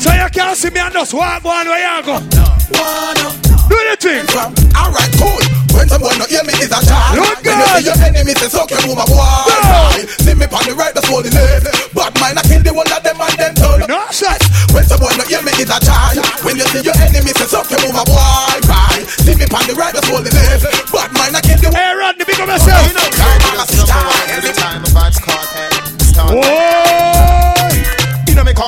[0.00, 2.18] So you can't see me and just walk one where you go.
[3.68, 4.24] Do the thing.
[4.76, 5.40] Alright, cool.
[5.76, 7.16] When someone not hear me is a child.
[7.20, 7.78] Look When you good.
[7.78, 9.22] see your enemy say so can move a boy.
[9.68, 10.06] Right.
[10.24, 11.68] See me on the right, that's all the left.
[11.94, 13.84] But mine I kill the one of them and then turn.
[13.86, 14.40] No shot.
[14.74, 16.18] When someone not hear me is a child.
[16.44, 18.58] When you see your enemy say so can move a boy.
[18.66, 19.04] Right.
[19.24, 20.64] See me on the right, that's all the left.
[20.90, 21.76] But mine I kill the one.
[21.78, 22.82] Hey, Rodney, big up yourself.
[24.32, 25.70] Every time the vibes cartel.
[26.34, 27.68] Whoa.
[28.26, 28.67] You know me conquer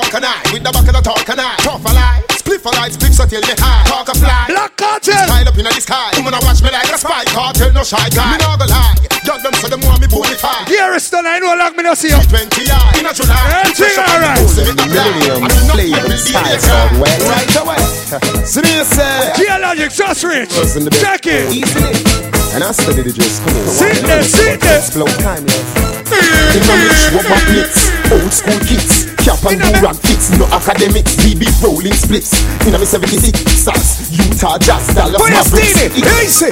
[0.51, 2.27] with the back of the talk and I talk for life.
[2.35, 3.87] Split for life, split so till me high.
[3.87, 4.51] Talk a fly.
[4.51, 5.15] Black cartel.
[5.15, 6.11] Style up in the sky.
[6.19, 7.23] You wanna watch me like a spy.
[7.31, 8.35] Cartel no shy guy.
[8.35, 8.95] Me not go lie.
[9.23, 10.67] Y'all them so them want me bonify.
[10.67, 12.19] Dearest son, I know like me not see you.
[12.19, 12.99] 20 eye.
[12.99, 13.39] In a July.
[13.63, 14.43] Everything alright.
[14.43, 15.39] Millennium
[15.71, 17.19] flavor style called well.
[17.31, 17.81] Right away.
[18.43, 20.51] See me say, Geologic, just rich.
[20.51, 20.99] Listen to this.
[20.99, 21.47] Check it.
[21.55, 21.95] easily.
[22.51, 23.67] And I study the just come on.
[23.71, 24.79] Sit there, sit there.
[24.83, 25.63] Explode timeless.
[26.11, 31.15] In a rich robot mix, old school kits, cap and do rag fits, no academics,
[31.17, 32.33] BB rolling splits.
[32.65, 35.97] In a me 76 stars, Utah Jazz, Dallas Mavericks.
[35.97, 36.01] Easy.
[36.25, 36.49] Easy.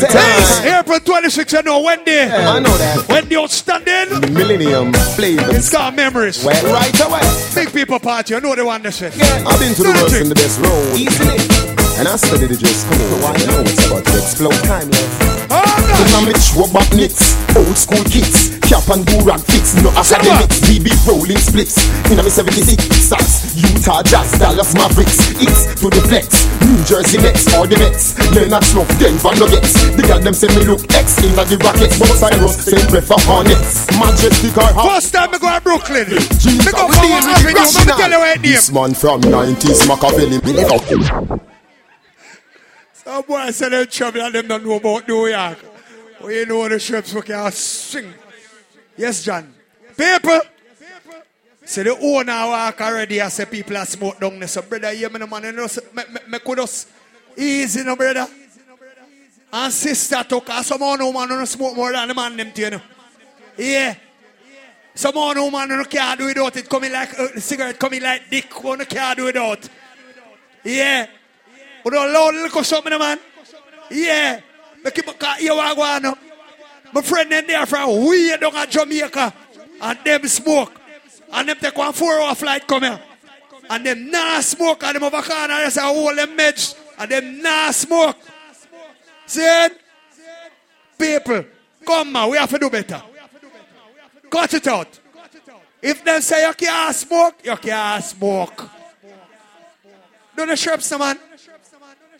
[0.00, 0.78] the.
[0.80, 2.18] April 26, I know Wendy.
[2.18, 3.08] I know that.
[3.08, 4.20] Wendy outstanding.
[4.20, 5.54] The Millennium flavor.
[5.54, 6.44] It's called memories.
[6.44, 7.20] Well, right away.
[7.54, 9.12] Big people party, I know the one that's it.
[9.20, 10.96] I've been to the worst and the best road.
[10.98, 11.73] Easily.
[11.94, 13.22] And I study the just come on.
[13.22, 15.14] Why you know it's about to explode timeless.
[15.46, 19.78] Oh, In a rich robot mix, Old school kids, cap and do rag fix.
[19.78, 21.78] No academics, BB rolling splits.
[22.10, 25.38] In a me 76 socks, Utah Jazz, Dallas Mavericks.
[25.38, 28.18] It's to the flex, New Jersey Nets all the Mets.
[28.34, 29.86] Leonard Slough, Denver Nuggets.
[29.94, 31.94] The girl them say me look X in the Rockets.
[32.02, 33.86] But Cyrus, same prefer Hornets.
[33.94, 36.10] Majestic or First time me go to Brooklyn.
[36.10, 36.18] Me
[36.74, 37.54] go for one the avenue.
[37.54, 38.42] Me tell you what rational.
[38.42, 40.42] This man from 90s Machiavelli.
[40.42, 41.53] Me
[43.04, 45.58] Some boy say them trouble and them don't know about New York.
[46.24, 48.12] We you know the shrimps we can sing.
[48.96, 49.52] Yes, John.
[49.96, 50.40] People.
[51.66, 53.20] Say the owner walk already.
[53.20, 54.48] I say people are smoke down there.
[54.48, 55.44] So brother, you me no man.
[55.44, 56.88] You know, me, me, me could just
[57.36, 58.26] easy no brother.
[59.52, 62.60] And sister took us some man who no smoke more than the man them to
[62.60, 62.80] you know.
[63.56, 63.94] Yeah.
[64.94, 68.28] Some more no man no can't do without it coming like uh, cigarette coming like
[68.30, 69.68] dick no can't do it without.
[70.64, 71.06] Yeah.
[71.84, 73.18] Don't loud little man.
[73.90, 74.40] Yeah.
[74.84, 76.02] On.
[76.02, 76.18] now.
[76.92, 79.34] My friend them there from way down at Jamaica.
[79.80, 80.72] And them smoke.
[81.32, 83.00] And them take one four hour flight come here.
[83.68, 84.82] And them nah smoke.
[84.84, 86.76] And them over corner just a hold them meds.
[86.98, 88.16] And them nah smoke.
[89.26, 89.68] See?
[90.98, 91.44] People,
[91.84, 93.02] come man, we have to do better.
[94.30, 95.00] Cut it out.
[95.82, 98.70] If them say you can't smoke, you can't smoke.
[100.36, 101.18] Do the no, man.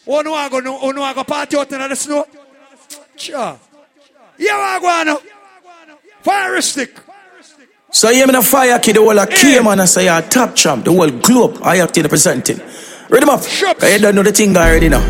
[0.06, 2.26] Oh, no, I go, no, oh, no, I go party out in the snow.
[3.16, 3.59] Sure.
[4.39, 5.20] Yeah, I go.
[6.22, 7.01] Fire stick.
[7.90, 10.56] So you mean a fire kid, the whole of Cayman and say you're a top
[10.56, 12.59] champ, the whole globe, I have to presenting.
[13.09, 13.43] Read them up.
[13.82, 15.01] You don't know the thing already now.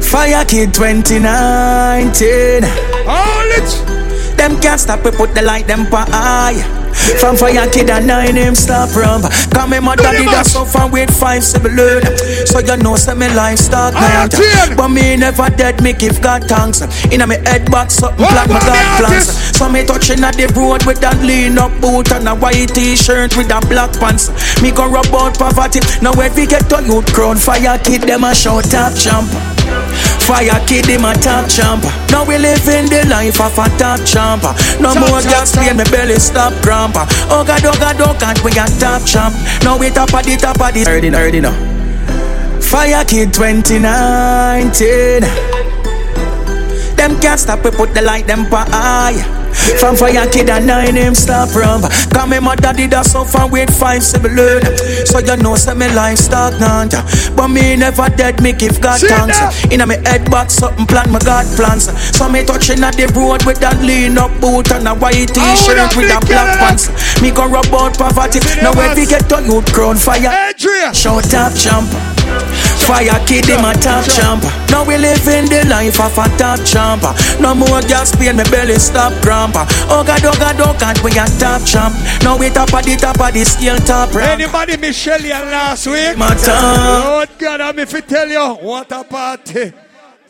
[0.00, 2.64] Fire Kid 2019.
[3.06, 4.36] All it.
[4.36, 6.85] Them can't stop, we put the light them pa eye.
[7.20, 9.24] From Fire Kid and nine him stop rump.
[9.52, 12.02] Come me mother did a suffer with five sibling.
[12.46, 14.34] So you know say me life stagnant.
[14.76, 16.82] But me never dead, me give God thanks.
[17.12, 19.28] Inna me head back something like my God plans.
[19.56, 23.36] So me touching at the road with that lean up boot and a white t-shirt
[23.36, 24.28] with a black pants.
[24.62, 25.80] Me go rub out poverty.
[26.02, 29.30] Now we get to youth crown, Fire Kid them a shout top champ.
[30.26, 31.84] Fire kid him a top champ.
[32.10, 34.42] Now we living the life of a top champ.
[34.80, 36.96] No Top more gas pain, me belly stop cramp.
[37.30, 39.34] Oh God, oh God, oh God, we a top champ.
[39.62, 40.84] Now we top of the top of the.
[40.84, 41.54] Already, already now.
[42.60, 45.55] Fire Kid 2019.
[47.06, 49.14] Them can't stop, we put the light them pa eye.
[49.78, 51.86] From Fire Kid and nine him stop rump.
[52.10, 54.66] Cause me mother did a suffer with five sibling.
[55.06, 56.98] So you know say me life stagnant.
[57.36, 59.38] But me never dead, me give God See thanks.
[59.38, 59.72] that?
[59.72, 61.86] Inna me head back something plan my God plans.
[62.10, 65.94] So me touching at the road with that lean up boot and a white t-shirt
[65.94, 66.90] with a black pants.
[67.22, 68.42] Me go rub out poverty.
[68.58, 70.50] Now when we get to youth crown fire.
[70.90, 71.86] Show top champ.
[72.86, 74.44] Fire kid him a top champ.
[74.70, 77.02] Now we living the life of a top champ.
[77.40, 79.54] No more gas pain, me belly stop cramp.
[79.90, 81.94] Oh God, oh God, oh God, we a top champ.
[82.22, 84.40] Now we top of the top of the scale top rank.
[84.40, 86.16] Anybody and last week?
[86.16, 87.08] Matter.
[87.08, 89.72] Lord God, I'm if I tell you, what a party.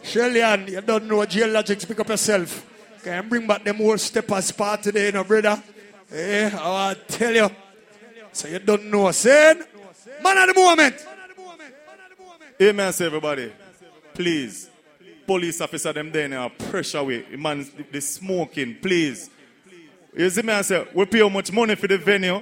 [0.03, 2.65] Shelly and you don't know jail logic, pick up yourself.
[3.05, 5.63] Can bring back them whole steppers party today, you know, brother.
[6.11, 7.51] Eh, I tell you.
[8.33, 9.63] So you don't know, saying?
[10.23, 11.07] Man of the moment.
[12.61, 13.53] Amen, say everybody.
[14.15, 14.71] Please.
[15.27, 17.27] Police officer them there now pressure way.
[17.37, 19.29] Man, the smoking, please.
[20.17, 22.41] You see me and say, we pay how much money for the venue.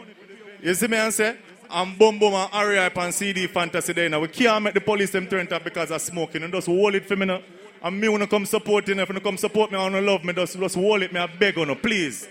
[0.63, 1.37] You see me and say,
[1.69, 4.21] and boom boom and up and CD fantasy there now.
[4.21, 6.45] We can't make the police them turn up because of smoking.
[6.45, 7.41] And just hold it for me now.
[7.83, 8.99] And me wanna come support you.
[9.01, 10.33] If you come support me, I wanna love me.
[10.33, 11.13] Just, just hold it.
[11.13, 12.29] Me I beg on you, please.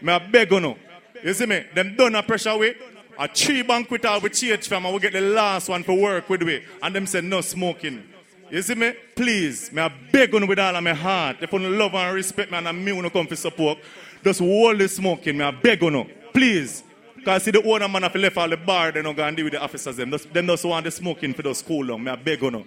[0.00, 0.76] Me I beg on you.
[1.22, 1.64] You see me?
[1.74, 2.74] Them done a pressure way.
[3.18, 6.42] A three banquet out with church and we get the last one for work with
[6.42, 6.64] we.
[6.82, 8.02] And them say no smoking.
[8.50, 8.94] You see me?
[9.14, 11.36] Please, me I beg on with all of my heart.
[11.40, 13.78] If you love and respect me and me wanna come for support,
[14.22, 15.38] just hold the smoking.
[15.38, 16.06] Me I beg you.
[16.32, 16.82] Please.
[17.16, 19.54] Because see the owner man he left all the bar, they not gonna deal with
[19.54, 20.10] the officers them.
[20.10, 22.04] Them just want the smoking for the school down.
[22.04, 22.64] Me I beg on.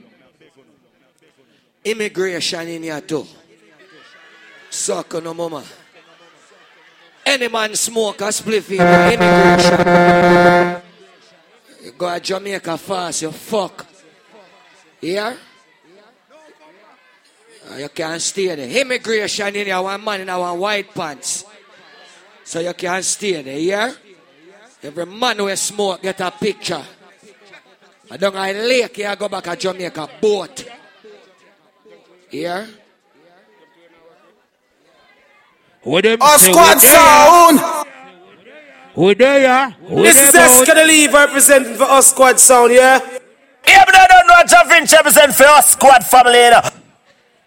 [1.86, 3.26] Immigration in here too.
[4.70, 5.64] Suck on no mama.
[7.28, 8.80] Any man smoke a spliff in
[9.14, 10.82] immigration.
[11.84, 13.86] You go to Jamaica fast, you fuck.
[15.02, 15.36] Here?
[17.70, 18.82] Uh, You can't stay there.
[18.82, 21.44] Immigration in here, one man in our white pants.
[22.46, 23.94] So you can't stay there, yeah?
[24.82, 26.86] Every man who smoke get a picture.
[28.10, 30.66] I don't I lake here, go back to Jamaica boat.
[32.30, 32.68] Here?
[35.88, 37.86] Who them Our squad sound.
[38.94, 39.72] Who there, yeah?
[39.88, 40.68] This is there, bout?
[40.68, 43.00] Eska the Leave representing for us squad sound, yeah?
[43.66, 46.44] Yeah, but I don't know what Jeff represent for us squad family.
[46.44, 46.62] You know.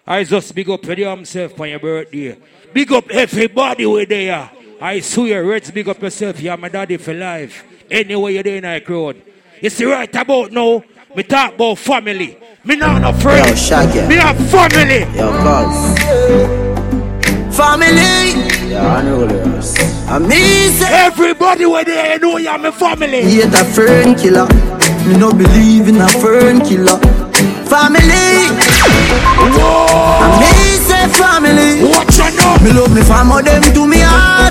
[0.07, 2.39] I just big up for you himself on your birthday.
[2.73, 4.51] Big up everybody with there.
[4.81, 6.41] I swear, Reds, big up yourself.
[6.41, 7.63] You're my daddy for life.
[7.91, 9.21] Anyway you're there in that crowd.
[9.61, 10.83] You see right about now,
[11.15, 12.39] me talk about family.
[12.65, 13.47] Me not no friend.
[13.47, 14.09] Yo, Shaggy.
[14.09, 15.01] Me have family.
[15.15, 16.60] Yo, cuz.
[17.53, 18.71] Family.
[18.71, 19.77] Yeah, I know this.
[20.09, 20.89] I mean, say.
[21.07, 23.23] Everybody with they you know you're my family.
[23.23, 24.47] Hate a fern killer.
[25.07, 26.99] Me no believe in a fern killer.
[27.67, 28.47] Family.
[29.43, 31.83] I mean, say family.
[31.91, 32.57] Watch out now.
[32.65, 34.50] Me love me family, them to me heart.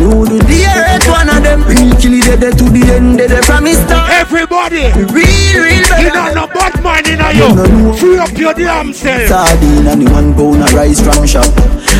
[0.00, 3.44] You do the earth, one of them real kill it dead to the end, dead
[3.44, 4.10] from me start.
[4.10, 5.84] Everybody, real, real.
[6.00, 7.94] You don't know bad man in you.
[7.94, 9.28] Free up your damn self.
[9.28, 11.46] Sardine and the one pound of rice from shop.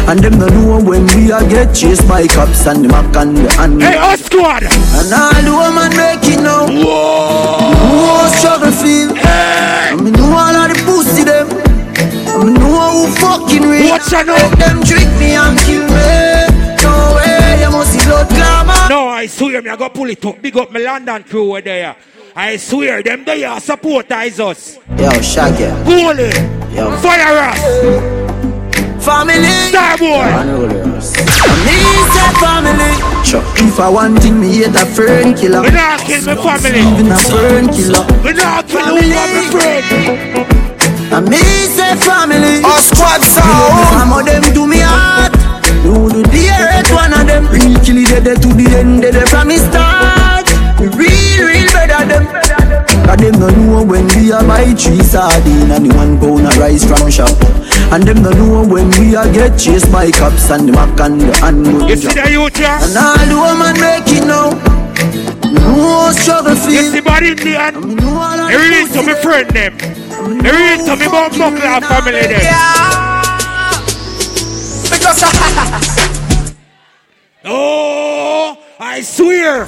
[0.08, 3.36] And them no know when we a get chased by cops and the mac and
[3.36, 3.80] the hand.
[3.80, 4.64] Hey, us squad.
[4.64, 6.66] And all the woman make it now.
[6.68, 7.72] Whoa.
[7.72, 9.14] Whoa, struggle feel.
[9.14, 9.92] Hey.
[9.92, 11.48] I mean, know all of the pussy them.
[11.48, 13.88] I mean, know who fucking real.
[13.88, 14.36] Watch out now.
[14.36, 16.52] Make them trick me and kill me.
[16.84, 17.33] No way,
[17.74, 18.88] you must blood glamour.
[18.88, 20.40] No, I swear me, I go pull it up.
[20.40, 21.96] Big up my London crew over there.
[22.36, 24.78] I swear, them there supportize us.
[24.98, 25.70] Yo, Shaggy.
[25.84, 26.34] Cool it.
[26.74, 26.96] Yo.
[26.98, 27.60] Fire us.
[29.04, 29.54] Family.
[29.70, 30.24] Starboy.
[30.24, 31.14] I know this.
[32.40, 33.24] Family.
[33.24, 33.42] Sure.
[33.56, 35.62] If I want thing, me hate a fern killer.
[35.62, 36.80] We not kill my family.
[36.80, 38.04] Even a fern killer.
[38.24, 39.84] We not kill who my friend.
[41.12, 42.58] And me say family.
[42.64, 43.88] A squad sound.
[43.94, 45.43] Some of them do me heart.
[45.82, 47.46] Do the earth, one of them.
[47.48, 50.46] Real kill it dead to the end, dead from me start.
[50.78, 52.24] Real, real better them.
[53.04, 56.56] Cause them no know when we a buy three sardine and the one pound of
[56.56, 57.36] rice from shop.
[57.92, 61.20] And them no know when we a get chased by cops and the mac and
[61.20, 61.88] the animal.
[61.88, 62.78] You see the youth here?
[62.80, 64.56] And all the woman make it now.
[65.52, 66.82] No struggle feel.
[66.82, 67.96] You see body Indian?
[68.48, 69.76] They release to me friend them.
[70.40, 73.13] They release to me about Buckler family them.
[75.04, 75.20] Because
[77.44, 79.66] Oh, I swear.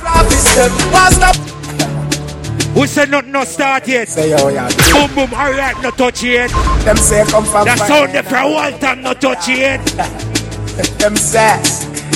[2.72, 4.08] Who said nothing not start yet?
[4.08, 4.70] Say yo, yeah.
[4.92, 6.48] Boom boom, up, not touch yet.
[6.86, 9.84] Them say come from That sound there for one time, not touch yet.
[10.98, 11.60] them say,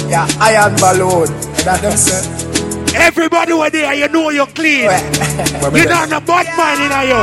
[0.09, 1.27] yeah, iron balloon.
[1.65, 2.25] That them say.
[2.97, 4.85] Everybody were there, you know you're clean.
[5.75, 7.21] you not no bad man in you.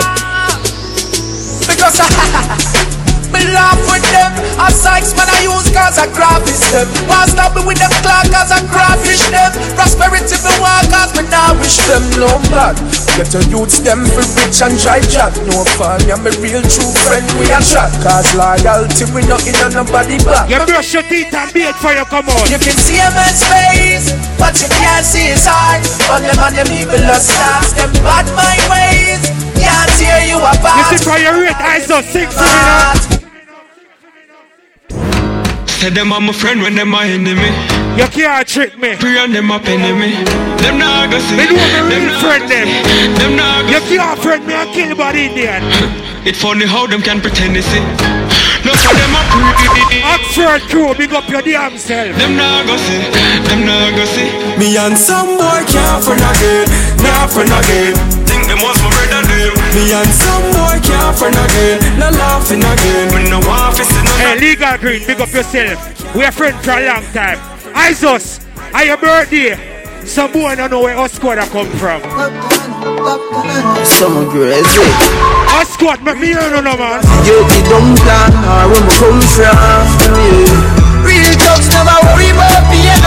[1.66, 2.77] Because
[3.38, 4.34] me laugh with them.
[4.58, 6.90] A sykes man I use cause I graphish them.
[7.06, 9.54] Why stop me with them clock cause I graphish them.
[9.78, 12.74] Prosperity me want cause me now wish them no bad.
[13.14, 15.34] Get your youths them for rich and dry chat.
[15.50, 17.94] No fun, yeah, me real true friend we a chat.
[18.02, 20.50] Cause loyalty we not in on nobody back.
[20.50, 22.46] You brush your teeth and beat for you come on.
[22.50, 24.10] You can see a man's face,
[24.42, 25.86] but you can't see his heart.
[26.10, 29.22] But them and them evil stars, them bad my ways.
[29.58, 30.78] Can't tear you apart.
[30.78, 33.17] You see for your rate, I saw six me now.
[35.78, 37.54] Say them are my friend when them my enemy.
[38.02, 38.96] You can't trick me.
[38.96, 40.10] Free and them up enemy.
[40.66, 41.38] Them not go see.
[41.38, 42.66] Me know me real not friend go them.
[42.66, 43.14] see.
[43.22, 45.62] Them not go You can't friend me and kill body Indian.
[46.26, 47.80] It funny how them can pretend they see.
[48.66, 50.02] No for them a pretty.
[50.02, 52.18] Oxford crew, big up your damn self.
[52.18, 53.00] Them not go see.
[53.48, 54.28] Them not go see.
[54.58, 56.66] Me and some boy can't friend again,
[57.06, 57.94] not friend again.
[58.26, 58.87] Think them was my brother them.
[59.76, 63.12] Me and some boy can't friend again, not laughing again.
[63.14, 64.08] When no one fi see.
[64.18, 66.16] Hey, Legal Green, big up yourself.
[66.16, 67.38] We are friends for a long time.
[67.76, 69.58] Eyesus, are your birthday?
[70.06, 72.02] Some boy don't know where us squad come from.
[73.84, 74.88] Some crazy.
[75.52, 77.04] Us squad, make me hear no no man.
[77.28, 80.48] You the dumb plan or where me come from.
[81.04, 83.04] Real thugs never worry about being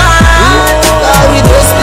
[1.51, 1.80] Cause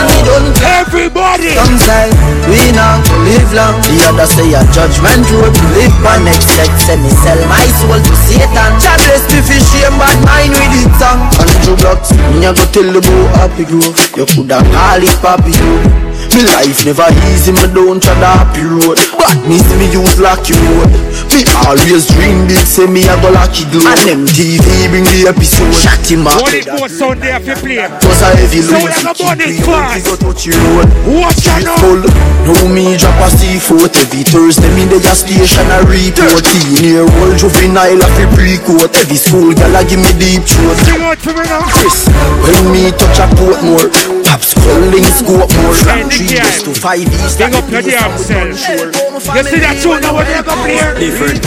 [0.58, 0.84] care.
[0.88, 1.54] Everybody.
[1.58, 2.16] Sometimes
[2.48, 3.76] we not to live long.
[3.86, 6.70] The other say a judgment road to live by next sex.
[6.88, 8.72] Say me sell my soul to Satan.
[8.80, 11.28] God bless me for shame, bad mind with it tongue.
[11.42, 13.92] Andrew blocks, me a go tell the boy happy grow.
[14.16, 16.07] You coulda call it papi.
[16.38, 18.94] Me life never easy, me don't try the happy road.
[19.18, 20.94] But me see me use lucky road.
[21.34, 23.90] Me always dream big, say me a go lucky glow.
[23.90, 24.62] And them TV
[24.94, 25.74] bring the episode.
[25.74, 26.38] Shot him up.
[26.38, 27.82] What it was Sunday if you play?
[27.90, 28.86] Was a heavy So load.
[28.86, 30.06] we have a bonus class.
[30.06, 30.86] Go touch your road.
[31.10, 31.82] Watch out now.
[31.82, 32.06] Full.
[32.06, 34.70] Now me drop a C4 every Thursday.
[34.78, 36.46] Me the gas station a report.
[36.46, 38.94] Teenage old juvenile a fi pre-coat.
[38.94, 40.78] Every school gal a give me deep throat.
[40.86, 41.66] Sing out for me now.
[41.66, 42.06] Chris,
[42.46, 43.90] when me touch a port more,
[44.38, 45.74] pops calling scope more.
[45.74, 46.44] Hey, From three yeah.
[46.44, 47.38] days to five east.
[47.38, 48.48] Big up your damn self.
[48.48, 50.94] You see that tune now when they go here?
[50.96, 51.42] Different.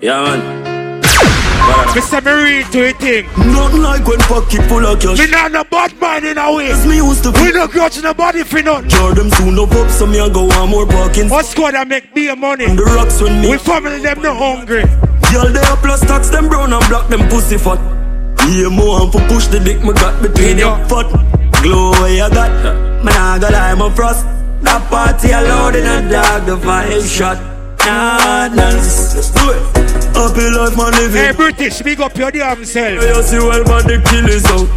[0.00, 0.70] Yeah man.
[1.94, 2.22] Mr.
[2.22, 3.26] Marine to a thing.
[3.52, 5.18] Nothing like when pocket full of cash.
[5.18, 6.70] Me not no bad man in a way.
[6.70, 8.90] As me used to We no grudge nobody for nothing.
[8.90, 11.30] Cure them soon up up, so me a go on more parking.
[11.30, 12.64] Us squad that make beer money.
[12.64, 14.82] And the rocks when me We family them no hungry.
[15.30, 17.78] Girl, they a plus tax them brown and black them pussy fat.
[18.50, 21.06] Yeah, more for push the dick me got between your foot.
[21.62, 22.50] Glow where you got.
[23.04, 24.24] Man, I got lie, my frost.
[24.62, 27.38] That party allowed in a dog, the fire shot.
[27.80, 29.62] Nah, nah, let's do it.
[30.14, 31.22] Happy life, man, living.
[31.22, 33.02] Hey, British, big up your damn self.
[33.02, 34.68] You see well, man, the kill is out.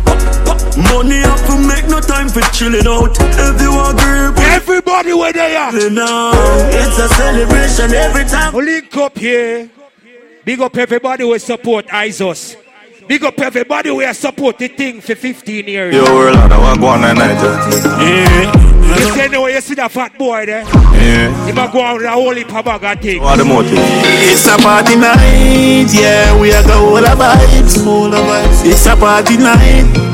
[0.92, 3.16] Money have to make no time for chilling out.
[3.20, 5.90] If you agree, everybody where they are.
[5.90, 8.54] Now, uh, it's a celebration every time.
[8.54, 9.70] We link up here.
[10.46, 12.63] Big up everybody who support Eyesus.
[13.08, 15.94] Big up everybody who support the thing for 15 years.
[15.94, 17.18] Yo, we're a lot of go on night.
[18.00, 18.74] Yeah.
[18.98, 20.64] You see anyway, you see that fat boy there?
[20.64, 21.46] Yeah.
[21.46, 23.22] He might go out with a whole heap of bag of things.
[23.22, 23.74] What the motive?
[23.74, 28.66] It's a party night, yeah, we are go all the vibes, all the vibes.
[28.66, 30.13] It's a party night.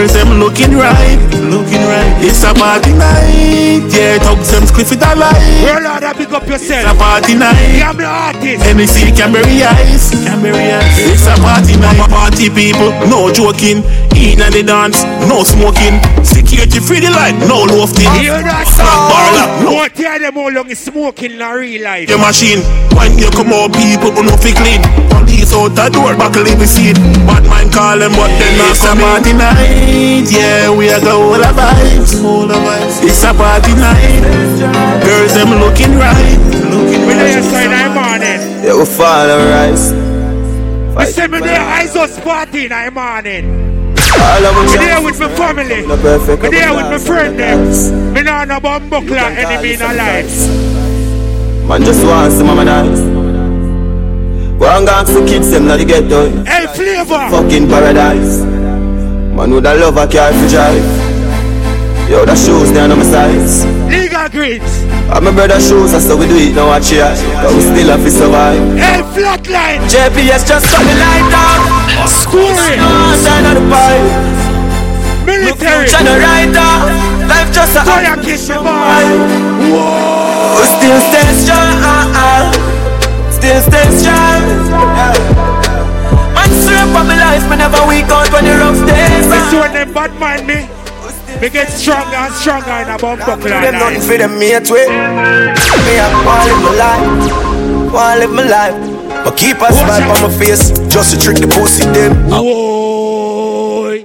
[0.00, 1.20] Girls, them looking right,
[1.52, 2.24] looking right.
[2.24, 4.16] It's a party night, yeah.
[4.16, 5.36] Thugs, them squiff it alive.
[5.60, 6.88] Roll out and big up yourself.
[6.88, 7.76] It's a party night.
[7.76, 8.64] Yeah, me artist.
[8.64, 11.04] NEC Canberry Ice, Canberry Ice.
[11.04, 12.00] It's a party night.
[12.08, 13.84] Party people, no joking.
[14.16, 16.00] In and the dance, no smoking.
[16.24, 18.08] Security free the light, no lofting.
[18.24, 19.60] You hear that sound?
[19.60, 19.84] No.
[19.84, 22.08] Don't tell them how long is smoking in real life.
[22.08, 22.64] Your machine,
[22.96, 24.80] when you come out, people no fi clean.
[25.50, 26.96] Police out the door, buckle in the seat.
[27.26, 30.70] Bad mind call them, but they not It's a party night, yeah.
[30.70, 33.02] We are go all the vibes, all the vibes.
[33.02, 34.22] It's a party night.
[35.02, 36.38] Girls them looking right,
[36.70, 37.34] looking We right.
[37.34, 38.40] there inside the morning.
[38.62, 39.92] Yeah, we fall and rise.
[40.96, 43.94] We say me there Eyesus party in the morning.
[44.22, 45.86] All of Me there with my family.
[45.86, 48.12] No perfect, Me there with my last friend them.
[48.14, 50.30] Me nah no bomb buckler enemy in our life.
[51.66, 53.29] Man just want some mama dance.
[54.60, 56.28] Go ask the kids them now the ghetto.
[56.44, 57.32] Hey, flavor.
[57.32, 58.44] Fucking paradise.
[59.32, 60.84] Man with a love a car for drive.
[62.12, 63.64] Yo, the shoes down on my sides.
[63.88, 64.84] Legal greens.
[65.08, 67.08] I'm my brother shoes, that's how we do it now watch here.
[67.40, 68.60] But we still have to survive.
[68.76, 69.80] Hey, flatline.
[69.88, 71.64] JPS just cut the light down.
[72.20, 72.76] School it.
[73.24, 74.12] Shine on the pipe.
[75.24, 75.88] Military.
[75.88, 76.92] Shine the right down.
[77.32, 79.08] Life just a Fire kiss your boy.
[80.52, 81.80] We still stay strong.
[83.32, 84.19] Still stay strong.
[86.92, 89.26] Man, straight from my life, me never weak out when the rough days.
[89.28, 90.68] This when them bad mind me.
[91.40, 93.50] Me get stronger and stronger in a bomb buckler.
[93.50, 94.88] Them nothing for them mate way.
[94.88, 99.24] Me I wanna live my life, wanna live my life.
[99.24, 102.28] But keep a smile on my face, just to trick the pussy them.
[102.28, 104.04] Whoa.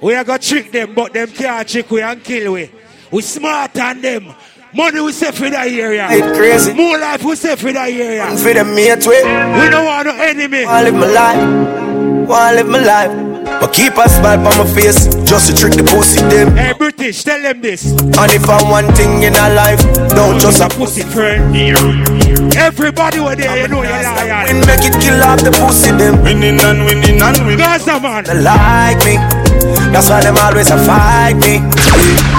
[0.00, 2.70] We are gonna trick them, but them can't trick we and kill we.
[3.10, 4.34] We smart on them.
[4.74, 6.08] Money we save for that area.
[6.10, 6.72] It crazy.
[6.72, 8.26] More life we save for that area.
[8.36, 9.22] For them mate way.
[9.60, 10.64] We don't want no enemy.
[10.64, 11.91] Wanna live my life,
[12.26, 13.12] wanna live my life.
[13.60, 16.56] But keep a smile on my face, just to trick the pussy them.
[16.56, 17.92] Hey British, tell them this.
[17.92, 21.54] And if I one thing in a life, don't just a pussy friend.
[22.56, 24.44] Everybody were there, you know you're liar.
[24.46, 26.22] Win make it kill off the pussy them.
[26.22, 27.58] Winning and winning and winning.
[27.58, 28.24] Gaza man.
[28.24, 29.14] They like me,
[29.92, 31.60] that's why them always a fight me.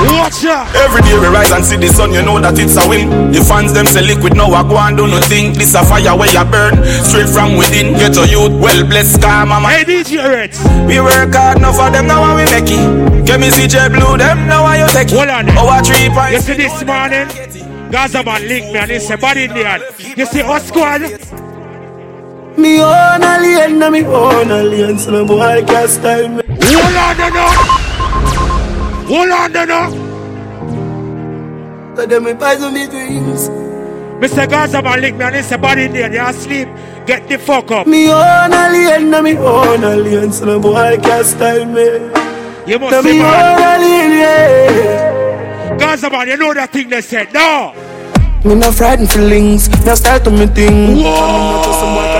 [0.10, 0.68] Watch out.
[0.76, 3.32] Every day we rise and see the sun, you know that it's a win.
[3.32, 5.54] The fans them say liquid, now I go and do nothing.
[5.54, 7.94] This a fire where you burn, straight from within.
[7.94, 9.70] Get a youth, well blessed, car mama.
[9.70, 10.60] Hey DJ Reds.
[10.90, 13.26] We work hard, enough for them, now we make it.
[13.26, 15.16] Get me CJ Blue, them, now are you take it.
[15.16, 15.48] Hold on.
[15.48, 15.56] Eh.
[15.56, 17.30] Oh, Our three You see this morning?
[17.30, 17.90] Eh?
[17.92, 19.84] Gaza man link me and he say body in the hand.
[20.18, 21.02] You see us squad?
[22.58, 26.43] Me own alien, na me own alien, so no boy can't style me.
[26.62, 27.52] Hold on there now.
[29.08, 29.90] Hold on there now.
[31.96, 33.50] So them me poison me dreams.
[34.20, 34.50] Mr.
[34.50, 36.16] Gaza man link me and he say body in the hand.
[36.16, 36.68] Asleep?
[37.06, 37.88] Get the fuck up.
[37.88, 41.84] Me own alien, na me own alien, so no boy can't style me.
[42.66, 45.78] You must say me own alien, yeah.
[45.78, 47.34] Gaza man, you know that thing they said.
[47.34, 47.74] No.
[48.44, 51.00] Me no frightened feelings, no start to me thing.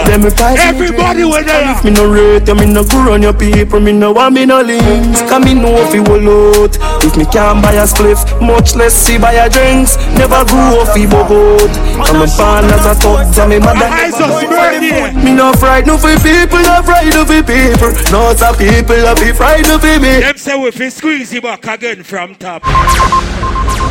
[0.08, 1.68] Them me fight Everybody there.
[1.68, 4.36] And If me no rate you, me no go run your people, me no want
[4.36, 5.20] me no links.
[5.24, 6.78] Cause me know if you will out.
[7.04, 9.98] If me can't buy a spliff, much less see buy a drinks.
[10.16, 11.72] Never grew up fi bogot.
[12.08, 15.20] I'm a born as a thug, so me mother eyes never are go smirking.
[15.20, 17.92] for Me no frightened for people, no frightened for people.
[18.16, 20.22] No a people, I be frightened for me.
[20.24, 22.64] Them say we fi squeeze you back again from top.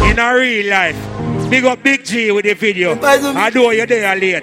[0.08, 1.31] In a real life.
[1.52, 2.98] Big up Big G with the video.
[3.02, 4.42] I know you're there late.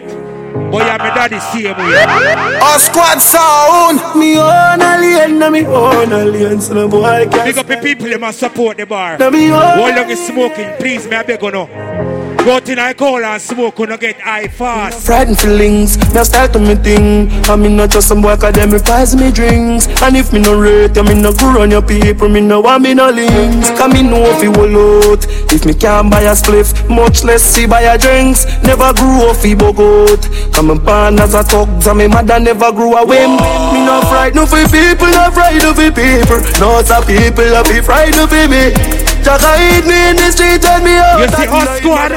[0.69, 4.19] But yeah, my daddy see him with A squad sound.
[4.19, 8.07] Me own alien, na me own alien, so no boy can't Big up the people
[8.09, 9.17] that must support the bar.
[9.17, 10.69] Na me own How long is smoking?
[10.77, 12.18] Please, me I beg you no.
[12.45, 15.05] Go to I call and smoke, gonna get high fast.
[15.05, 17.29] Frightened feelings, now start to me thing.
[17.49, 19.87] I mean not just some boy academic prize me drinks.
[20.01, 22.83] And if me no rate, I mean no go on your people, me no want
[22.83, 23.69] me no links.
[23.77, 25.25] Cause me know if you will out.
[25.51, 28.45] If me can't buy a spliff, much less see buy a drinks.
[28.63, 30.53] Never grew up fi bogot.
[30.53, 33.35] Come and born as a talk, and me mother never grew a whim.
[33.75, 36.39] Me no frightened for people, no frightened for people.
[36.59, 38.98] No some people, I be frightened for me.
[39.23, 41.19] Jaga hit me in the street and me out.
[41.19, 42.11] You see us squad?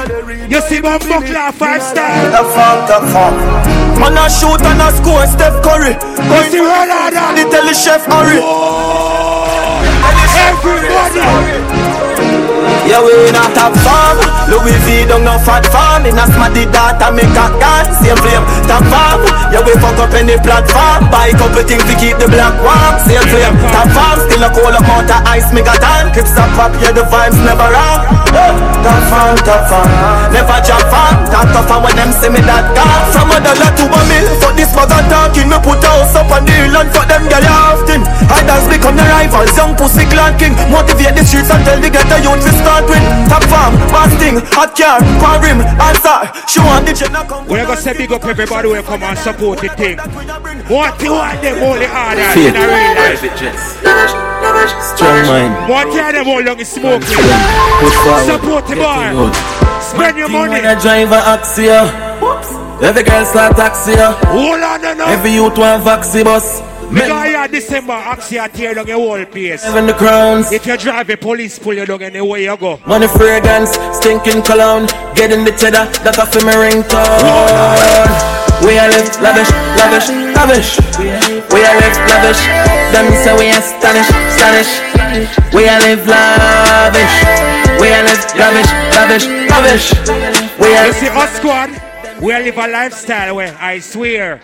[0.51, 2.31] You see my buckler five star?
[2.31, 3.35] The fuck, the fuck.
[3.99, 5.95] Man a shoot and a score, Steph Curry.
[5.95, 7.37] You see Ronaldo?
[7.37, 8.41] The tell the chef hurry.
[10.35, 11.72] Everybody.
[12.93, 16.05] Yeah, we in a top farm Louis V don't no Phat Farm.
[16.05, 17.87] In a smarty data make a gun.
[17.97, 19.25] Same flame, top farm.
[19.49, 21.09] Yeah, we fuck up any platform.
[21.09, 23.01] Buy couple things to keep the black warm.
[23.07, 24.19] Same flame, top farm.
[24.27, 27.07] Still a cold up out of ice Make a time, kicks up pop Yeah, the
[27.09, 28.03] vibes never wrong.
[28.83, 29.89] Top farm, top farm.
[30.35, 31.17] Never jump farm.
[31.31, 33.09] Top tough and when them see me that gone.
[33.15, 36.17] From a dollar to a mill Fuck this bag of talking Me put a house
[36.17, 38.03] up on the hill And fuck them girl often.
[38.27, 42.17] Hiders become the rivals Young pussy clan king Motivate the streets And tell the ghetto
[42.25, 42.53] youth to
[42.83, 47.47] start with Top farm, basting, hot car, pan rim, answer Show on the jet come
[47.47, 49.99] We're gonna say big up everybody who come and support the thing
[50.69, 53.23] What you want them all the harder in a real life
[54.97, 55.71] Strong mind.
[55.71, 57.09] What you them all long is smoking
[58.27, 59.33] Support the bar
[59.83, 60.53] Spend your money.
[60.53, 65.85] When I drive a Axio Every girl start taxi Hold on now Every youth want
[65.85, 69.65] vaxi bus Because yeah, December, I tear down the whole place.
[69.65, 70.53] Even the crowns.
[70.53, 72.79] If you drive a police, pull you down anywhere you go.
[72.87, 74.87] Money fragrance, stinking cologne.
[75.17, 78.05] Get in the cheddar, that a me ringtone.
[78.61, 79.51] We are live lavish,
[79.81, 80.79] lavish, lavish.
[81.01, 82.41] We are live lavish.
[82.93, 84.71] Them say we are stanish, stanish.
[85.53, 87.17] We are live lavish.
[87.81, 89.87] We are live lavish, lavish, lavish.
[90.61, 90.87] We are.
[90.87, 91.71] You see, us squad,
[92.21, 94.41] we live a lifestyle where I swear,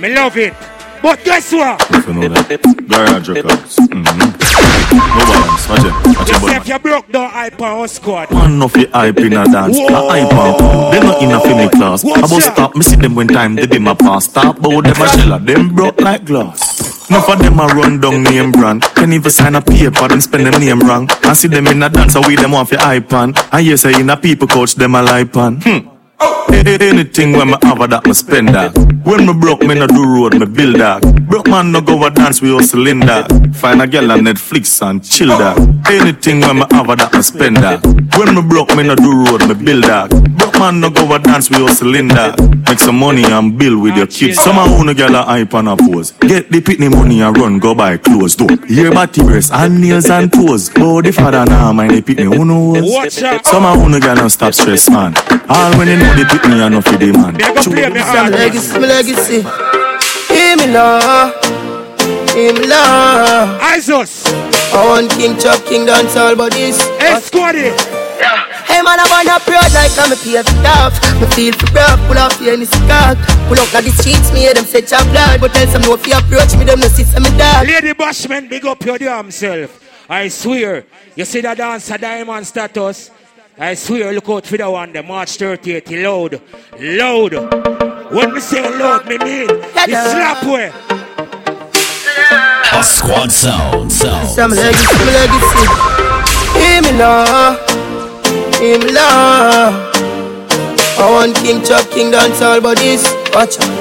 [0.00, 0.54] me love it.
[1.02, 1.80] But guess what?
[2.06, 2.60] You know that.
[2.88, 3.76] Garage records.
[3.76, 4.48] Mm-hmm.
[4.98, 5.68] No balance.
[5.68, 5.94] Watch it.
[6.18, 8.30] Watch it, if you broke down hype on us squad.
[8.30, 9.78] Man, no fi hype in a dance.
[9.78, 10.90] A hype on come.
[10.92, 12.04] They not in a film class.
[12.04, 12.74] I bust stop.
[12.74, 14.30] Me see them when time they be my past.
[14.30, 15.38] Stop, but them a shell.
[15.38, 17.08] Them broke like glass.
[17.10, 18.82] Enough of them a run down name brand.
[18.94, 21.08] Can even sign a paper, them spend them name wrong.
[21.22, 23.34] I see them in a dance, I we them off your on.
[23.50, 25.62] And you say in a people coach, them a lipe on.
[26.20, 26.54] Hmm.
[26.66, 28.76] Anything when me have a that me spend that.
[29.04, 31.00] When me broke, me no do road, me build that.
[31.28, 33.30] Broke man no go a dance with hustle in that.
[33.54, 35.56] Find a girl on Netflix and chill that.
[35.88, 37.84] Anything when me have a that me spend that.
[38.18, 40.10] When me broke, me no do road, me build that.
[40.36, 42.38] Broke man no go a dance with hustle in that.
[42.68, 44.38] Make some money and build with your kids.
[44.42, 46.10] Some a own a girl a hype and a pose.
[46.12, 48.36] Get the pitney money and run, go buy clothes.
[48.36, 48.48] Door.
[48.66, 50.70] Hear body breasts and nails and toes.
[50.76, 53.14] Oh, the father now mind the pitney, who knows?
[53.46, 55.14] Some a own a girl no stop stress man.
[55.48, 57.34] All when you know the pitney and no for the man.
[57.36, 59.40] My legacy, my legacy.
[60.32, 61.32] Hear me now.
[62.32, 63.58] Hear me now.
[63.60, 64.24] Eyesus.
[64.72, 66.80] I want king chop, king dance all but this.
[66.98, 67.72] Hey, squaddy.
[68.68, 70.94] Hey man, I wanna proud like I'm a pay for tough.
[71.20, 73.16] Me feel for rough, pull off your any cock.
[73.48, 75.40] Pull up now the streets, me hear them say chop blood.
[75.40, 77.66] But tell some no if you approach me, them no see some dog.
[77.66, 79.84] Lady Bashman, big up your damn self.
[80.08, 80.84] I swear,
[81.16, 83.10] you see that dancer diamond status?
[83.60, 86.40] I swear, look out for the one, the March 30th, he loud,
[86.78, 88.12] loud.
[88.12, 90.70] When we say loud, me mean, it's slap way.
[92.72, 94.28] A squad sound, sound.
[94.28, 95.66] Some legacy, my legacy.
[96.58, 97.56] Hear me now.
[98.60, 99.90] Hear me now.
[101.00, 103.02] I want king chop, king dance all but this.
[103.34, 103.77] Watch out.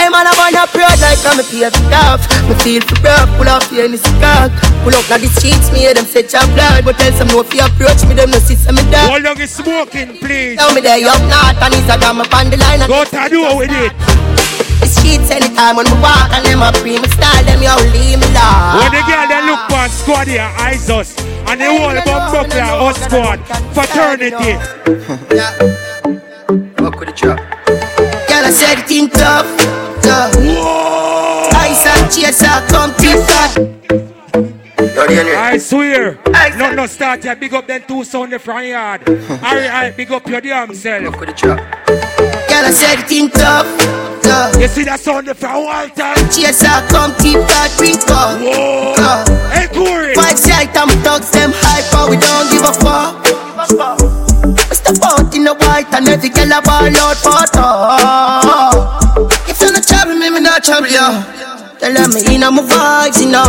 [0.00, 2.24] Hey man, I want a proud like I'm a pay for tough.
[2.48, 4.48] Me feel for rough, pull off your any cock.
[4.80, 6.88] Pull up now the streets, me hear them say chop blood.
[6.88, 9.12] But tell some no if you approach me, them no see some dog.
[9.12, 10.56] Hold on, it's smoking, please.
[10.56, 12.80] Tell me they up north and it's a damn up on the line.
[12.88, 13.92] Go to do with it.
[14.80, 18.24] The streets anytime when we walk and them a pre me style, them yo leave
[18.24, 18.80] me low.
[18.80, 21.12] When the girl they look for squad here, eyes us.
[21.44, 23.36] And the whole about buckler, us squad,
[23.76, 24.48] fraternity.
[26.80, 27.49] Fuck with the trap.
[28.50, 29.46] Girl, I said it in tough,
[30.02, 30.34] tough.
[31.54, 33.54] Ice and chaser, come tip that.
[35.38, 36.18] I swear,
[36.58, 37.36] no, no start here.
[37.36, 39.08] Big up them two sound the front yard.
[39.08, 41.14] Alright, alright, big up your damn self.
[41.14, 43.66] Girl, I said it in tough,
[44.20, 44.60] tough.
[44.60, 46.16] You see that sound the front wall time?
[46.30, 48.40] Chaser, come tip that drink up.
[48.40, 48.96] Whoa.
[49.50, 50.14] Hey, Corey.
[50.16, 53.24] Five sight and thugs, them hyper, we don't give a fuck.
[53.68, 54.29] Step
[55.02, 57.50] out in the white and every girl a ball out talk.
[59.48, 61.08] If you not trouble me, me not trouble you.
[61.80, 63.40] Tell them me in my vibes, you know.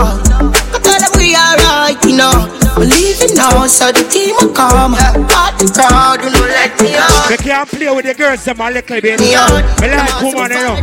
[0.71, 2.47] I tell them we alright, you know.
[2.77, 4.93] We leaving now, so the team will come.
[5.27, 7.27] Got the crowd, you know, let me out.
[7.27, 9.19] They can't play with the girls, them a little bit.
[9.19, 9.63] Me out.
[9.81, 10.79] Me like woman, you know.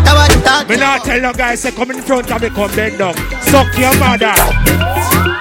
[0.68, 3.14] Me not tell no guys, say come in front of me, come bend down.
[3.48, 5.37] Suck your mother.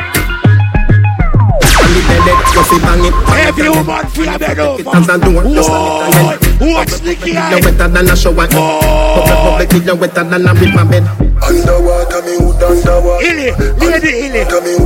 [3.38, 4.84] Every woman feel a bed over.
[4.84, 7.52] Whoa, watch Nicky eye.
[7.52, 8.48] You're wetter than a shower.
[8.48, 11.04] Public, public, you're wetter than a river bed.
[11.42, 13.26] Underwater, me hood underwater.
[13.26, 14.44] Illy, lady Illy,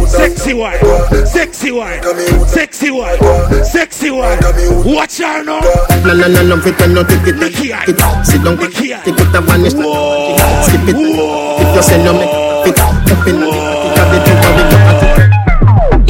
[0.07, 0.77] sexy one,
[1.25, 2.01] sexy one,
[2.47, 3.17] sexy one,
[3.63, 4.37] sexy one.
[4.85, 5.61] Watch her now.
[6.05, 7.39] No, no, no, no, fit and no take it.
[7.39, 8.25] Take it.
[8.25, 10.95] Sit down, take it, have one, skip it.
[10.95, 12.29] If you say no, make
[12.67, 12.79] it.
[12.79, 15.10] Up in the, have it, have it, have it.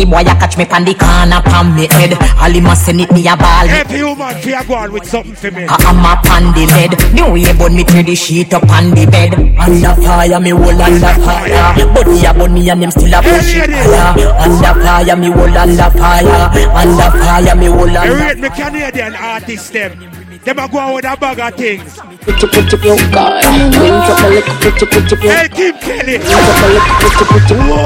[0.01, 2.17] The boy a catch me pan the corner pan me head.
[2.41, 3.69] All him a send it me a ball.
[3.69, 5.69] Every woman feel go on with something for me.
[5.69, 6.97] I am a pan the bed.
[7.13, 9.37] The way burn me through the sheet up on the bed.
[9.61, 11.85] Under fire me whole under fire.
[11.93, 14.33] Body a burn me and them still a push it higher.
[14.41, 16.49] Under fire me whole under fire.
[16.73, 18.25] Under fire me whole I under.
[18.25, 20.20] rate me Canadian artists them.
[20.43, 21.99] Them a go on with a bag of things.
[22.21, 23.45] Put your put your God.
[23.45, 26.17] When a little put your put Hey, Kim Kelly.
[26.17, 27.81] When drop a little put your put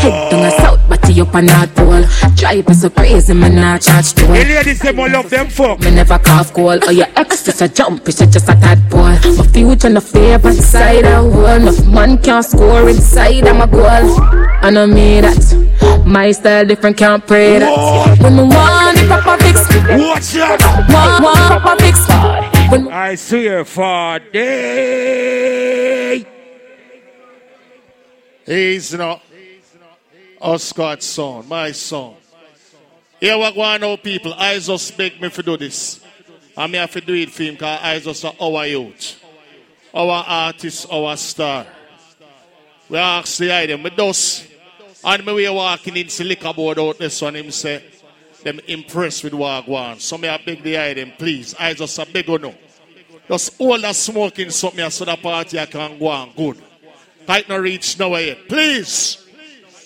[0.00, 2.34] Head down a south, body up a north pole.
[2.34, 4.26] Drive us so crazy, man, not charge toll.
[4.26, 5.78] The ladies them all love them fuck.
[5.80, 6.70] Me never cough call.
[6.70, 9.04] Or oh, your ex just a jump, it's just a tadpole.
[9.36, 11.46] My future no favorite side of wall.
[11.46, 13.84] Enough man can't score inside of my goal.
[13.84, 16.04] And I know me that.
[16.04, 18.18] My style different, can't pray that.
[18.20, 19.58] When me want the proper fix.
[19.98, 20.60] Watch out.
[20.88, 21.98] Want, want proper fix.
[22.70, 25.20] When I swear for day.
[28.46, 29.22] He's not
[30.40, 32.14] Oscar's son, my son.
[33.20, 34.32] Here we go on people.
[34.34, 36.00] I just beg me to do this.
[36.56, 39.22] And me have to do it for him because I just are our youth.
[39.94, 41.66] Our artist, our star.
[42.88, 44.46] We ask the item with us.
[45.04, 47.84] And me we are walking in liquor board out this one, him say,
[48.42, 50.00] them impressed with what Wagwan.
[50.00, 51.54] So me I beg the item, please.
[51.58, 52.54] I just a beg you no.
[53.28, 56.60] Just all that smoking something so the party I can go on good.
[57.28, 58.48] Might not reach nowhere yet.
[58.48, 59.26] Please.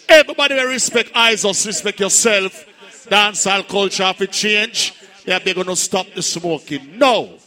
[0.08, 2.66] Everybody will respect eyes Eyesus, respect yourself.
[3.08, 4.94] Dancehall culture have to change.
[5.24, 6.98] They are going to stop the smoking.
[6.98, 7.38] No.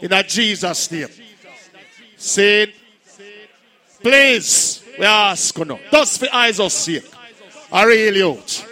[0.00, 1.08] In a Jesus name.
[2.16, 2.72] Say,
[4.00, 5.78] please, we ask you now.
[5.90, 7.10] Just for Eyesus sake.
[7.70, 8.66] I really out.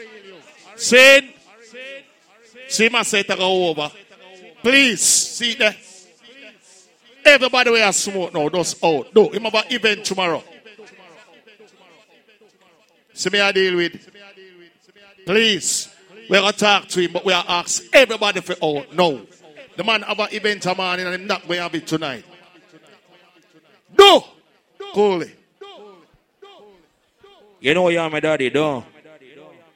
[0.77, 1.34] Say,
[2.75, 3.91] see my say to go over.
[4.63, 5.77] Please, see there.
[7.25, 8.49] Everybody will smoke now.
[8.49, 9.15] Just out.
[9.15, 10.43] No, him an event tomorrow.
[13.13, 14.11] See me I deal with.
[15.25, 15.89] Please.
[16.29, 18.95] We're going to talk to him, but we are ask everybody for out.
[18.95, 19.27] No.
[19.77, 22.25] The man have an event tomorrow and I'm not going to have it tonight.
[23.99, 24.25] No.
[24.95, 25.33] Coolly.
[27.61, 28.85] You know you're my daddy, don't?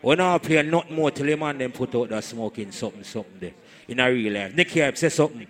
[0.01, 3.39] We I play nothing more till the man them put out that smoking something, something
[3.41, 3.55] there.
[3.89, 4.55] In a real life.
[4.55, 5.47] Nicky Hype, say something.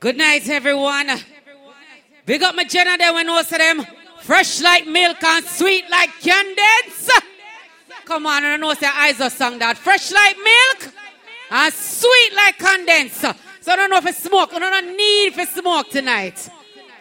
[0.00, 1.10] Good night, everyone.
[2.24, 3.86] Big up my Jenna there when most of them
[4.20, 7.08] fresh like milk and sweet like candidates.
[8.04, 9.78] Come on, I know say eyes are sung that.
[9.78, 10.94] Fresh like milk
[11.50, 13.14] and sweet like condense.
[13.14, 14.52] So I don't know if it's smoke.
[14.52, 16.48] I don't need for smoke tonight.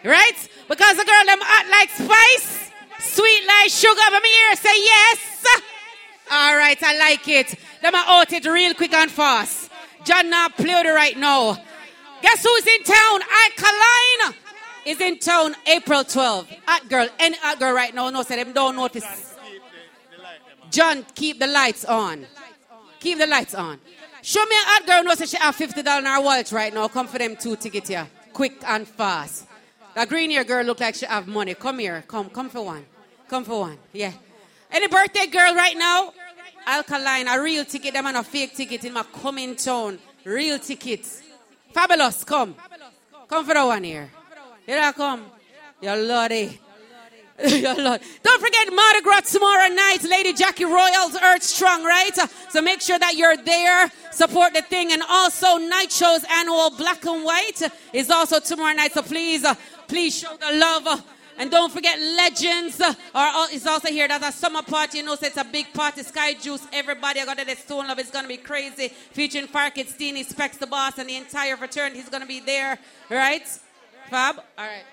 [0.03, 0.49] Right?
[0.67, 2.64] Because the girl them hot like spice,
[3.05, 4.01] sweet like sugar.
[4.09, 5.45] But me here say yes.
[6.31, 7.55] All right, I like it.
[7.81, 9.71] Them are out it real quick and fast.
[10.03, 11.57] John now play it right now.
[12.21, 13.21] Guess who's in town?
[13.21, 14.35] I Alkaline
[14.85, 16.49] is in town April 12.
[16.65, 19.35] Hot girl, any hot girl right now, no, say them don't notice.
[20.71, 22.25] John, keep the lights on.
[22.99, 23.79] Keep the lights on.
[24.21, 26.87] Show me a hot girl, no, say she have $50 in her wallet right now.
[26.87, 28.07] Come for them two tickets here.
[28.33, 29.45] Quick and fast.
[29.93, 31.53] That green hair girl look like she have money.
[31.53, 32.03] Come here.
[32.07, 32.85] Come, come for one.
[33.27, 33.77] Come for one.
[33.93, 34.13] Yeah.
[34.71, 36.13] Any birthday girl right now?
[36.67, 39.99] Alkaline, a real ticket, them and a fake ticket in my coming town.
[40.23, 41.21] Real tickets.
[41.71, 42.55] Fabulous, come.
[43.27, 44.09] Come for the one here.
[44.65, 45.25] Here I come.
[45.81, 46.59] You're lordy.
[47.47, 47.99] Your Lord.
[48.23, 49.97] Don't forget Mardi Gras tomorrow night.
[50.09, 52.15] Lady Jackie Royals, Earth Strong, right?
[52.49, 53.91] So make sure that you're there.
[54.11, 54.93] Support the thing.
[54.93, 58.93] And also, Night Show's annual Black and White is also tomorrow night.
[58.93, 59.55] So please, uh,
[59.89, 61.03] please show the love.
[61.37, 62.81] And don't forget Legends
[63.13, 64.07] are is also here.
[64.07, 64.99] That's a summer party.
[64.99, 66.03] You know, so it's a big party.
[66.03, 67.19] Sky Juice, everybody.
[67.19, 67.57] I got it.
[67.57, 68.89] Stone Love It's going to be crazy.
[68.89, 72.77] Featuring Farkid, Steenie, Specs the Boss, and the entire fraternity is going to be there.
[73.09, 73.47] Right?
[74.09, 74.37] Fab?
[74.57, 74.83] All right.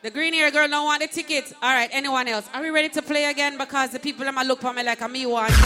[0.00, 1.52] The green hair girl don't want the ticket.
[1.60, 2.48] All right, anyone else?
[2.54, 3.58] Are we ready to play again?
[3.58, 5.58] Because the people a look for me like a me team.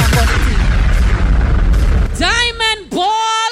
[2.18, 3.50] Diamond Ball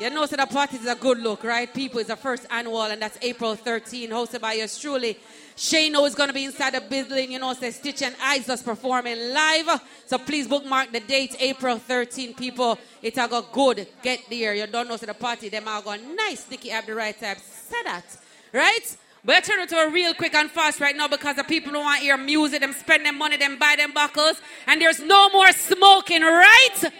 [0.00, 1.72] You know, so the party is a good look, right?
[1.74, 5.18] People, it's the first annual, and that's April 13, hosted by yours truly.
[5.56, 9.18] Shano is going to be inside the building, you know, so Stitch and Isis performing
[9.34, 9.80] live.
[10.06, 12.78] So please bookmark the date, April 13, people.
[13.02, 13.88] It's a go good.
[14.00, 14.54] Get there.
[14.54, 16.48] You don't know, so the party, them are going nice.
[16.48, 17.38] Nicky have the right time.
[17.38, 18.04] Say that,
[18.52, 18.96] right?
[19.24, 21.72] But I turn it to a real quick and fast right now because the people
[21.72, 25.00] don't want to hear music, them spend their money, them buy them buckles, and there's
[25.00, 26.92] no more smoking, right?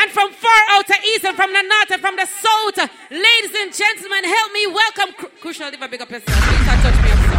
[0.00, 2.78] And from far out to east and from the north and from the south,
[3.10, 6.38] ladies and gentlemen, help me welcome Cru- Crucial Diva, big up yourself.
[6.42, 7.38] Please don't touch me up, so.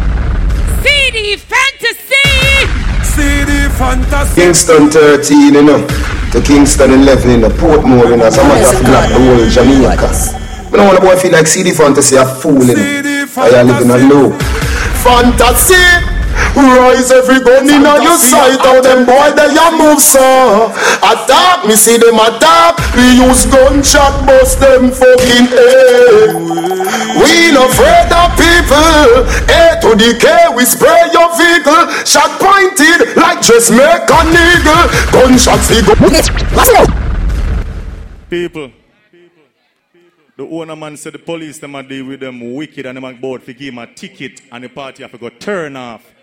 [0.84, 2.68] CD Fantasy!
[3.02, 4.34] CD Fantasy.
[4.40, 5.86] Kingston 13, you know,
[6.32, 10.70] to Kingston 11 in the Portmore, you know, some of that black the whole Jamaica.
[10.70, 13.26] But I want to boy feel like CD Fantasy a fool, you know.
[13.36, 14.30] I am living a low.
[15.02, 16.03] Fantasy.
[16.54, 20.70] Rise every gun in your sight How them boy they a move so
[21.04, 22.76] Attack me see them attack.
[22.94, 26.34] We use gunshot bust them fucking head.
[27.16, 29.24] We no afraid of people.
[29.48, 31.88] A to the K we spray your vehicle.
[32.04, 35.94] Shot pointed like just make a nigga Gunshots we go.
[38.30, 38.72] People.
[40.36, 43.46] The owner man said the police them a deal with them wicked and them about
[43.46, 46.13] to give him a ticket and the party have to go turn off.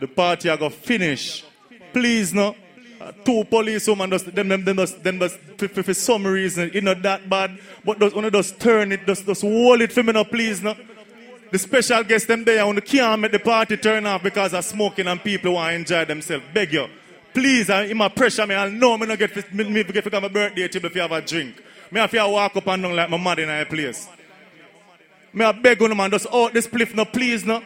[0.00, 1.44] The party are go finish.
[1.92, 2.56] Please no.
[3.00, 6.26] Uh, two police women just them them them just, them just for, for, for some
[6.26, 9.90] reason it not that bad but just wanna just turn it just just hold it
[9.90, 10.76] for me no please no.
[11.50, 14.64] The special guests them there on the can't make the party turn off because of
[14.64, 16.44] smoking and people want to enjoy themselves.
[16.54, 16.86] Beg you.
[17.34, 20.20] Please, I, in my pressure, me, I know me not get me, me get for
[20.20, 21.60] my birthday table if you have a drink.
[21.90, 24.08] Me have to walk up and down like my mother in a place.
[25.32, 27.62] Me I beg you, man, just out this spliff, no, please, no.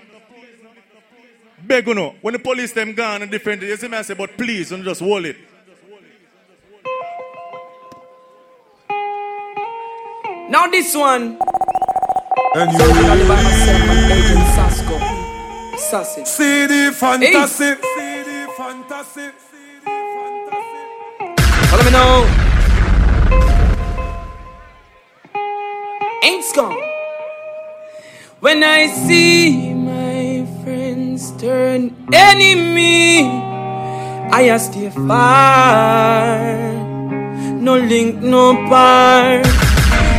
[1.67, 2.15] Beg you, no.
[2.21, 4.85] When the police them gone and different, you see me I say, but please, don't
[4.85, 5.37] just hold it.
[10.51, 11.39] Now this one.
[12.57, 14.99] And So you know the by myself and Agent Sasco.
[15.79, 16.25] Sassy.
[16.25, 17.65] CD Fantasy.
[17.65, 17.77] Hey.
[17.97, 19.31] CD Fantasy.
[21.71, 22.25] Follow me now.
[26.23, 26.77] Ain't gone.
[28.41, 29.74] When I see my friends
[31.45, 33.29] turn enemy,
[34.33, 36.41] I stay far.
[37.61, 39.45] No link, no part.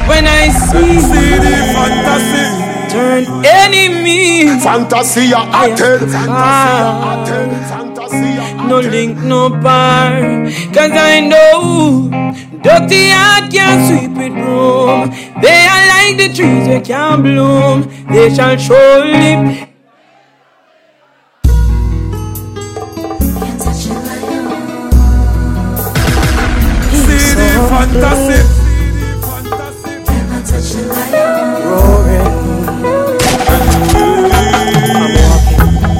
[0.08, 2.46] When I see CD Fantasy.
[2.94, 7.26] turn enemy, Fantasy a acted far.
[8.70, 10.46] No link, no bar.
[10.76, 12.10] Cause I know
[12.62, 15.10] dirty heart can't sweep it room.
[15.42, 17.90] They are like the trees that can't bloom.
[18.14, 19.75] They shall surely.
[27.76, 28.40] Fantasy.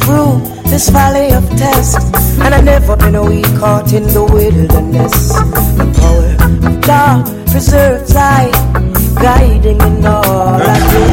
[0.06, 0.40] through
[0.70, 1.98] this valley of tests,
[2.40, 5.34] and I've never been a week caught in the wilderness.
[5.78, 6.32] The power
[6.70, 8.52] of God preserves I,
[9.22, 11.06] guiding in all I do.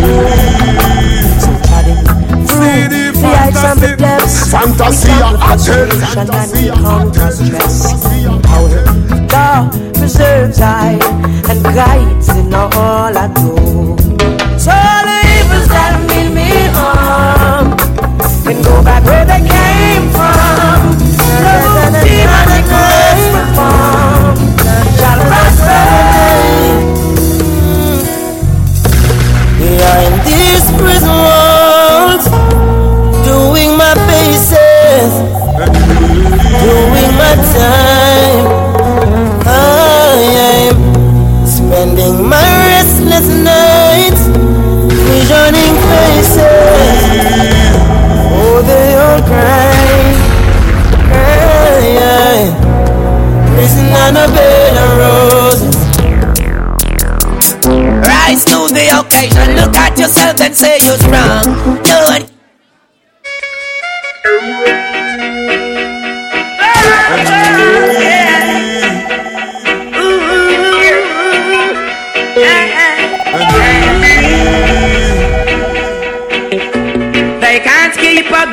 [1.42, 2.02] So treading
[2.46, 8.02] through the heights and the depths, Fantasy we a conquer acted and we conquer stress.
[8.42, 10.98] Power of God preserves I,
[11.48, 13.54] and guides in all I do.
[14.58, 14.74] So
[15.06, 17.76] the evils that mean me harm
[18.44, 19.41] can go back where they
[37.36, 38.46] time.
[39.46, 40.20] Oh, I
[40.68, 40.76] am
[41.46, 44.22] spending my restless nights,
[45.06, 46.42] visioning faces.
[48.34, 49.72] Oh, they all cry.
[51.12, 51.80] Oh,
[53.54, 55.76] Prison on a bed of roses.
[58.06, 59.48] Rise to the occasion.
[59.56, 61.44] Look at yourself and say you're strong.
[61.84, 62.22] No one.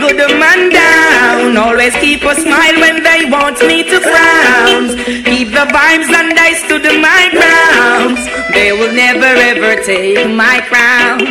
[0.10, 1.58] A good man down.
[1.58, 4.98] Always keep a smile when they want me to frown.
[5.30, 8.18] Keep the vibes and I stood my ground.
[8.54, 11.22] They will never ever take my crown.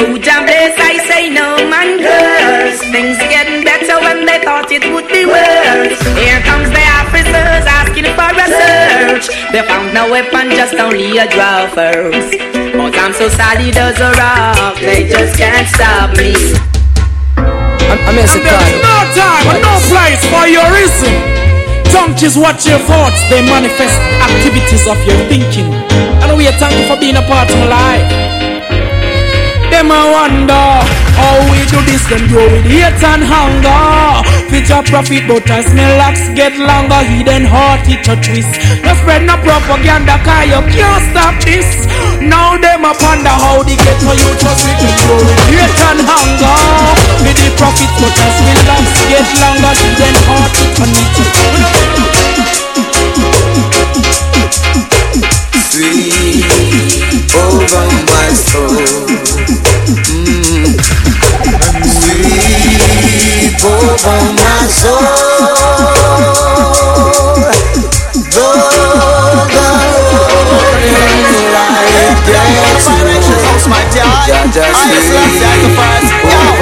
[0.00, 2.80] Oh, Jah bless, I say no man curse.
[2.94, 6.00] Things getting better when they thought it would be worse.
[6.16, 9.26] Here comes the officers asking for a search.
[9.52, 12.38] They found no weapon, just only a draw first.
[12.74, 16.73] But I'm so solid as a rock, they just can't stop me.
[17.94, 21.14] I'm, I'm There's no time and no place for your reason.
[21.94, 25.70] Junkies watch your thoughts, they manifest activities of your thinking.
[26.18, 28.23] And we thank you for being a part of my life.
[29.74, 30.54] Them I wonder
[31.18, 34.22] how we do this, them do with hate and hunger.
[34.70, 38.54] Your profit, but as my locks get longer, hidden heart it a twist.
[38.86, 41.66] No spread no propaganda, cause you can't stop this.
[42.22, 45.80] Now them a ponder how they get for you just with them do with hate
[45.90, 46.54] and hunger.
[47.26, 50.78] With the profit, but as my locks get longer, hidden heart it
[53.42, 53.43] a
[55.70, 56.44] Sweet
[57.34, 59.06] over my soul.
[60.10, 60.78] Mm.
[61.84, 65.02] Sweep over my soul.
[68.34, 68.84] Though the
[70.54, 72.84] rolling light gets
[74.54, 76.53] Just sweep over my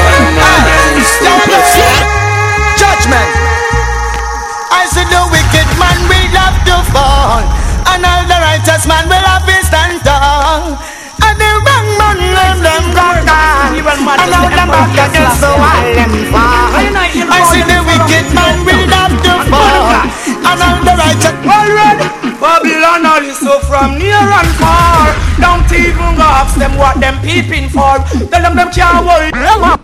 [14.83, 16.73] and all the bad guys so all them fall.
[16.75, 19.95] I said the wicked man will have to fall,
[20.43, 22.07] and all the righteous already.
[22.43, 25.15] Babylon all is so from near and far.
[25.39, 27.99] Don't even go ask them what them peeping for.
[28.31, 29.81] Tell them them can't hold them up.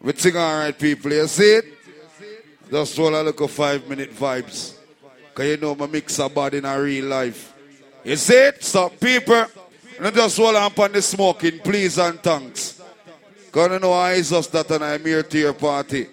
[0.00, 1.12] We think alright, people.
[1.12, 1.64] You see it?
[2.70, 4.76] Just roll a little five minute vibes.
[5.34, 7.54] Cause you know my mix a bad in a real life.
[8.04, 8.62] You see it?
[8.62, 9.46] So people,
[10.00, 12.77] not just roll up on the smoking, please and thanks.
[13.50, 16.06] Cause you know I is us that and I'm here to your party.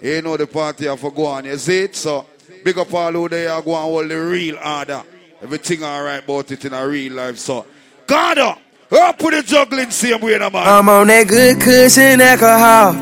[0.00, 1.44] You know the party have to go on.
[1.44, 1.96] You see it?
[1.96, 2.26] So
[2.64, 5.02] big up all who they are going hold the real order.
[5.42, 7.38] Everything alright about it in a real life.
[7.38, 7.66] So
[8.06, 8.60] God up.
[8.92, 10.62] Up with the juggling same way, no, man.
[10.64, 12.94] I'm on that good cushion alcohol.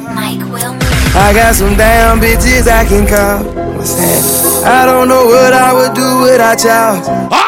[1.17, 3.77] I got some damn bitches I can call.
[3.77, 4.65] What's that?
[4.65, 7.44] I don't know what I would do without y'all.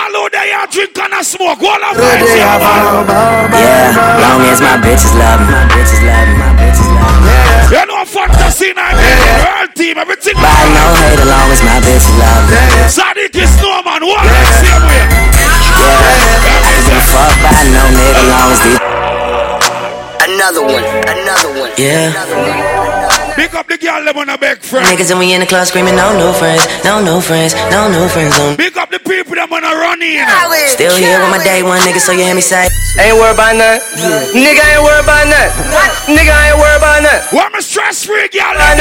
[0.66, 1.62] All who they are drink and a smoke.
[1.62, 5.54] All of Good day, I fall, ball, ball, Yeah, long as my bitches love me,
[5.54, 7.76] my bitches love me, my bitches love me.
[7.76, 9.46] You know fantasy now, yeah.
[9.46, 10.34] world team, everything.
[10.36, 12.58] I know hate long as my bitches love me.
[12.90, 14.58] Sadiq is no man, what yeah.
[14.62, 15.02] same way.
[15.76, 16.02] Yeah,
[16.46, 18.82] I give a fuck by no nigga long as these.
[20.26, 21.70] Another one, another one.
[21.78, 22.85] Yeah.
[23.36, 24.88] Pick up the girl them on a big friend.
[24.88, 28.08] Niggas and we in the club screaming, no new friends, no new friends, no new
[28.08, 28.56] friends on.
[28.56, 30.24] Pick up the people that wanna run in.
[30.72, 32.64] Still here with my day one nigga, so you hear me say.
[32.96, 34.40] Ain't worried about nothing.
[34.40, 36.16] Nigga ain't worried about nothing.
[36.16, 37.36] Nigga ain't worried about nothing.
[37.36, 38.72] What my stress free girl I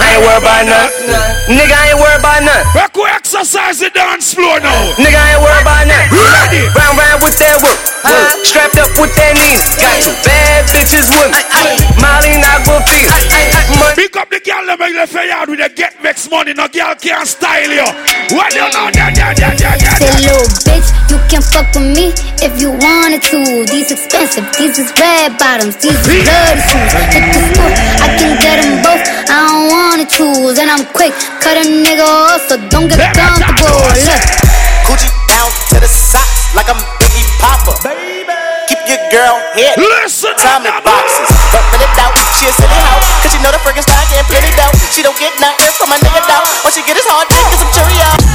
[0.00, 1.12] ain't worried about nothing.
[1.52, 2.72] Nigga ain't worried about nothing.
[2.72, 4.96] We go exercise the dance floor now.
[4.96, 6.08] Nigga ain't worried about nothing.
[6.16, 6.64] Ready.
[6.72, 7.76] Round round with that whoop.
[8.00, 8.48] whoop.
[8.48, 9.60] Strapped up with that Nina.
[9.76, 11.42] Got two bad bitches with me.
[12.00, 13.41] Molly not go feel.
[13.94, 16.54] Pick up the girl that make the fair yard with the get vex money.
[16.54, 17.84] No girl can't style you.
[18.32, 18.88] What you know?
[18.92, 20.00] Yeah, yeah, yeah, yeah, yeah.
[20.00, 23.68] Say, little bitch, you can fuck with me if you wanted to.
[23.68, 26.92] These expensive, these is red bottoms, these is bloody shoes.
[27.12, 29.04] Hit the school, I can get them both.
[29.28, 31.12] I don't wanna choose, and I'm quick,
[31.44, 33.76] cut a nigga off, so don't get comfortable.
[34.08, 34.24] Look.
[34.88, 37.76] Coochie down to the socks like I'm Biggie Popper.
[37.86, 38.41] Baby.
[38.68, 39.78] Keep your girl head.
[39.78, 41.28] Listen Tommy boxes.
[41.50, 43.02] But when it doubt, she a silly hoe.
[43.22, 44.74] Cause she know the friggin' style can't play it out.
[44.92, 46.46] She don't get nothing from a nigga doubt.
[46.64, 48.32] What she get is hard dick and some Cheerios.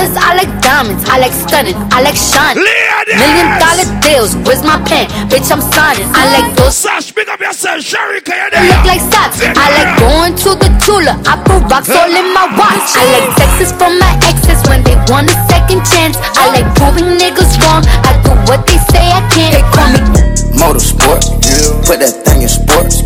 [0.00, 2.64] Dollars, I like diamonds, I like stunning, I like shining.
[2.64, 5.08] Million dollar deals, where's my pen?
[5.28, 6.08] Bitch, I'm signing.
[6.14, 6.76] I like those.
[6.76, 9.42] Sash, pick up yourself, Sherry, can you Look like socks.
[9.42, 11.20] I like going to the Tula.
[11.26, 12.88] I put rocks all in my watch.
[12.96, 16.16] I like texts from my exes when they want a second chance.
[16.38, 17.84] I like proving niggas wrong.
[18.06, 19.52] I do what they say I can't.
[19.52, 20.00] They call me
[20.60, 21.24] Motorsport.
[21.88, 23.00] Put that thing in sports.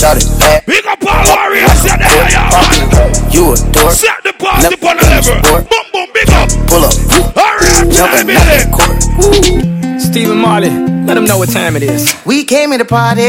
[0.00, 0.64] Shot it back.
[0.64, 3.30] Big up all warriors, yeah, there, yeah.
[3.30, 3.92] You a dork.
[3.92, 5.36] Set the party on the level.
[5.44, 6.48] Boom, boom, big up.
[6.66, 6.94] Pull up.
[7.36, 10.00] Alright, Jumping out the court.
[10.00, 10.70] Stephen Marley,
[11.04, 12.14] let them know what time it is.
[12.24, 13.28] We came here to party.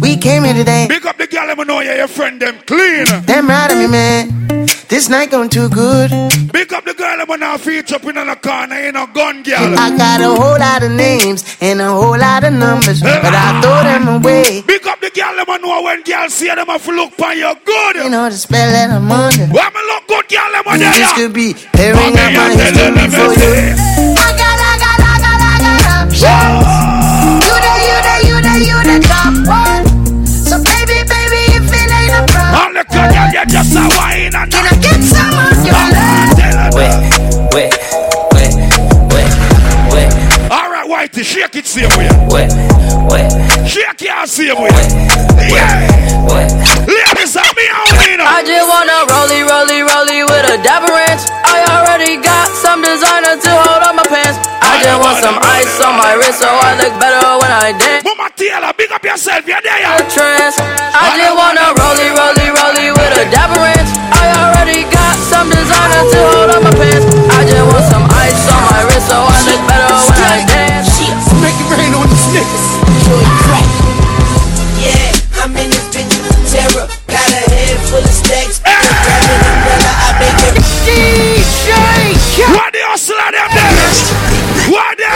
[0.00, 0.86] We came here today.
[0.88, 3.06] Big up the girl, let me know you're your friend, them clean.
[3.24, 4.65] Damn right of me, man.
[4.88, 6.10] This night going too good.
[6.52, 9.42] Big up the girl, let me know feet up in the corner, you know, gun
[9.42, 9.74] girl.
[9.74, 13.60] I got a whole lot of names and a whole lot of numbers, but I
[13.60, 14.62] throw them away.
[14.62, 17.36] Big up the girl, let me know when girls see them, if you look on
[17.36, 17.96] you good.
[17.96, 19.50] You know the spell that I'm under.
[19.50, 23.10] When me look good, girl, let me know This could be tearing up my history
[23.10, 23.74] for you.
[24.14, 26.62] I got, I got, I got, I got options.
[27.42, 29.82] You the, you the, you the, you the top one.
[30.30, 31.86] So baby, baby, if it
[41.06, 41.22] mighty.
[41.22, 42.08] Shake it same way.
[42.30, 42.52] Wet,
[43.10, 43.68] wet.
[43.68, 44.70] Shake same way.
[45.46, 45.86] Yeah.
[46.86, 48.18] Ladies, I me out here.
[48.18, 51.22] I just wanna rollie, rollie, rollie with a dapper ranch.
[51.46, 54.38] I already got some designer to hold on my pants.
[54.62, 58.02] I, just want some ice on my wrist so I look better when I dance.
[58.02, 59.78] Mama Taylor, big up yourself, you're there.
[59.78, 59.98] Yeah.
[59.98, 63.90] I, I just wanna rollie, rollie, rollie with a dapper ranch.
[64.10, 67.06] I already got some designer to hold on my pants.
[67.30, 69.35] I just want some ice on my wrist so I
[77.96, 78.60] full of stacks.
[78.64, 80.60] I make it.
[80.60, 80.76] Ah!
[80.86, 81.68] DJ
[82.52, 83.72] What the hustle of them there?
[84.68, 85.08] What the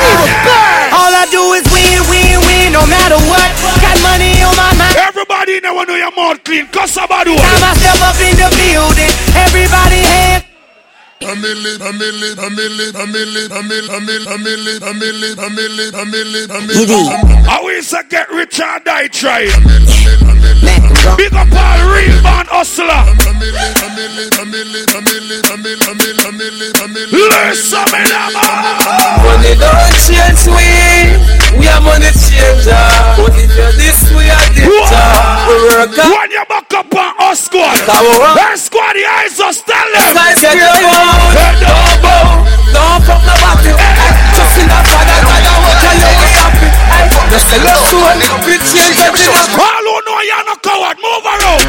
[0.97, 3.49] All I do is win, win, win, no matter what.
[3.84, 4.97] Got money on my mind.
[4.97, 6.67] Everybody know know your mouth clean.
[6.68, 7.36] Cuss about it.
[7.36, 10.59] Time I step up in the building, everybody hands.
[17.49, 19.52] I will say get rich or die trying.
[21.16, 23.05] Big up all real man hustler.
[29.20, 30.68] Money don't change we.
[31.60, 32.84] We are money changer.
[33.20, 34.70] But if you're this, we are this.
[36.00, 40.00] When you back up on us squad, our squad, the eyes are standing
[41.10, 41.34] them.
[41.34, 42.47] Guys, get your phone.
[42.70, 43.72] Don't fuck nobody.
[44.36, 46.74] Just in the father, God, I will tell you what's happening.
[47.30, 48.14] Just sell your soul.
[48.47, 49.58] We change everything up.
[49.58, 51.62] All who know you're not coward, move around.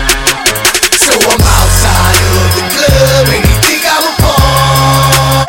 [0.98, 5.46] So I'm outside of the club and you think I'm a pawn.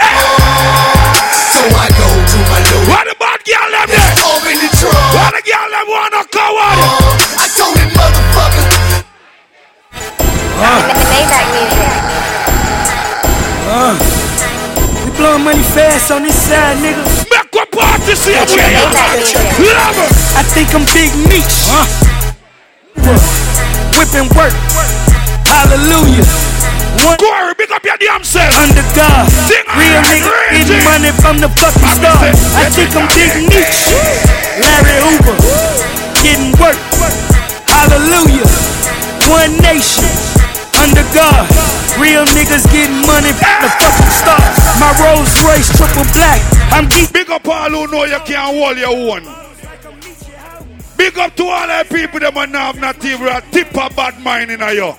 [1.53, 2.89] So I go to my low.
[2.93, 4.13] What girl them there?
[4.53, 5.15] The trunk.
[5.15, 7.02] What the girl them want no coward?
[15.55, 17.03] We blowing money fast on this side, nigga.
[17.29, 20.13] Make a party, see Love it.
[20.37, 21.69] I think I'm Big Meech.
[23.97, 24.55] Whipping work.
[25.45, 26.25] Hallelujah.
[27.05, 28.53] One Corey, big up your damn self.
[28.57, 29.29] Under God.
[29.49, 32.33] Sing Real alright, nigga getting money from the fucking start.
[32.57, 33.93] I think I'm Big Meech.
[34.61, 35.37] Larry Hoover.
[36.23, 36.79] Getting work.
[37.69, 38.49] Hallelujah.
[39.29, 40.42] One nation.
[40.83, 41.47] Under God.
[42.03, 44.43] Real niggas getting money from the fucking start.
[44.83, 46.43] My Rolls Royce triple black.
[46.75, 47.13] I'm geek.
[47.13, 49.23] Big up all who know you can't hold your own.
[50.97, 54.21] Big up to all the people that man have not even a tip of bad
[54.23, 54.91] mind in you.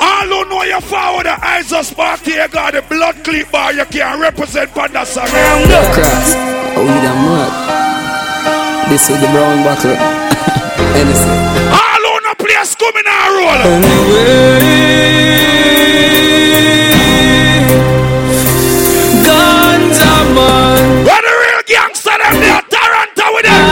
[0.00, 3.72] All who know you forward the eyes of party, you got the blood clip bar,
[3.72, 5.26] you can't represent for that song.
[5.26, 6.34] Cross.
[6.76, 8.90] Oh, you the mud.
[8.90, 9.96] This is the brown bottle.
[10.94, 11.37] Anything.
[12.48, 13.60] All who know players coming and roll.
[19.26, 21.04] Ganja man.
[21.04, 23.62] What the real gangster them there, Toronto with them.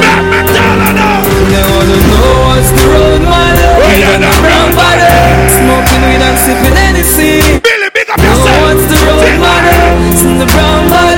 [0.00, 1.20] Make me tell her now.
[1.52, 3.54] They wanna know what's the road, man.
[3.78, 5.12] Well, you know, brown body.
[5.52, 7.60] Smoking weed and sipping anything.
[7.60, 10.12] Billy, big up Know what's the road, man.
[10.12, 11.11] It's in the brown body.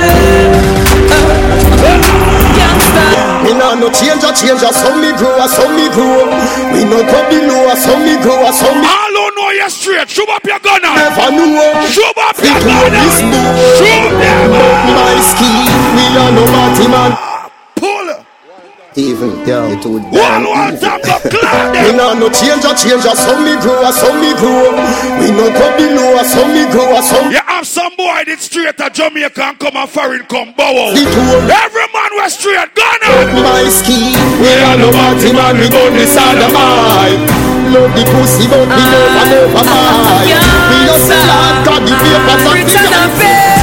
[3.85, 6.25] No change a change a some me grow a some me grow.
[6.73, 8.87] We no go below a some me grow a some me.
[8.89, 10.95] All who know you straight, shoot up your gun now.
[10.97, 11.85] Never know.
[11.85, 13.29] Shoot up your It gun was this now.
[13.29, 13.77] boy.
[13.77, 14.51] Shoot them
[14.89, 15.51] My ski,
[15.93, 17.11] we are no party man.
[17.77, 18.25] Pull.
[18.97, 20.79] Even, yeah, you too One damn one evil.
[20.79, 24.17] time the clock Me nah no change a change a some me grow a some
[24.23, 24.71] me grow.
[25.19, 27.27] We no go below a some me grow a some.
[27.29, 30.91] You have some boy that straight to Jamaica and come and foreign come bow out.
[30.91, 31.39] The tour.
[31.47, 33.31] Every man was straight, gone out.
[33.31, 34.11] My skin,
[34.43, 35.55] we are no party man.
[35.55, 37.15] We go this other my.
[37.71, 40.27] Love the pussy, but we never never buy.
[40.27, 43.55] We just the Lord God the ah, papers and Rich the and a fair.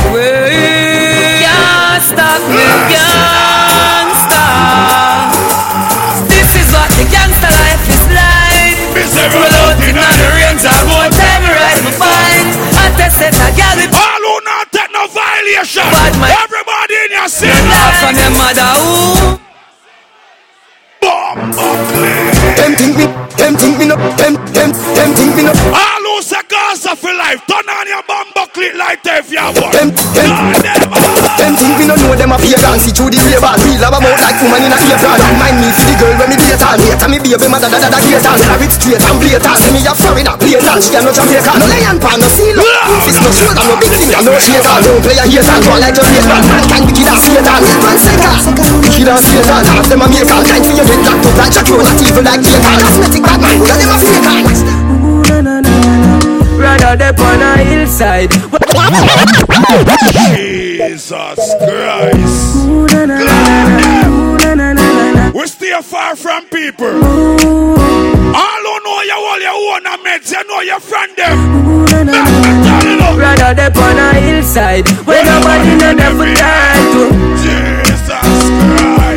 [1.44, 2.64] Can't stop me,
[2.96, 5.36] can't stop.
[6.32, 8.80] This is what the gangster life is like.
[9.36, 10.80] Roll out in on the range, I
[12.96, 13.90] tested, I got it.
[13.92, 15.86] All who not take no violation.
[15.86, 17.54] Everybody in your sin.
[17.68, 19.51] Laugh on your mother, who.
[21.32, 23.08] Them think me,
[23.40, 25.52] them think me no, them, them, them think me no.
[25.72, 27.40] All who say Gaza for life.
[27.48, 29.72] Turn on your bucklet like that if you want.
[29.72, 30.28] Them, them,
[31.40, 33.16] them think me no know them a pay dance through the.
[33.16, 33.40] Real
[33.80, 35.16] have a mouth like woman in a apron.
[35.16, 36.76] Don't mind me for the girl when me date on.
[36.84, 38.36] Later me baby mother da da da gate on.
[38.36, 39.56] Tell her it's straight and blatant.
[39.56, 40.84] See me a Florida blatant.
[40.84, 41.52] She a no Jamaica.
[41.56, 42.60] No lion pan, no seal.
[42.60, 44.84] No fist, no shoulder, no big finger, no shaker.
[44.84, 45.56] Don't play a hater.
[45.64, 46.44] Go like Jamaican.
[46.44, 47.62] Man can wicked and Satan.
[47.80, 48.36] Man second.
[48.84, 49.64] Wicked and Satan.
[49.72, 52.42] Half them a make all kind for your head Top like Jack evil like
[52.82, 54.22] Cosmetic bad man, you never fake
[55.28, 55.60] na na
[60.42, 64.66] Jesus Christ Ooh, na na na
[65.14, 66.86] na We stay far from people.
[66.86, 71.38] All who know you all your own and mates, you know your friend them.
[71.66, 72.12] Ooh, na na
[72.98, 77.31] na Rather on a hillside Where nobody never them to.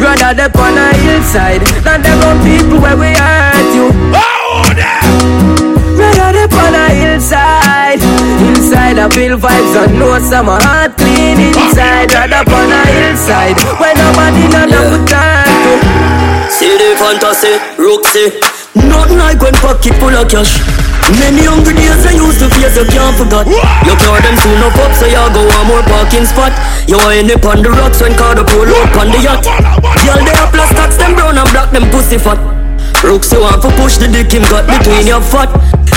[0.06, 3.90] Brother, they on a hillside, not them on people where we hurt you.
[4.14, 4.62] Oh,
[5.98, 7.98] Brother, they on a hillside,
[8.38, 12.10] hillside I feel vibes and know some heart clean inside.
[12.14, 16.52] Brother, on a hillside where nobody know them for time to.
[16.54, 18.55] See the fantasy, Roxy.
[18.76, 20.60] Nothing like when pocket full of cash.
[21.22, 23.46] Many hungry days I used to face, you can't forget.
[23.86, 26.52] You car them soon up up, so you go one more parking spot.
[26.88, 29.46] You end up on the rocks when car the pull up on the yacht.
[29.46, 32.55] Girl, they have plastics, them brown and black, them pussy fat.
[33.06, 35.50] Rooks, you want to push the dick him got between your foot.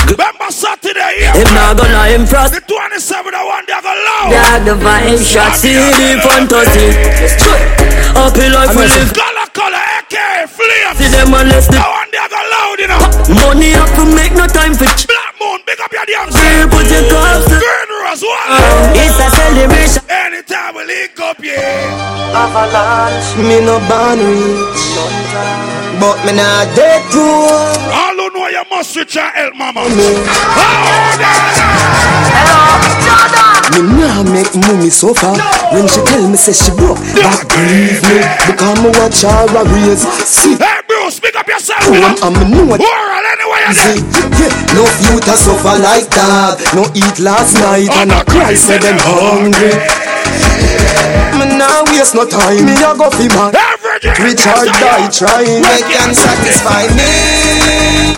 [0.05, 1.33] Remember Saturday, yeah.
[1.33, 2.53] Him not gonna impress.
[2.53, 4.29] The 27 I want they go loud.
[4.29, 6.93] Yeah, the vibe shot, see the fantasy.
[8.13, 9.09] Happy life we live.
[9.13, 10.15] Color, color, AK,
[10.53, 10.93] flame.
[11.01, 13.01] See them unless the I want they go loud, you know.
[13.41, 14.85] money up to make no time for.
[14.97, 16.69] ch- Black Moon, big up your damn Girl, self.
[16.73, 18.49] put your cups to- Green Rose, what?
[18.53, 20.03] Uh, it's a celebration.
[20.09, 22.37] Anytime we link up, yeah.
[22.37, 23.33] Avalanche.
[23.41, 27.51] Me no born rich, but me not dead poor.
[27.91, 29.83] All who know you must switch and help mama.
[33.69, 35.29] Me nah make mommy suffer
[35.71, 38.17] When she tell me say she broke That grieve me.
[38.49, 40.03] Because me watch her raise.
[40.25, 42.17] See Hey Bruce, speak up yourself Oh, you know.
[42.25, 43.69] I'm, I'm it Oral anyway
[44.39, 46.57] yeah, no youth a suffer like that.
[46.73, 49.75] No eat last night oh, and I cry say them hungry.
[51.37, 53.53] Me nah waste no time Me a go fi man
[54.03, 58.15] Richard die trying They can satisfy me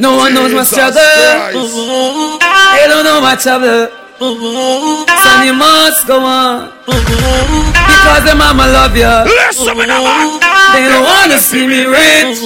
[0.00, 1.00] No one knows my struggle.
[1.00, 3.88] They don't know my trouble.
[4.18, 6.70] Son, you must go on.
[6.84, 9.08] Because the mama love you.
[9.24, 10.40] Listen me now, man.
[10.74, 12.38] They don't wanna see me rich.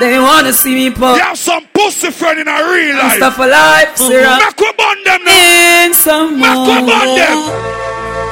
[0.00, 1.16] They wanna see me poor.
[1.16, 3.16] You have some pussy friend in a real life.
[3.18, 4.38] Stuff for life, Sarah.
[4.38, 5.84] Make we burn them now.
[5.84, 7.38] In some Make we burn them.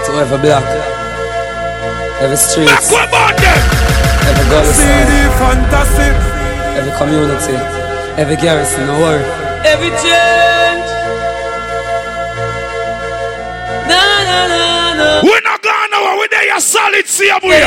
[0.06, 0.64] To every block,
[2.20, 3.00] every street, Make we
[3.42, 3.60] them.
[4.28, 6.08] every girl CD fantasy.
[6.78, 7.56] every community,
[8.20, 9.24] every garrison, no worry.
[9.64, 10.88] Every change.
[13.90, 14.62] Na na na
[15.00, 15.08] na.
[15.22, 16.16] We not gone now.
[16.16, 16.46] we're there.
[16.48, 17.60] You solid see boy.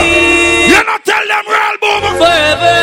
[0.72, 2.03] You not tell them real boom.
[2.17, 2.77] Forever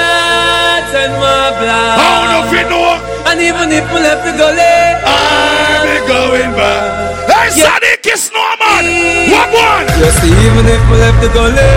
[0.95, 1.99] turn my blood.
[1.99, 2.99] How no fi know?
[3.31, 6.83] And even if we left the gully, I'll be going back.
[7.31, 8.85] Hey, Sadiq is no man.
[9.31, 9.87] What one?
[10.01, 11.73] You see, even if we left the gully,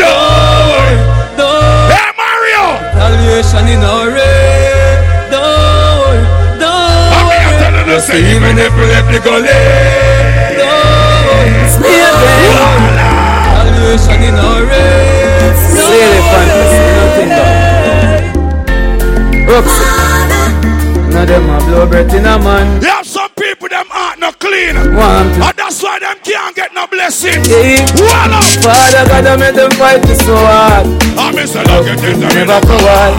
[0.00, 0.96] don't worry.
[1.36, 2.64] Don't Hey, Mario.
[2.96, 4.96] Salvation in our way.
[5.30, 6.24] Don't
[6.60, 7.36] don't I'm worry.
[7.36, 9.62] here telling you, say, even if we left the gully.
[10.56, 11.68] Don't worry.
[11.68, 12.96] Stay there.
[13.56, 15.52] Salvation in our way.
[15.66, 18.24] See the fantasy, nothing done.
[19.46, 19.86] Roxy,
[21.14, 22.82] now them a blow breath in a man.
[22.82, 23.04] You
[24.94, 27.42] Want to- And that's why them can't get no blessing.
[27.44, 27.84] Yeah.
[27.96, 28.40] Voila.
[28.62, 30.86] Father God, I made them fight me so hard.
[31.18, 32.16] I miss a look at it.
[32.18, 33.14] Never forward.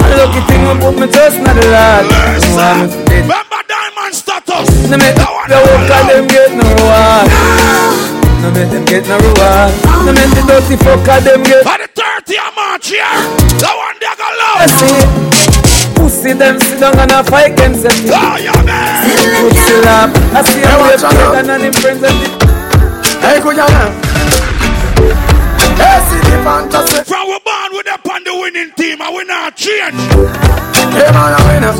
[0.00, 2.04] And lucky thing will put me trust in the Lord.
[2.08, 2.18] No
[2.56, 3.20] one me dead.
[3.28, 4.68] Remember diamond status.
[4.90, 7.26] No make the work and them get no reward.
[7.30, 8.16] Ah.
[8.42, 9.70] No make them get no reward.
[10.06, 11.64] No make the dirty fuck and them get.
[11.64, 13.04] By the 30 of March here,
[13.60, 15.49] the one they go I low.
[16.20, 17.56] See them sit down and a fight.
[17.56, 19.00] Oh, man.
[19.40, 20.12] Pussy lap.
[20.36, 22.28] I see a way better than them friends and the
[23.24, 23.72] Hey, good young
[25.80, 27.00] Hey, see the fantasy.
[27.08, 29.96] From we born with up on the winning team, and we not change.
[30.92, 31.72] Hey, man, winner.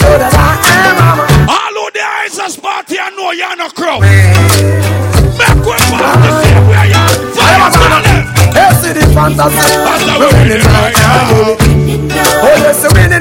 [0.00, 1.24] So that I am, mama.
[1.52, 4.00] All who the eyes is party, I know you're not crow.
[4.00, 7.36] Make we born the same way you are.
[7.36, 8.32] Fire left.
[8.56, 9.60] Hey, see the fantasy.
[10.16, 10.64] We're winning.
[12.44, 13.11] Oh, yes, we're winning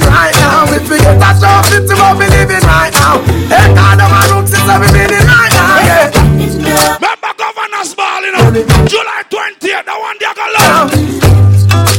[1.61, 3.21] job, it's what we living right now.
[3.49, 5.77] Hey, God, of my roots is we're winning right now.
[5.85, 6.09] Yeah.
[6.97, 8.51] Remember governor's ball, you know.
[8.87, 10.89] July 20th, the one they go low.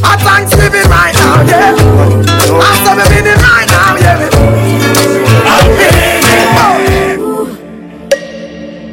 [0.03, 1.77] A Thanksgiving right now, yeah.
[2.53, 4.19] I'm we're winning right now, yeah.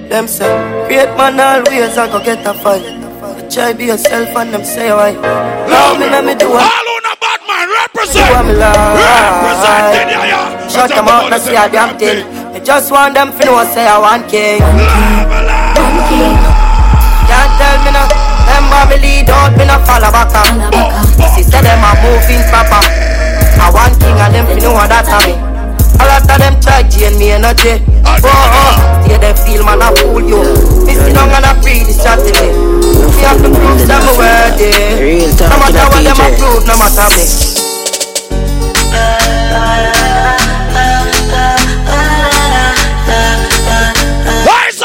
[0.10, 0.50] Them say,
[0.88, 2.84] great man always I go get a fight.
[3.22, 5.12] But try be yourself and them say why.
[5.12, 6.64] Love me, let me do All it.
[6.64, 8.32] who no bad man, represent.
[8.58, 10.59] Represent, yeah, yeah.
[10.70, 12.24] Shut them out, not see a damn thing.
[12.54, 14.62] I just want them to know say I want king.
[17.26, 18.06] Can't tell me no.
[18.46, 20.46] Them me lead out, me no follow back up.
[21.34, 22.86] She said them a moving proper.
[23.60, 25.34] I want king and them to know what that a me.
[26.00, 27.82] A lot of them try Jane me energy.
[28.06, 30.42] Oh, oh, stay they feel man I fool you.
[30.86, 32.54] Me sit down and I free this strategy.
[32.54, 35.34] Me have to prove that I'm worthy.
[35.34, 37.26] No matter what them approve, no matter me.
[38.94, 40.49] Uh,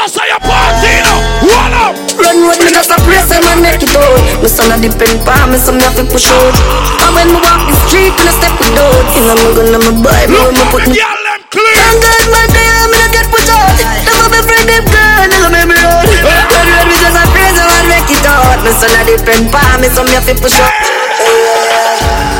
[0.05, 1.17] Is us your party now?
[1.49, 1.97] What up?
[2.21, 4.21] Run with me, just a place and man make it out.
[4.37, 6.53] Me son a depend pa me, so me have to push out.
[7.01, 9.01] And when me walk the street, me step without.
[9.17, 10.93] You know me gonna me buy me when me put me.
[10.93, 11.97] Girl, them clean.
[12.05, 13.65] God my day, me no get push out.
[13.81, 16.05] A be friend them girl, they me me out.
[16.05, 18.61] Run with me, just a place and man make it out.
[18.61, 20.69] Me son a depend pa me, so me have to push out.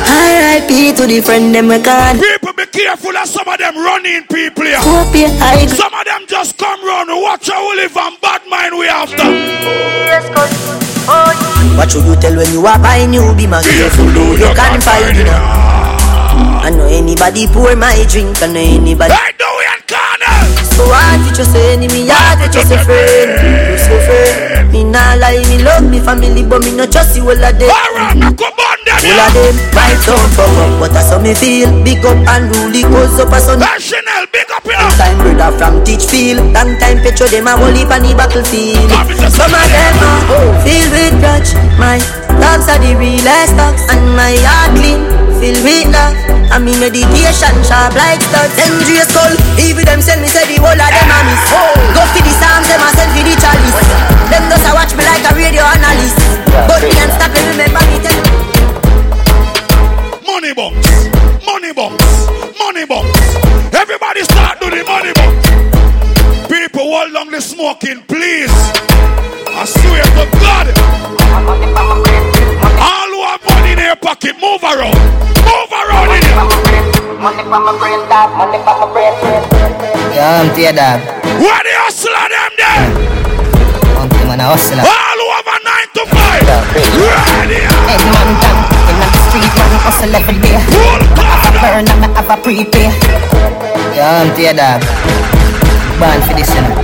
[0.05, 0.93] R.I.P.
[1.01, 2.21] to the friend them we gone.
[2.55, 4.79] People be careful of some of them running people here.
[4.79, 5.69] Hope you hide.
[5.69, 9.27] Some of them just come round watch how we live and bad mind we after.
[11.75, 14.81] What should you tell when you are buying new be my careful though you can
[14.81, 19.83] find it I know anybody pour my drink I know anybody I know we and
[19.83, 19.84] corner
[20.75, 23.31] So I teach you say enemy I teach you say friend.
[23.71, 24.71] You say friend.
[24.75, 27.71] Me nah lie me love me family but me not trust you all of them.
[27.71, 31.19] Alright me come on then All of them right down for up But that's how
[31.23, 31.71] me feel.
[31.87, 35.15] Big up and rule it goes up a sun Chanel big up you Long time
[35.23, 38.91] brother from Teachfield Long time petro them a whole heap on the battlefield.
[39.31, 41.55] Some of them uh, filled with grudge.
[41.79, 42.03] My
[42.43, 45.07] dogs are the realest dogs And my heart clean
[45.39, 46.15] Filled with love
[46.55, 48.55] And me meditation sharp like studs.
[48.55, 49.33] Dangerous skull.
[49.59, 51.43] Even them send me say the whole of them a miss.
[51.91, 53.79] Go for the psalms them a send for the chalice.
[54.31, 56.17] Them just a watch me like a radio analyst.
[56.67, 58.21] But me and stop it remember me tell
[60.25, 60.75] Money box,
[61.45, 61.95] money box,
[62.59, 63.07] money box.
[63.73, 65.74] Everybody start do the money box.
[66.85, 68.53] Hold on the smoking, please.
[69.49, 70.69] I swear to God.
[72.77, 74.93] All who have money in their pocket, move around.
[75.49, 76.45] Move around in here.
[77.17, 78.37] Money from my brain, dog.
[78.37, 79.17] Money from my brain.
[80.13, 81.01] Yeah, I'm tear dog.
[81.41, 82.85] Where the hustler them there?
[83.97, 84.85] I'm the man a hustler.
[84.85, 86.45] All who have a nine to five.
[87.01, 87.65] Ready.
[87.65, 90.61] Every man in the street, man hustle every day.
[90.61, 92.93] I have a burn I have a prepay.
[93.97, 94.85] Yeah, I'm tear dog.
[95.95, 96.75] Born for this, you know.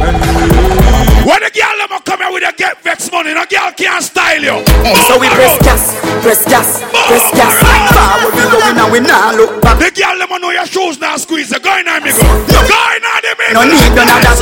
[1.27, 4.01] When the girl them a come here with a get vex money, no girl can't
[4.01, 4.63] style you.
[4.81, 7.53] Hey, so we press gas, press gas, press gas.
[7.91, 9.77] Forward we going and we nah look back.
[9.77, 11.51] The girl them a know your shoes now squeeze.
[11.51, 12.23] Go in and me go.
[12.23, 14.39] Go in and the me No need none of that.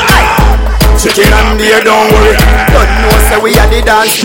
[0.99, 2.35] Chicken and beer, don't worry.
[2.75, 4.19] Don't know say we are the dance.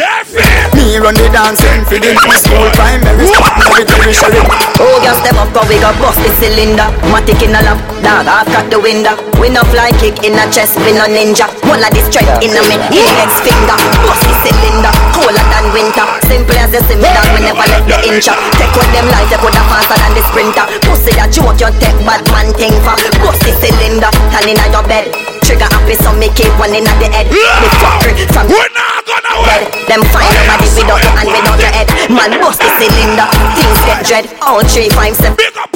[0.75, 3.47] Me run the dancing for the new school primary school.
[3.63, 4.43] Every tertiary.
[4.83, 6.91] Oh, girl, step up, cause we got bust the cylinder.
[7.15, 9.15] Matic in a lap, dog, I've got the window.
[9.39, 11.47] We no fly kick in a chest, we no ninja.
[11.69, 13.77] One of the strength in a me index finger.
[14.05, 16.07] Bust the cylinder, colder than winter.
[16.27, 18.39] Simple as the see me dog, we never let the inch up.
[18.59, 20.65] Take with them light, they put a faster than the sprinter.
[20.87, 22.97] Pussy that joke, you take bad man thing for.
[23.23, 25.13] Bust the cylinder, turn in your bed.
[25.45, 27.29] Trigger happy, so me keep one in the head.
[27.29, 27.43] Me
[27.85, 29.69] fucker from We're not gonna wait.
[29.87, 31.89] Them find nobody without your hand, without your head.
[32.09, 34.25] Man, bust the cylinder, things get dread.
[34.41, 35.37] All three, five, seven.
[35.37, 35.69] Big up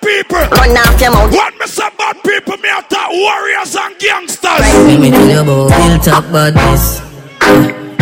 [0.00, 0.38] people.
[0.38, 1.32] Run off your mouth.
[1.32, 4.60] What me say bad people, me attack warriors and gangsters.
[4.60, 7.00] Let me me tell you about hilltop badness.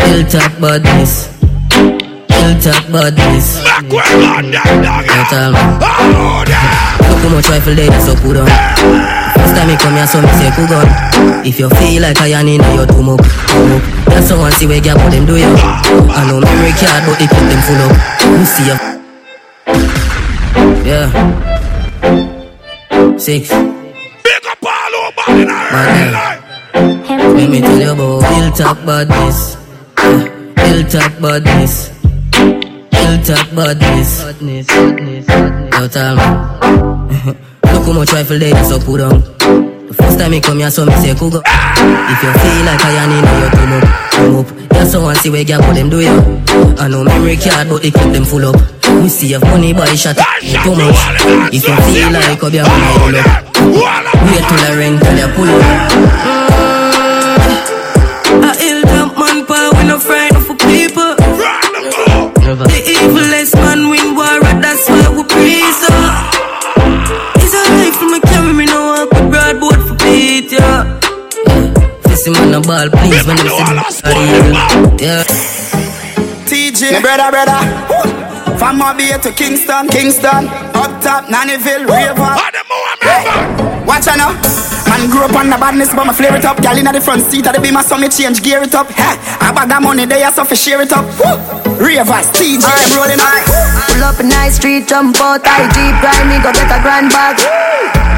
[0.06, 1.12] Hilltop badness.
[2.28, 3.46] Hilltop badness.
[3.64, 5.04] Back where on them dog.
[5.06, 5.58] You tell me.
[5.82, 6.44] Oh,
[7.06, 8.46] Look how much rifle they so put on.
[9.36, 10.86] First time me come here, so me say cool gun.
[11.46, 13.82] If you feel like I am in your tomb up, tomb up.
[14.06, 15.46] That's someone see where gap what them do you.
[15.46, 17.94] I know memory card, but they keep them full up.
[18.38, 18.76] You see ya.
[20.84, 21.55] Yeah.
[23.18, 23.48] Six.
[23.48, 26.12] Big up all over in Man,
[27.36, 29.56] Let me tell you about hilltop badness.
[30.58, 31.88] Hilltop badness.
[32.92, 34.22] Hilltop badness.
[34.22, 35.80] Badness, badness, badness.
[35.80, 36.22] You tell me.
[37.72, 39.20] Look how much rifle they so put on.
[39.20, 41.40] The first time me come here, so me say Kugo.
[41.44, 44.72] If you feel like I am in your come up, come up.
[44.72, 46.16] Yeah, someone see where gap what them do you.
[46.78, 48.75] I know memory card, but they keep them full up.
[49.02, 50.96] We see if money buy shot too much.
[51.54, 53.26] If you feel like up your money pull up.
[54.26, 55.92] Wait till the rent till you pull up.
[58.42, 61.14] A hilltop man power, we no frightened for people.
[62.72, 66.34] The evilest man win war, that's why we praise up.
[67.36, 70.98] It's a life from a carry me no walk with broadboard for Pete, yeah.
[72.02, 75.24] Fissy man a ball, please, when you see the Yeah.
[76.46, 78.15] TJ, my brother, brother.
[78.66, 82.34] From Mobile to be here to Kingston, Kingston, up top, Nannyville, Raven.
[83.86, 84.34] Watch out now.
[84.90, 86.58] Man grew up on the badness, but my flare it up.
[86.58, 88.90] Gal inna the front seat I the beamer, so me change gear it up.
[88.90, 91.06] Hey, I bag that money there, so fi share it up.
[91.14, 91.78] Woo!
[91.78, 92.66] Ravers, TJ,
[92.98, 93.38] rolling on.
[93.86, 97.38] Pull up a nice street, jump out, IG prime, me go get a grand bag.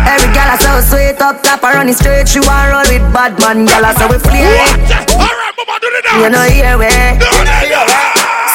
[0.08, 2.24] Every gal so sweet up top her on the street.
[2.24, 3.68] She want roll with bad man.
[3.68, 5.12] Gal so we flare it.
[5.12, 6.24] Alright, mama, do the dance.
[6.24, 6.88] You know here we.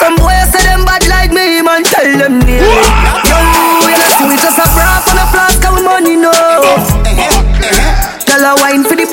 [0.01, 0.73] Some boys say them bad
[1.14, 1.83] like me, man.
[1.83, 2.85] Tell them nearly.
[3.30, 6.33] Yo, you know see we just a bra on a flask of money, no.
[8.25, 9.06] Gal a wine for the.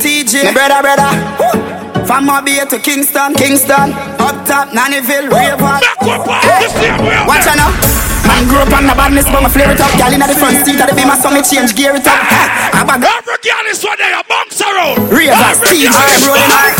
[0.00, 1.10] TJ, my brother, brother.
[2.06, 3.92] From Mobile to Kingston, Kingston,
[4.22, 5.82] up top, Nannyville, Raven.
[7.26, 7.95] Watch out now.
[8.26, 9.90] Man grew up on the badness, but my flare it up.
[9.94, 12.18] Girl in the front seat of the beamer, so me change gear it up.
[12.74, 14.98] I bag Every girl is one day a bounce around.
[15.08, 15.94] Ravers, TJ,
[16.26, 16.72] rolling on.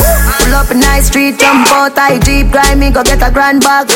[0.43, 3.63] Pull up a nice street, jump out, I jeep, grind me, go get a grand
[3.63, 3.91] bag.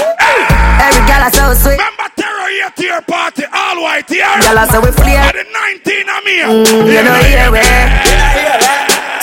[0.80, 1.78] Every gal a so sweet.
[1.78, 4.30] Remember terror here to your party, all white here.
[4.40, 5.26] Gal a so we flare.
[5.26, 6.36] At the 19 of me.
[6.40, 7.62] Mm, you know here we.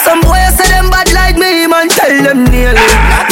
[0.04, 1.90] Some boys say them bad like me, man.
[1.90, 2.80] Tell them nearly.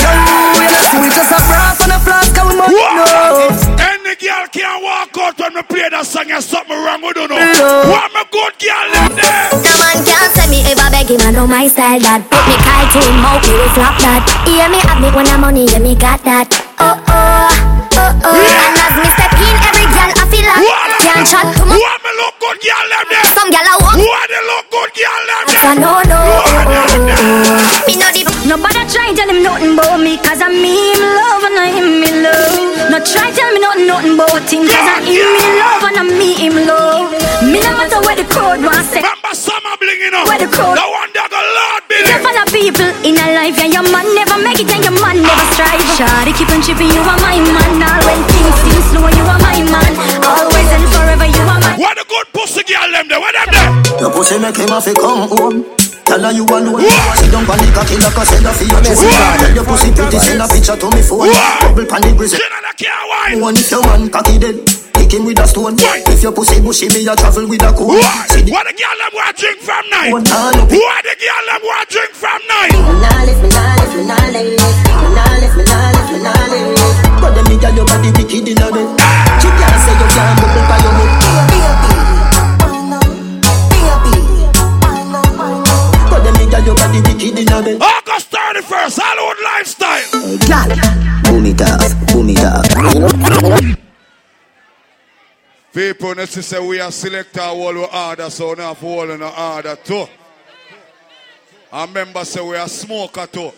[0.01, 0.11] Yo,
[0.59, 3.94] you know see we just a bra on a flask of money, no.
[4.15, 7.27] Any girl can't walk out when me play that song and something wrong with you
[7.27, 7.35] know.
[7.35, 7.91] No.
[7.91, 9.51] What me good girl in there?
[9.59, 12.55] No man can't say me ever beg him, I know my style that Put me
[12.63, 15.67] kite to him, mouth me we flop that Hear me have me when I'm money,
[15.67, 16.47] yeah me got that
[16.79, 17.51] Oh oh,
[17.99, 20.63] oh oh And as me step in, every girl I feel like
[21.03, 23.25] Can't chat to me What me look good girl them there?
[23.35, 25.65] Some girl I walk What they look good girl them there?
[25.65, 25.93] a no
[26.95, 31.43] Me know the Nobody try tell him nothing about me Cause I'm me him love
[31.43, 35.03] and I him me love No try tell me nothing, nothing about him Cause I'm
[35.03, 37.11] him me love and I'm me him love
[37.43, 40.23] Me no matter where the crowd want say Remember summer blinging up.
[40.23, 42.07] Where the crowd The one that got Lord Billy.
[42.07, 45.19] You follow people in a life And your man never make it and your man
[45.19, 49.11] never strive Shawty keep on tripping, you are my man All when things seem slow,
[49.11, 49.91] you are my man
[50.23, 53.19] Always and forever, you are my man What the good pussy girl them there?
[53.19, 53.99] What them there?
[53.99, 55.59] Your pussy make him have to come home.
[56.05, 56.85] Tell her you alone.
[57.17, 59.09] Sit down on the cocky like a seller for your pussy.
[59.09, 61.33] Tell your pussy pretty, send a picture to me phone.
[61.65, 62.39] Bubble pan the grizzly.
[63.41, 64.61] One if your man cocky dead.
[64.93, 65.75] Pick him with a stone.
[65.81, 67.97] If your pussy bushy, me a travel with a cone.
[67.97, 70.13] What the girl them want drink from night?
[70.13, 70.69] One hand up.
[70.69, 72.73] What the girl them want drink from night?
[72.73, 74.61] Me nah lift, me nah lift, me nah lift.
[74.61, 76.85] Me nah lift, me nah lift, me nah lift.
[77.17, 78.87] But them me girl your body wicked in a bed.
[79.41, 80.93] She can't say you can't bubble by your
[86.65, 87.81] your body wicked in a bed.
[87.81, 90.11] August 31st, Hollywood lifestyle.
[90.49, 90.69] Girl,
[91.23, 93.79] boom it up, boom it up.
[95.73, 99.41] People, let's say we are select our whole order, so now for all in the
[99.41, 100.05] order too.
[101.71, 103.51] And members say we are smoker too.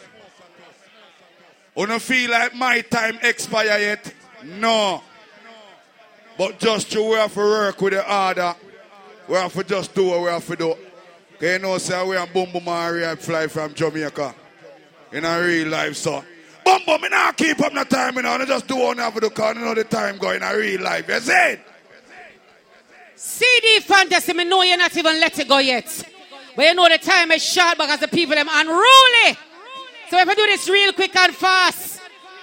[1.76, 4.14] You don't feel like my time expire yet?
[4.44, 5.04] No.
[6.38, 8.56] But just you we have to work with the order.
[9.28, 10.76] We have to just do what we have to do.
[11.40, 14.34] You know, say we are boom boom and fly from Jamaica.
[15.12, 16.24] In a real life, so.
[16.66, 18.32] Boom boom, me not keep up no time, you know.
[18.32, 20.44] I just do one I have to do, cause I know the time going in
[20.44, 21.08] a real life.
[21.08, 21.62] You see it?
[23.16, 26.04] CD fantasy, me know you're not even let it go yet.
[26.56, 29.38] But you know the time is short because the people them unruly.
[30.10, 32.02] So if I do this real quick and fast,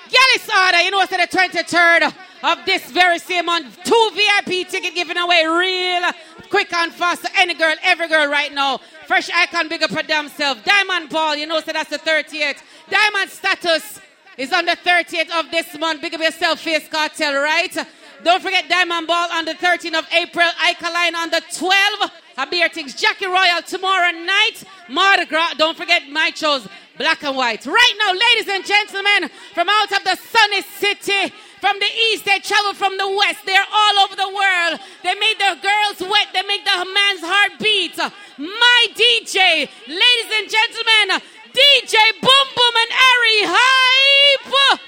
[0.08, 2.14] Gallus order, you know it's the 23rd
[2.44, 3.78] of this very same month.
[3.82, 6.12] Two VIP ticket giving away real
[6.54, 8.78] quick and fast to any girl, every girl right now.
[9.08, 10.62] Fresh icon, big up for themselves.
[10.62, 12.62] Diamond Ball, you know, so that's the 38th.
[12.88, 13.98] Diamond status
[14.38, 16.00] is on the 30th of this month.
[16.00, 17.76] Big up yourself, Face Cartel, right?
[18.22, 20.48] Don't forget Diamond Ball on the 13th of April.
[20.62, 20.80] Ike
[21.16, 22.10] on the 12th.
[22.38, 22.94] Habir Things.
[22.94, 24.62] Jackie Royal tomorrow night.
[24.88, 25.54] Mardi Gras.
[25.54, 26.68] Don't forget my shows.
[26.96, 27.66] Black and white.
[27.66, 31.34] Right now, ladies and gentlemen, from out of the sunny city,
[31.64, 33.40] from the east, they travel from the west.
[33.46, 34.80] They're all over the world.
[35.02, 36.28] They make the girls wet.
[36.34, 37.96] They make the man's heart beat.
[38.36, 41.24] My DJ, ladies and gentlemen,
[41.56, 44.78] DJ Boom Boom and Ari Hype.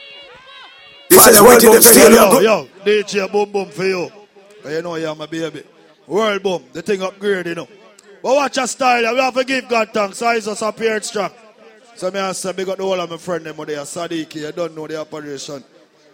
[1.09, 2.13] This is what you feel.
[2.13, 4.13] Yo, yo, DJ boom boom for you.
[4.63, 5.63] 'Cause You know you're my baby.
[6.07, 7.69] World boom, the thing upgrade, you know.
[8.23, 10.19] But watch your style, we have to give God thanks.
[10.19, 11.31] So it's just appeared strong.
[11.95, 14.43] So me I say, big up the whole of my friend them, they are Sadiki.
[14.43, 15.65] You don't know the operation.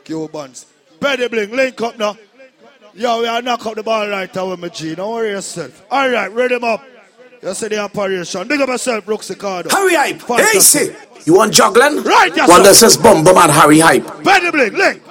[0.04, 0.66] Cubans.
[1.00, 2.16] Petty Bling, link up now.
[2.94, 4.94] Yo, we are knock up the ball right away, my G.
[4.94, 5.84] Don't worry yourself.
[5.90, 6.84] All right, ready them up.
[7.42, 8.46] You see the operation.
[8.46, 9.70] Big up yourself, Brooks Ricardo.
[9.70, 10.20] Hurry hype.
[10.20, 10.90] Fantastic.
[10.90, 10.96] Easy.
[11.24, 12.02] You want juggling?
[12.04, 12.68] Right, yes, One sir.
[12.70, 14.06] that says bum bum and Harry hype.
[14.22, 15.02] Petty Bling, link.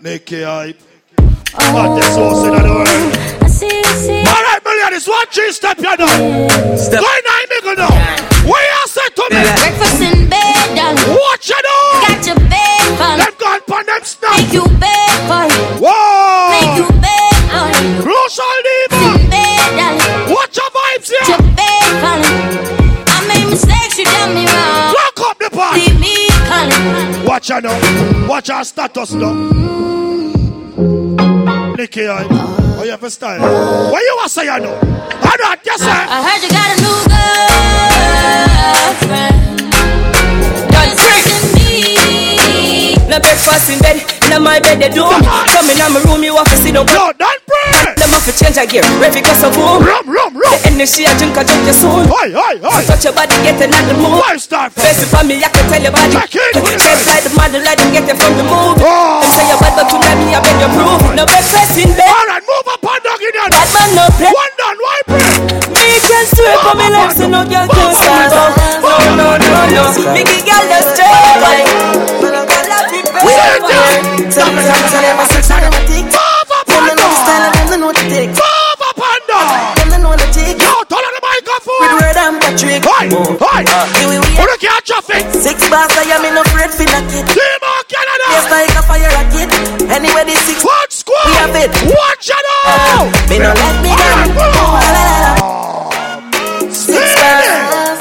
[0.00, 0.80] Nicky hype.
[1.52, 2.86] What the sauce in the world?
[3.62, 6.46] All right, million, it's one G step you know.
[6.76, 7.02] Step.
[7.02, 8.50] Why not nigga now?
[8.50, 9.42] Where you say to me?
[9.42, 10.19] Breakfast in
[14.40, 15.44] Make you bed for
[15.84, 16.48] Whoa.
[16.56, 17.68] Make you bed for
[18.00, 18.96] Crucial diva.
[19.20, 20.32] In bed.
[20.32, 21.26] Watch your vibes here.
[21.28, 22.16] Your bed for
[23.12, 24.94] I made mistakes, you done me wrong.
[24.96, 25.74] Lock up the part.
[25.76, 26.14] Leave me
[26.48, 27.26] calling.
[27.26, 27.78] Watch her now.
[28.26, 29.34] Watch our status now.
[31.76, 32.06] Nicky.
[32.08, 33.40] Oh, you have a style.
[33.92, 34.72] What you want to say, I know?
[34.72, 35.90] I know, yes, sir.
[35.90, 36.96] I heard you got a new
[38.88, 39.09] girlfriend.
[43.20, 45.04] Breakfast in bed, in my bed they do.
[45.04, 46.86] Come in my room, you have to sit down.
[46.90, 47.94] No, don't pray.
[47.94, 48.82] Them have to change a gear.
[48.98, 49.84] Ready go some boom.
[49.84, 50.56] Rum, rum, rum.
[50.64, 52.08] The energy I drink, I drink you soon.
[52.08, 52.82] Oi, oi, oi.
[52.88, 54.24] Touch your body, get in the mood.
[54.24, 54.66] Five star.
[54.70, 56.16] Face for me, I can tell your body.
[56.30, 58.80] Shape like the model, like them get it from the move.
[58.80, 59.20] Oh.
[59.20, 61.02] Them say you're bad, but to me, I beg you prove.
[61.14, 62.08] No breakfast in bed.
[62.08, 63.50] All right, move up on dog in there.
[63.52, 64.32] Bad man no play.
[64.32, 65.30] One done, why pray?
[65.76, 68.52] Me can swear for me lips, so no girl can stand up.
[68.80, 69.82] No, no, no, no.
[70.14, 72.19] Me give girl the straight
[73.20, 73.32] We
[75.20, 76.04] a sex and them a tick.
[76.08, 78.04] Them they know the
[80.00, 80.56] know the the.
[80.56, 81.10] Yo, the.
[81.80, 82.40] With red and
[84.08, 85.28] we look at traffic?
[85.36, 85.92] Six bars
[86.40, 87.28] afraid knock it.
[87.92, 88.24] Canada.
[88.88, 89.48] Fire rocket.
[89.92, 90.64] Anyway, this six.
[90.64, 91.26] What squad?
[91.26, 91.70] We have it.
[91.84, 93.12] It out.
[93.28, 94.32] Me no let me down.
[94.40, 95.92] Oh.
[96.72, 98.00] Six bars.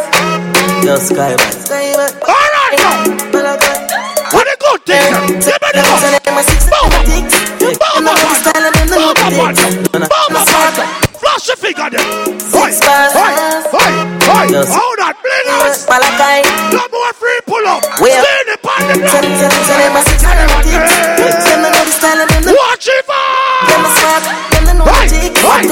[8.40, 10.10] Style and them they know the tick.
[10.10, 10.74] Bomb up on
[11.20, 12.08] Flash your finger there.
[12.56, 13.32] Oi, oi,
[13.76, 13.92] oi,
[14.30, 14.48] oi.
[14.72, 15.88] Hold on, blingers.
[15.90, 16.48] Malachi.
[16.72, 17.84] No more free pull up.
[17.84, 21.49] Stay in the pan the Say them- say them- say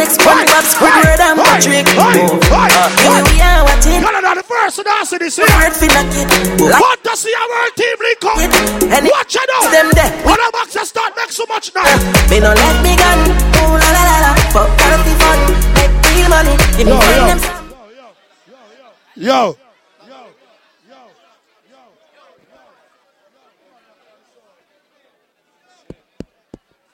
[0.07, 0.17] tick.
[0.17, 1.87] Text SpongeBob, Squidward and Patrick.
[1.87, 1.99] Here
[3.11, 4.01] uh, we are watching.
[4.01, 6.61] Canada the first dance in this for knock it.
[6.61, 8.37] Like Want to see our team link up?
[9.03, 9.71] Watch it out.
[9.71, 10.11] them there.
[10.25, 11.85] When the boxers start make so much noise.
[11.85, 13.19] Uh, me no let me gun.
[13.59, 14.31] Oh la la la la.
[14.53, 15.39] Fuck gotta be fun.
[15.75, 16.55] Make real money.
[16.79, 17.27] If me Yo, find yo.
[17.27, 17.39] them.
[19.15, 19.57] Yo.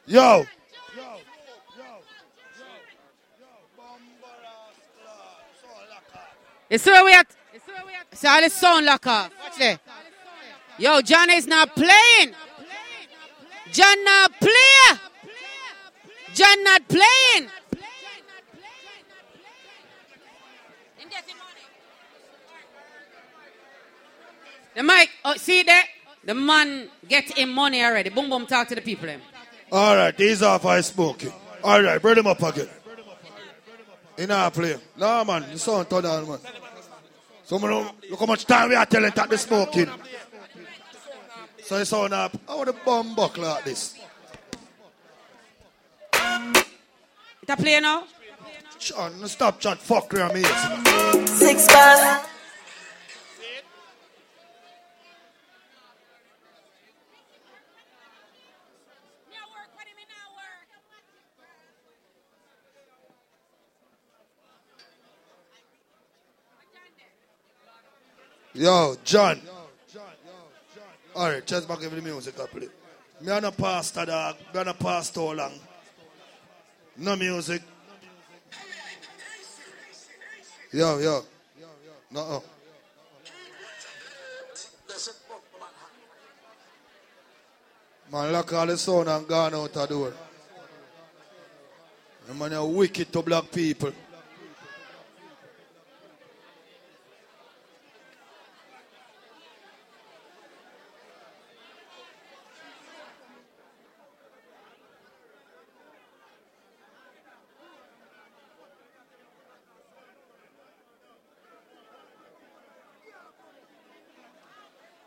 [0.05, 0.52] Yo.
[6.73, 7.27] At?
[8.13, 8.87] See all the sound.
[8.87, 9.79] Watch there.
[10.79, 12.33] Yo, John is not playing.
[13.71, 14.99] John not play.
[16.33, 17.49] John not playing.
[24.75, 25.83] The mic, oh, see there?
[26.25, 28.09] The man get him money already.
[28.09, 29.07] Boom, boom, talk to the people.
[29.07, 29.21] Him.
[29.71, 31.31] All right, these off I smoking.
[31.63, 32.69] All right, bring them up again.
[34.17, 34.75] In our play.
[34.97, 36.39] No, man, the sound turn down, man.
[37.45, 39.89] So, man, look how much time we are telling that the smoking.
[41.63, 42.35] So, it's on up.
[42.47, 43.95] I want a bomb buckle like this.
[46.13, 48.05] It a play now?
[48.79, 51.27] John, stop chat fuckery on me.
[51.27, 52.32] Six bars.
[68.53, 69.41] Yo, John.
[71.15, 72.67] All right, just back every music up play.
[73.21, 74.35] Me on a pastor, dog.
[74.53, 75.53] Me on a pastor long.
[76.97, 77.61] No music.
[80.71, 81.21] Yo, yo.
[82.11, 82.43] No.
[88.11, 90.13] Man, lock all the sound and gone out the door.
[92.27, 93.91] The man are wicked to black people.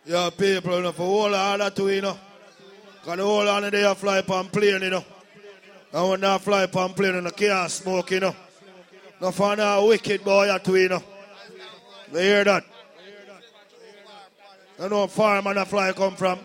[0.07, 2.17] Yeah, people, you know, for all of that too, you know.
[3.01, 5.05] Because the whole of the day I fly upon plane, you know.
[5.93, 8.37] And when I fly upon plane, you know, can't smoke, you know.
[9.21, 11.03] No for a wicked boy at you know.
[12.13, 12.65] You hear that?
[14.79, 16.39] You know far man a fly come from.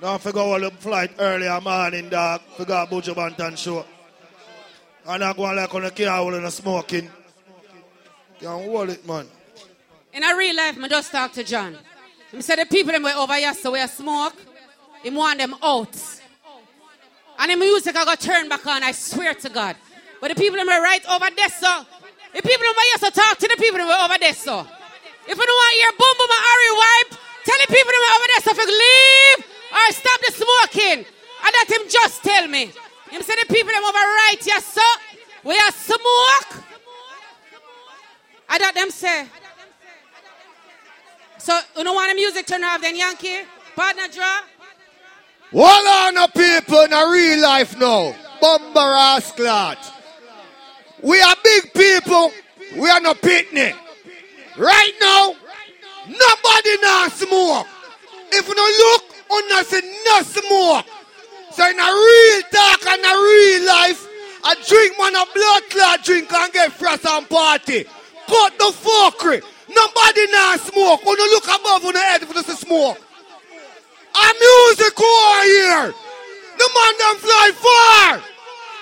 [0.00, 2.40] Now figure all the flight earlier morning, dog.
[2.56, 3.84] Figure Buju Banton show.
[5.06, 7.10] And I go like on the car hole and smoking.
[8.40, 9.26] Can't hold it, man.
[10.12, 11.76] In a real life, I just talk to John.
[12.30, 14.36] He said the people them were over here, so we are smoke.
[15.02, 15.96] He want them out.
[17.38, 19.76] And the music I got turned back on, I swear to God.
[20.20, 21.86] But the people them were right over there, so.
[22.34, 24.60] The people them were here, so talk to the people them were over there, so.
[24.60, 27.10] If you don't want to hear boom boom and Harry wipe,
[27.44, 29.38] tell the people them were over there, so if you leave
[29.72, 30.98] or stop the smoking.
[31.44, 32.70] And that him just tell me.
[33.10, 34.84] Him said the people them over right here, so.
[35.42, 36.64] We are smoke.
[38.48, 39.26] I that them say.
[41.42, 43.40] So, you don't want the music turn off then, Yankee?
[43.74, 44.42] Partner draw?
[45.50, 48.14] Hold on, no people in a real life now.
[48.40, 49.92] Bumba Rasclat.
[51.02, 52.30] We are big people.
[52.78, 53.74] We are no picnic.
[54.56, 55.34] Right now,
[56.06, 57.66] nobody now smoke.
[58.30, 60.86] If you don't look, you not see no smoke.
[61.50, 64.06] So in a real talk and a real life,
[64.44, 67.82] a drink man a blood clot drink and get frost and party.
[68.28, 69.42] Cut the fuckery.
[69.74, 71.04] Nobody now smoke.
[71.04, 72.98] When you look above on the head for the smoke.
[74.14, 75.94] A music war here.
[76.58, 78.22] The man them fly far.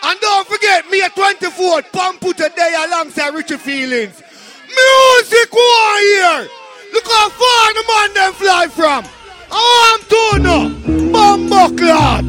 [0.03, 4.23] And don't forget, me a 24th, Pump put a day alongside Richie Feelings.
[4.67, 6.49] Music war here.
[6.93, 9.05] Look how far the man them fly from.
[9.51, 11.13] Oh, I'm doing now.
[11.13, 12.25] Bumbo clot.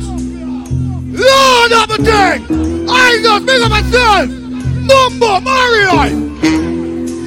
[1.13, 2.87] Lord of a thing.
[2.89, 4.29] I just big up myself.
[4.87, 6.80] Bumbo Mario.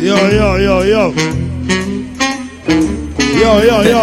[0.04, 1.14] Yo, yo, yo, yo.
[3.40, 4.02] Yo, yo, yo.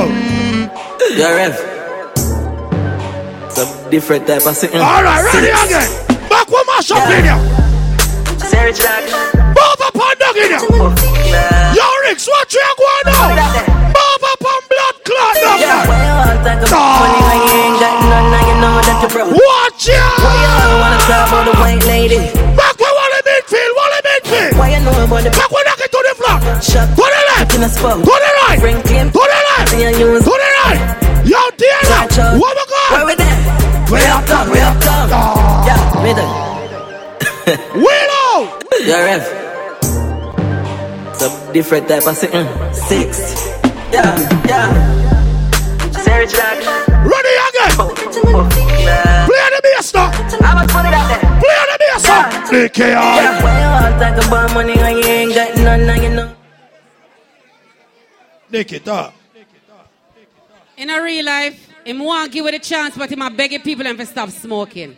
[1.13, 1.53] Yo, Rev.
[3.53, 4.81] Some different type of thing.
[4.81, 5.85] All right, ready again.
[6.25, 7.37] Back one mash up in ya.
[8.49, 9.05] Sarah Jack.
[9.53, 10.57] Bob up on dog in ya.
[11.77, 13.37] Yo, Ricks, what you going on?
[13.93, 15.61] Bob up on blood clot dog
[19.37, 20.01] Watch ya.
[20.17, 22.25] Why you wanna talk about the white lady?
[22.57, 24.57] Back wall in midfield, in midfield.
[24.57, 26.37] Why you know about the Back knock it to the floor.
[26.61, 26.87] Shot.
[26.93, 27.51] To the left.
[27.51, 27.67] To the
[28.41, 28.59] right.
[28.61, 29.71] Go To the left.
[29.71, 31.01] To the right.
[31.25, 32.39] Yo, Diana.
[32.39, 32.91] What we got?
[32.91, 33.61] Where we at?
[33.91, 34.47] We up top.
[34.51, 35.09] We up top.
[35.11, 35.67] Ah.
[35.67, 36.31] Yeah, middle.
[37.75, 38.59] Willow.
[38.81, 39.23] Your rev.
[41.15, 42.47] Some different type of sitting.
[42.73, 43.51] Six.
[43.93, 44.69] Yeah, yeah.
[45.91, 46.57] Sarah Jack.
[47.05, 47.71] Ready again.
[49.27, 50.09] Play the bass now.
[50.41, 50.67] I'm a
[51.91, 52.69] yes, sir.
[52.77, 56.35] Yeah, you all talk about money and you ain't got none, you know.
[58.51, 58.87] It.
[60.77, 63.87] In a real life, him want give it a chance, but him a begging people
[63.87, 64.95] and to stop smoking.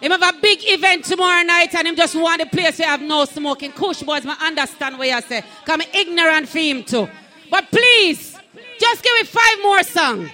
[0.00, 3.00] Him have a big event tomorrow night and him just want a place where have
[3.00, 3.72] no smoking.
[3.72, 5.42] Kush boys, I understand what you say.
[5.64, 7.08] Come ignorant for him too.
[7.50, 8.36] But please,
[8.78, 10.30] just give me five more songs.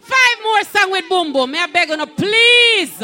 [0.00, 1.50] Five more songs song with Boom Boom.
[1.50, 3.02] May I beg you, no, please.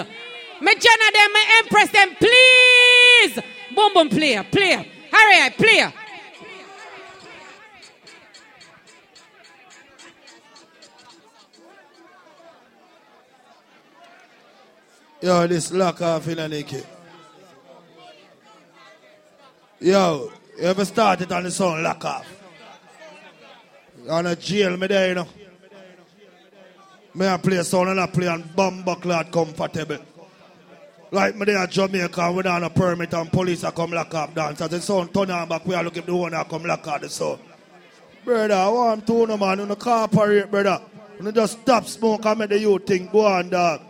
[0.60, 3.42] Me Jenna them, me Empress them, please.
[3.74, 4.90] Boom Boom, play, play.
[5.12, 5.92] Hurry, play.
[15.20, 16.82] Yo, this lock off in a Nicky.
[19.80, 22.26] Yo, you ever started on the song lock off?
[24.08, 25.28] On a jail me there, you know.
[27.14, 29.98] Me I play sound and I play on bumbo clad comfortable.
[31.12, 34.60] Like me there at Jamaica without a permit and police are come lock up dance.
[34.60, 37.00] As the sound turn on back, we are looking the one that come lock up
[37.00, 37.38] the sound.
[38.24, 40.80] Brother, I want to know man, you know cooperate, brother.
[41.20, 43.80] You just stop smoke and make the youth think go on dog.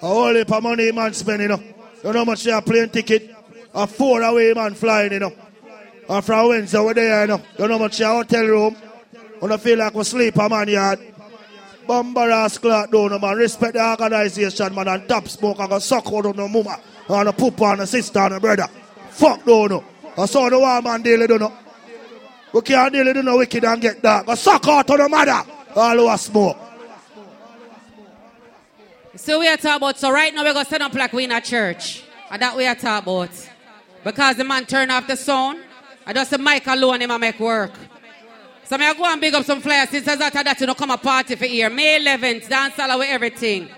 [0.00, 1.62] A whole heap of money man spend, you know.
[2.02, 3.30] You know how much they are plane ticket?
[3.74, 5.32] A four away man flying, you know.
[6.08, 7.42] And from Wednesday we're there, you know.
[7.58, 8.76] You know how much your hotel room?
[9.40, 10.98] You don't feel like we sleep a man yard.
[11.86, 13.36] Bumbaras clock down, no, man.
[13.36, 14.88] Respect the organization, man.
[14.88, 16.80] And top smoke and go suck out on the mama.
[17.08, 18.66] And the poop on the sister and the brother.
[19.10, 19.84] Fuck no, no.
[20.16, 21.52] I saw the one man daily, do no.
[22.52, 24.26] We can't deal with no wicked and get that.
[24.26, 25.42] Go suck out on the mother.
[25.74, 26.56] All over smoke.
[29.16, 31.24] So we are talking about, so right now we're going to set up like we
[31.24, 32.04] in a church.
[32.30, 33.50] And that we are talking about.
[34.04, 35.60] Because the man turn off the sound.
[36.06, 37.72] I just the mic alone him a make work.
[38.64, 40.90] So me I go and big up some flyers since that that you know come
[40.90, 41.68] a party for here.
[41.68, 43.68] May 11th, dance all with everything.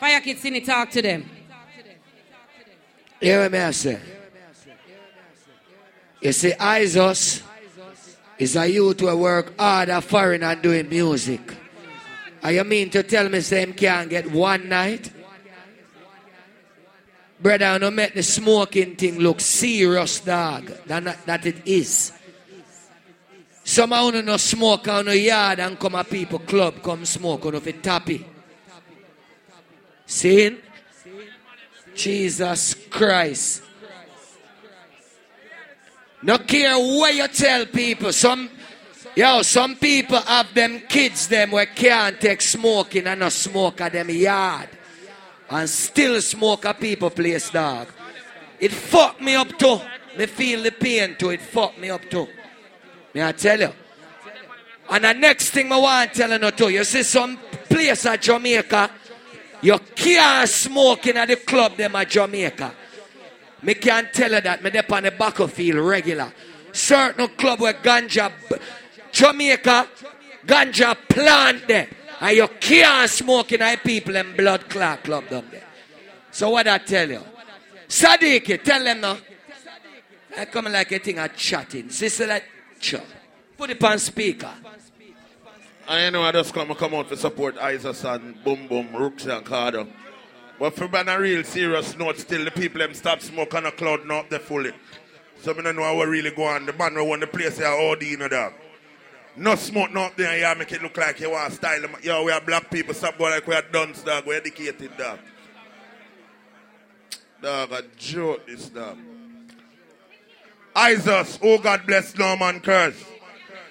[0.00, 1.28] Fire kids in it, talk to them.
[3.20, 4.00] Hear me I say?
[6.20, 7.42] You see, Eyesus
[8.38, 11.40] is a youth who work hard at foreign and doing music.
[12.42, 15.10] Are you mean to tell me same can't get one night?
[17.40, 20.66] Brother, I don't make the smoking thing look serious, dog.
[20.86, 22.12] That, that it is.
[23.68, 27.44] Some of you no smoke on the yard and come a people club, come smoke
[27.44, 28.24] on the tappy.
[30.06, 30.56] See?
[31.94, 33.62] Jesus Christ.
[36.22, 38.10] No care what you tell people.
[38.10, 38.48] Some
[39.14, 43.92] yo, some people have them kids them where can't take smoking and not smoke at
[43.92, 44.70] them yard.
[45.50, 47.88] And still smoke at people place dog.
[48.58, 49.78] It fuck me up too.
[50.16, 51.28] Me feel the pain too.
[51.28, 52.28] It fuck me up too.
[53.14, 53.72] May I tell you?
[54.90, 57.38] And the next thing I want to tell you too, you see some
[57.68, 58.90] place at Jamaica,
[59.60, 62.72] you can't smoke in at the club them at Jamaica.
[63.62, 64.62] Me can't tell you that.
[64.62, 66.32] Me dep on the battlefield regular.
[66.72, 68.32] Certain club where ganja,
[69.10, 69.88] Jamaica,
[70.46, 71.88] ganja plant there.
[72.20, 75.64] And you can't smoke in our people and blood clot club there.
[76.30, 77.22] So what I tell you?
[77.88, 79.18] Sadiq, tell them now.
[80.36, 81.90] I come like a thing of chatting.
[81.90, 82.44] Sister like
[82.80, 83.04] chat.
[83.56, 84.50] Put it on speaker.
[85.90, 89.44] You know I just come come out to support Eyesus and Boom Boom, Rooks and
[89.44, 89.88] Cardo.
[90.58, 94.28] But for a real serious note, still the people them stop smoking the cloud not
[94.28, 94.72] the fully.
[95.40, 96.66] So I don't know how we really go on.
[96.66, 98.52] The man who won the place here, OD, you know that.
[99.36, 101.94] No smoke, not there, yeah, make it look like you want style them.
[102.02, 104.26] Yo, we are black people, stop going like we are dunce, dog.
[104.26, 105.20] We educated, dog.
[107.40, 108.98] Dog, a joke, this dog.
[110.74, 113.04] Eyesus, oh God bless Norman Curse.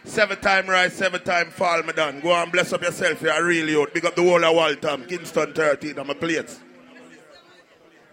[0.03, 2.21] Seven time rise, seven time fall, my done.
[2.21, 3.85] Go and bless up yourself, you're a real.
[3.93, 6.59] Big up the whole of Waltham, Kingston 13, I'm a plates.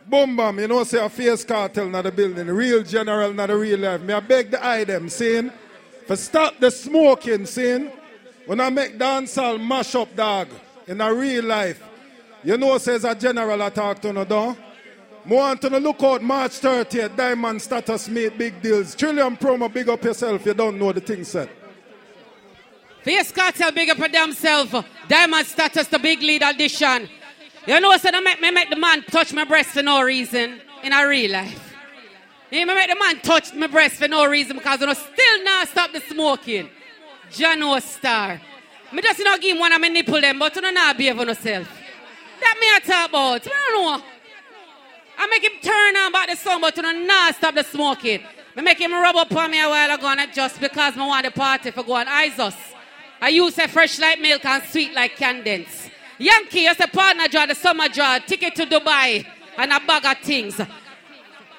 [0.07, 3.57] Boom bam, you know, say a face cartel not a building, real general not a
[3.57, 4.03] real life.
[4.03, 5.51] Me I beg the item, saying,
[6.07, 7.91] for stop the smoking, saying,
[8.47, 10.49] when I make dancehall mash up dog
[10.87, 11.83] in a real life,
[12.43, 14.57] you know, says a general I talk to no door.
[15.27, 18.95] More want to look out March 30th, Diamond Status made big deals.
[18.95, 21.49] Trillion promo, big up yourself, you don't know the thing said.
[23.03, 24.75] Face Cartel big up for themselves.
[25.09, 27.09] Diamond Status, the big lead audition.
[27.67, 30.61] You know, so I make me make the man touch my breast for no reason
[30.83, 31.75] in a real life.
[32.53, 35.93] Me make the man touch my breast for no reason because I still not stop
[35.93, 36.69] the smoking.
[37.31, 38.41] Jano Star.
[38.93, 41.19] Me just not give him one of my nipple them, but you don't not behave
[41.19, 41.67] on yourself.
[42.41, 43.47] That me I talk about.
[43.47, 44.14] I don't know.
[45.17, 48.23] I make him turn on back the song, but you don't stop the smoking.
[48.57, 51.25] Me make him rub up on me a while ago, and just because I want
[51.25, 52.55] the party for go on Eyesus.
[53.21, 55.89] I use a fresh like milk and sweet like Candence.
[56.19, 59.27] Yankee, you say partner draw the summer draw, ticket to Dubai,
[59.57, 60.61] and a bag of things.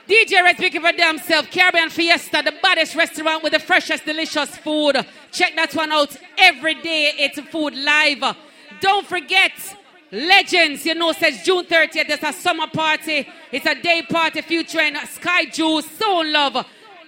[0.08, 1.48] DJ Red speaking for themselves.
[1.52, 5.04] Caribbean Fiesta, the baddest restaurant with the freshest, delicious food.
[5.32, 7.12] Check that one out every day.
[7.18, 8.38] It's food live.
[8.80, 9.52] Don't forget,
[10.16, 12.08] Legends, you know, says June 30th.
[12.08, 13.28] There's a summer party.
[13.52, 16.66] It's a day party featuring Sky Juice, Soul Love,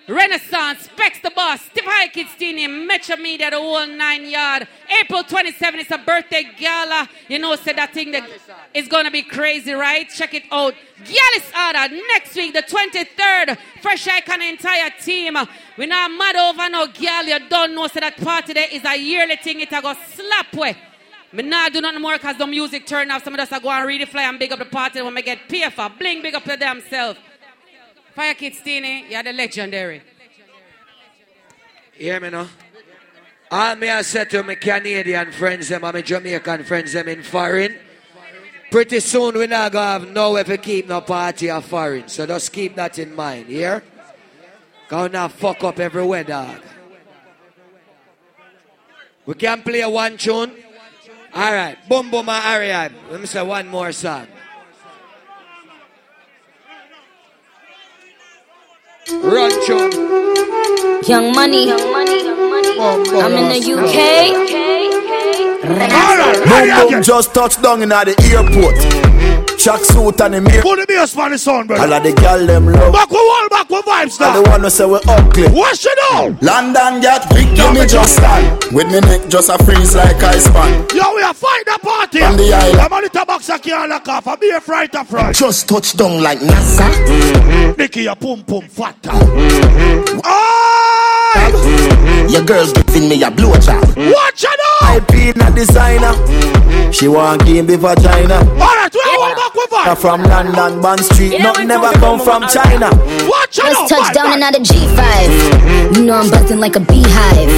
[0.09, 2.31] Renaissance, Specs the Boss, Steve High Kids
[2.69, 4.67] Metro Media, the whole nine yard.
[5.01, 7.07] April 27th, it's a birthday gala.
[7.29, 8.27] You know, said that thing that
[8.73, 10.09] is gonna be crazy, right?
[10.09, 10.73] Check it out.
[10.99, 13.57] Ada, next week, the 23rd.
[13.81, 15.37] Fresh Icon entire team.
[15.77, 17.23] We're not mad over no gal.
[17.23, 19.61] You don't know, so that party there is a yearly thing.
[19.61, 20.75] It a go slap way.
[21.37, 23.23] Me not do nothing more because the music turn off.
[23.23, 25.13] Some of us are go and read the fly and big up the party when
[25.13, 25.37] we get
[25.71, 25.87] for.
[25.89, 27.19] Bling big up to themselves.
[28.15, 30.01] Fire Kids Teeny, you're the legendary.
[31.93, 32.47] Hear me now?
[33.51, 37.21] All me I said to my Canadian friends them and my Jamaican friends them in
[37.21, 37.77] foreign.
[38.71, 42.07] Pretty soon we're not gonna have nowhere to keep no party or foreign.
[42.07, 43.83] So just keep that in mind, here.
[44.87, 46.61] Gonna fuck up everywhere, dog.
[49.27, 50.63] We can play one tune.
[51.37, 52.95] Alright, boom boom and Ariane.
[53.11, 54.25] Let me say one more song.
[59.21, 59.91] Run tune.
[61.05, 62.79] Young money, young money, young money.
[63.21, 63.97] I'm in the UK.
[66.49, 68.96] Boom boom just touched down in the airport.
[69.57, 70.61] Chuck suit and the mirror.
[70.61, 71.83] Put the bass on the sound, brother.
[71.83, 72.93] All of the gal them love.
[72.93, 74.27] Back with wall, back with vibes now.
[74.27, 75.47] All the one who say we ugly.
[75.51, 76.41] Wash it out.
[76.41, 78.63] London get big, give me just stand.
[78.71, 80.85] With me neck just a freeze like ice pan.
[80.93, 82.19] Yo, we are fight the party.
[82.19, 82.79] From the island.
[82.79, 84.27] I'm on the tabax can't lock off.
[84.27, 85.35] I be a fright of front.
[85.35, 86.87] Just touch down like NASA.
[86.89, 87.81] Mm-hmm.
[87.81, 89.09] Nicky, your pum pum fatter.
[89.09, 90.19] Mm-hmm.
[91.37, 92.29] Mm-hmm.
[92.29, 93.95] Your girl's giving me a blowjob.
[94.13, 94.83] Watch it out.
[94.83, 96.13] I been a designer.
[96.91, 98.35] She want give me vagina.
[98.35, 99.97] Alright, we are all back with Her vibes.
[100.01, 101.33] from London, Bond Street.
[101.33, 102.89] You know Nothing when never come come from on, China.
[103.27, 103.89] Watch it Just out.
[103.89, 105.95] touched down vibe, and out of G5.
[105.95, 107.49] You know I'm buzzing like a beehive.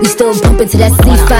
[0.00, 1.34] We still bumping to that C5.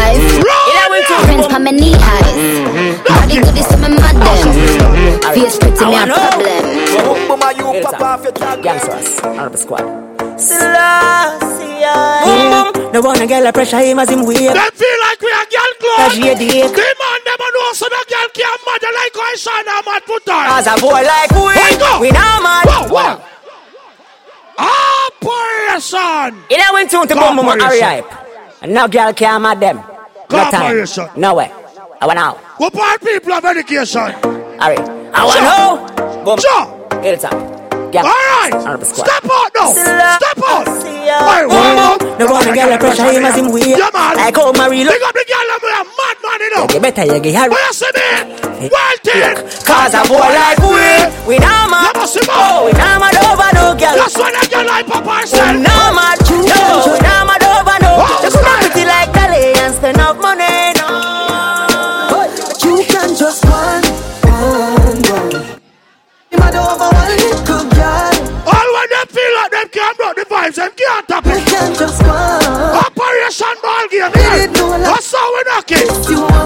[1.24, 3.04] Friends pa my knee highs.
[3.06, 4.46] Body good is some of my them.
[5.34, 7.28] Face pretty me a problem.
[7.28, 8.62] Mama, you pop off.
[8.62, 10.17] Gangsters, out the squad.
[10.38, 11.82] Selassie.
[12.24, 12.92] Boom, boom.
[12.92, 14.38] The one a girl a pressure him as him wave.
[14.54, 16.22] Them feel like we are girl Cause clone.
[16.22, 16.72] she a dick.
[16.72, 20.28] The man them a know so the girl can't mother like how Shana mad put
[20.28, 20.44] on.
[20.58, 22.00] As a boy like Wake up.
[22.00, 22.64] we, we not mad.
[22.66, 23.24] Whoa, whoa.
[24.58, 26.42] Operation.
[26.50, 27.84] You know when tune to boom boom hurry Corporation.
[27.84, 28.62] hype.
[28.62, 29.76] And no girl can mad them.
[30.30, 30.86] No time.
[31.16, 31.52] No way.
[32.00, 32.38] I want out.
[32.58, 34.10] What part people of education?
[34.60, 34.78] Hurry.
[35.12, 36.24] I want out.
[36.24, 36.38] Boom.
[36.38, 37.00] Sure.
[37.02, 37.57] Get it up.
[37.92, 38.04] Yeah.
[38.04, 38.52] Alright.
[38.68, 39.08] Out squad.
[39.08, 39.72] Step out now.
[39.72, 40.66] Step out.
[40.68, 42.00] Boom what?
[42.00, 42.18] boom.
[42.18, 43.64] The one a girl a pressure him as him wave.
[43.64, 44.16] Yeah, man.
[44.20, 44.92] Like how Marie look.
[44.92, 46.64] Big up the girl we are mad man, you know.
[46.68, 47.48] You better you get her.
[47.48, 48.68] What you see me?
[48.68, 49.36] Wild thing.
[49.64, 50.84] Cause a boy like we,
[51.24, 51.96] we not mad.
[51.96, 53.96] You must see Oh, we not mad over no girl.
[53.96, 55.56] That's why that girl like Papa not.
[55.64, 55.78] No,
[70.38, 71.46] vibes, them can't tap it.
[71.46, 72.47] can't just one.
[73.28, 74.08] Operation ball game.
[74.16, 74.88] Yeah.
[74.88, 75.84] That's how we knock it.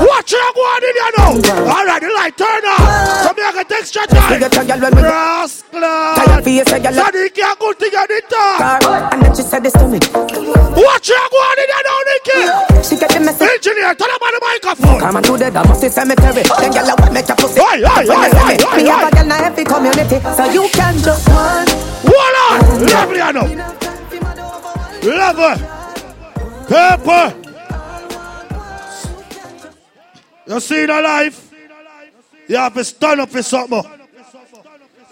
[0.02, 1.30] Watch it go on in here now.
[1.70, 3.22] All right, the light turn on.
[3.22, 4.42] So me I can take extra time.
[4.42, 5.78] Rascal.
[5.78, 9.14] Sadiq, you good thing on the top.
[9.14, 10.02] And then she said this to me.
[10.02, 12.82] Watch it go on in here now, Nicky.
[12.82, 13.62] She get the message.
[13.62, 14.98] Engineer, turn up on the microphone.
[14.98, 16.42] Come and do the dance, the cemetery.
[16.42, 17.60] Then girl, I want make your pussy.
[17.62, 20.98] Aye, When aye, you see me, have a girl in every community, so you can
[20.98, 21.62] just one.
[22.10, 22.90] Hold on.
[22.90, 23.46] Lovely, I know.
[25.06, 25.81] Lover.
[26.68, 27.36] Pepper.
[30.46, 31.52] You see the life?
[32.48, 33.82] You have to stand up for something.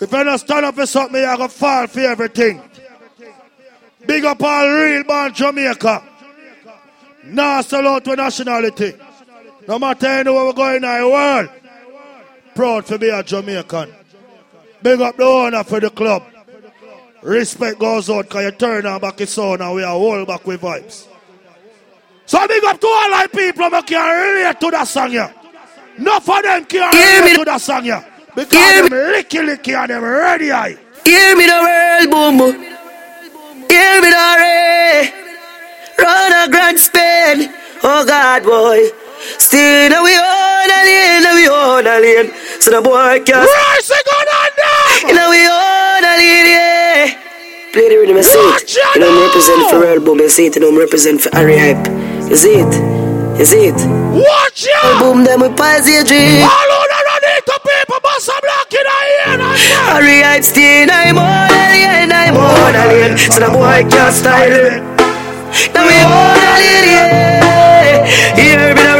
[0.01, 2.63] If you don't stand up for something, you're going to fall for everything.
[4.07, 6.03] Big up all real born Jamaica.
[7.25, 8.95] Now sell out to nationality.
[9.69, 11.51] No matter anywhere we're going in the world.
[12.55, 13.95] Proud to be a Jamaican.
[14.83, 16.25] Big up the owner for the club.
[17.23, 20.47] Respect goes out because you turn on back his son and we are all back
[20.47, 21.07] with vibes.
[22.31, 25.35] So big up to all our people who can relate to that song here.
[25.99, 28.07] Enough of them can relate to that song here.
[28.37, 30.79] Because them licky licky and them ready eye.
[31.05, 32.55] Hear me the world boom boom.
[33.67, 35.11] Hear me the ray.
[35.99, 37.51] Run a grand spin.
[37.83, 38.79] Oh God boy.
[39.43, 42.31] Still now we own a lane, now we own a lane.
[42.63, 43.43] So the boy can't.
[43.43, 45.19] Rise it on them.
[45.19, 47.19] Now we own a lane, yeah.
[47.73, 48.71] Play the rhythm, I see it.
[48.95, 50.55] You know, I'm represent for World Boom, I see it.
[50.55, 52.10] You I'm represent for Harry Hype.
[52.33, 52.73] See it?
[53.45, 53.75] See it?
[54.15, 55.01] Watch out!
[55.01, 56.43] Boom, them with positive dream.
[56.47, 59.51] All on around it to people, but some black in the ear.
[59.91, 63.19] Harry still, I'm on a lane, I'm on a lane.
[63.19, 64.81] So the boy can't style it.
[65.75, 66.87] Now we own a lane,
[68.37, 68.81] yeah.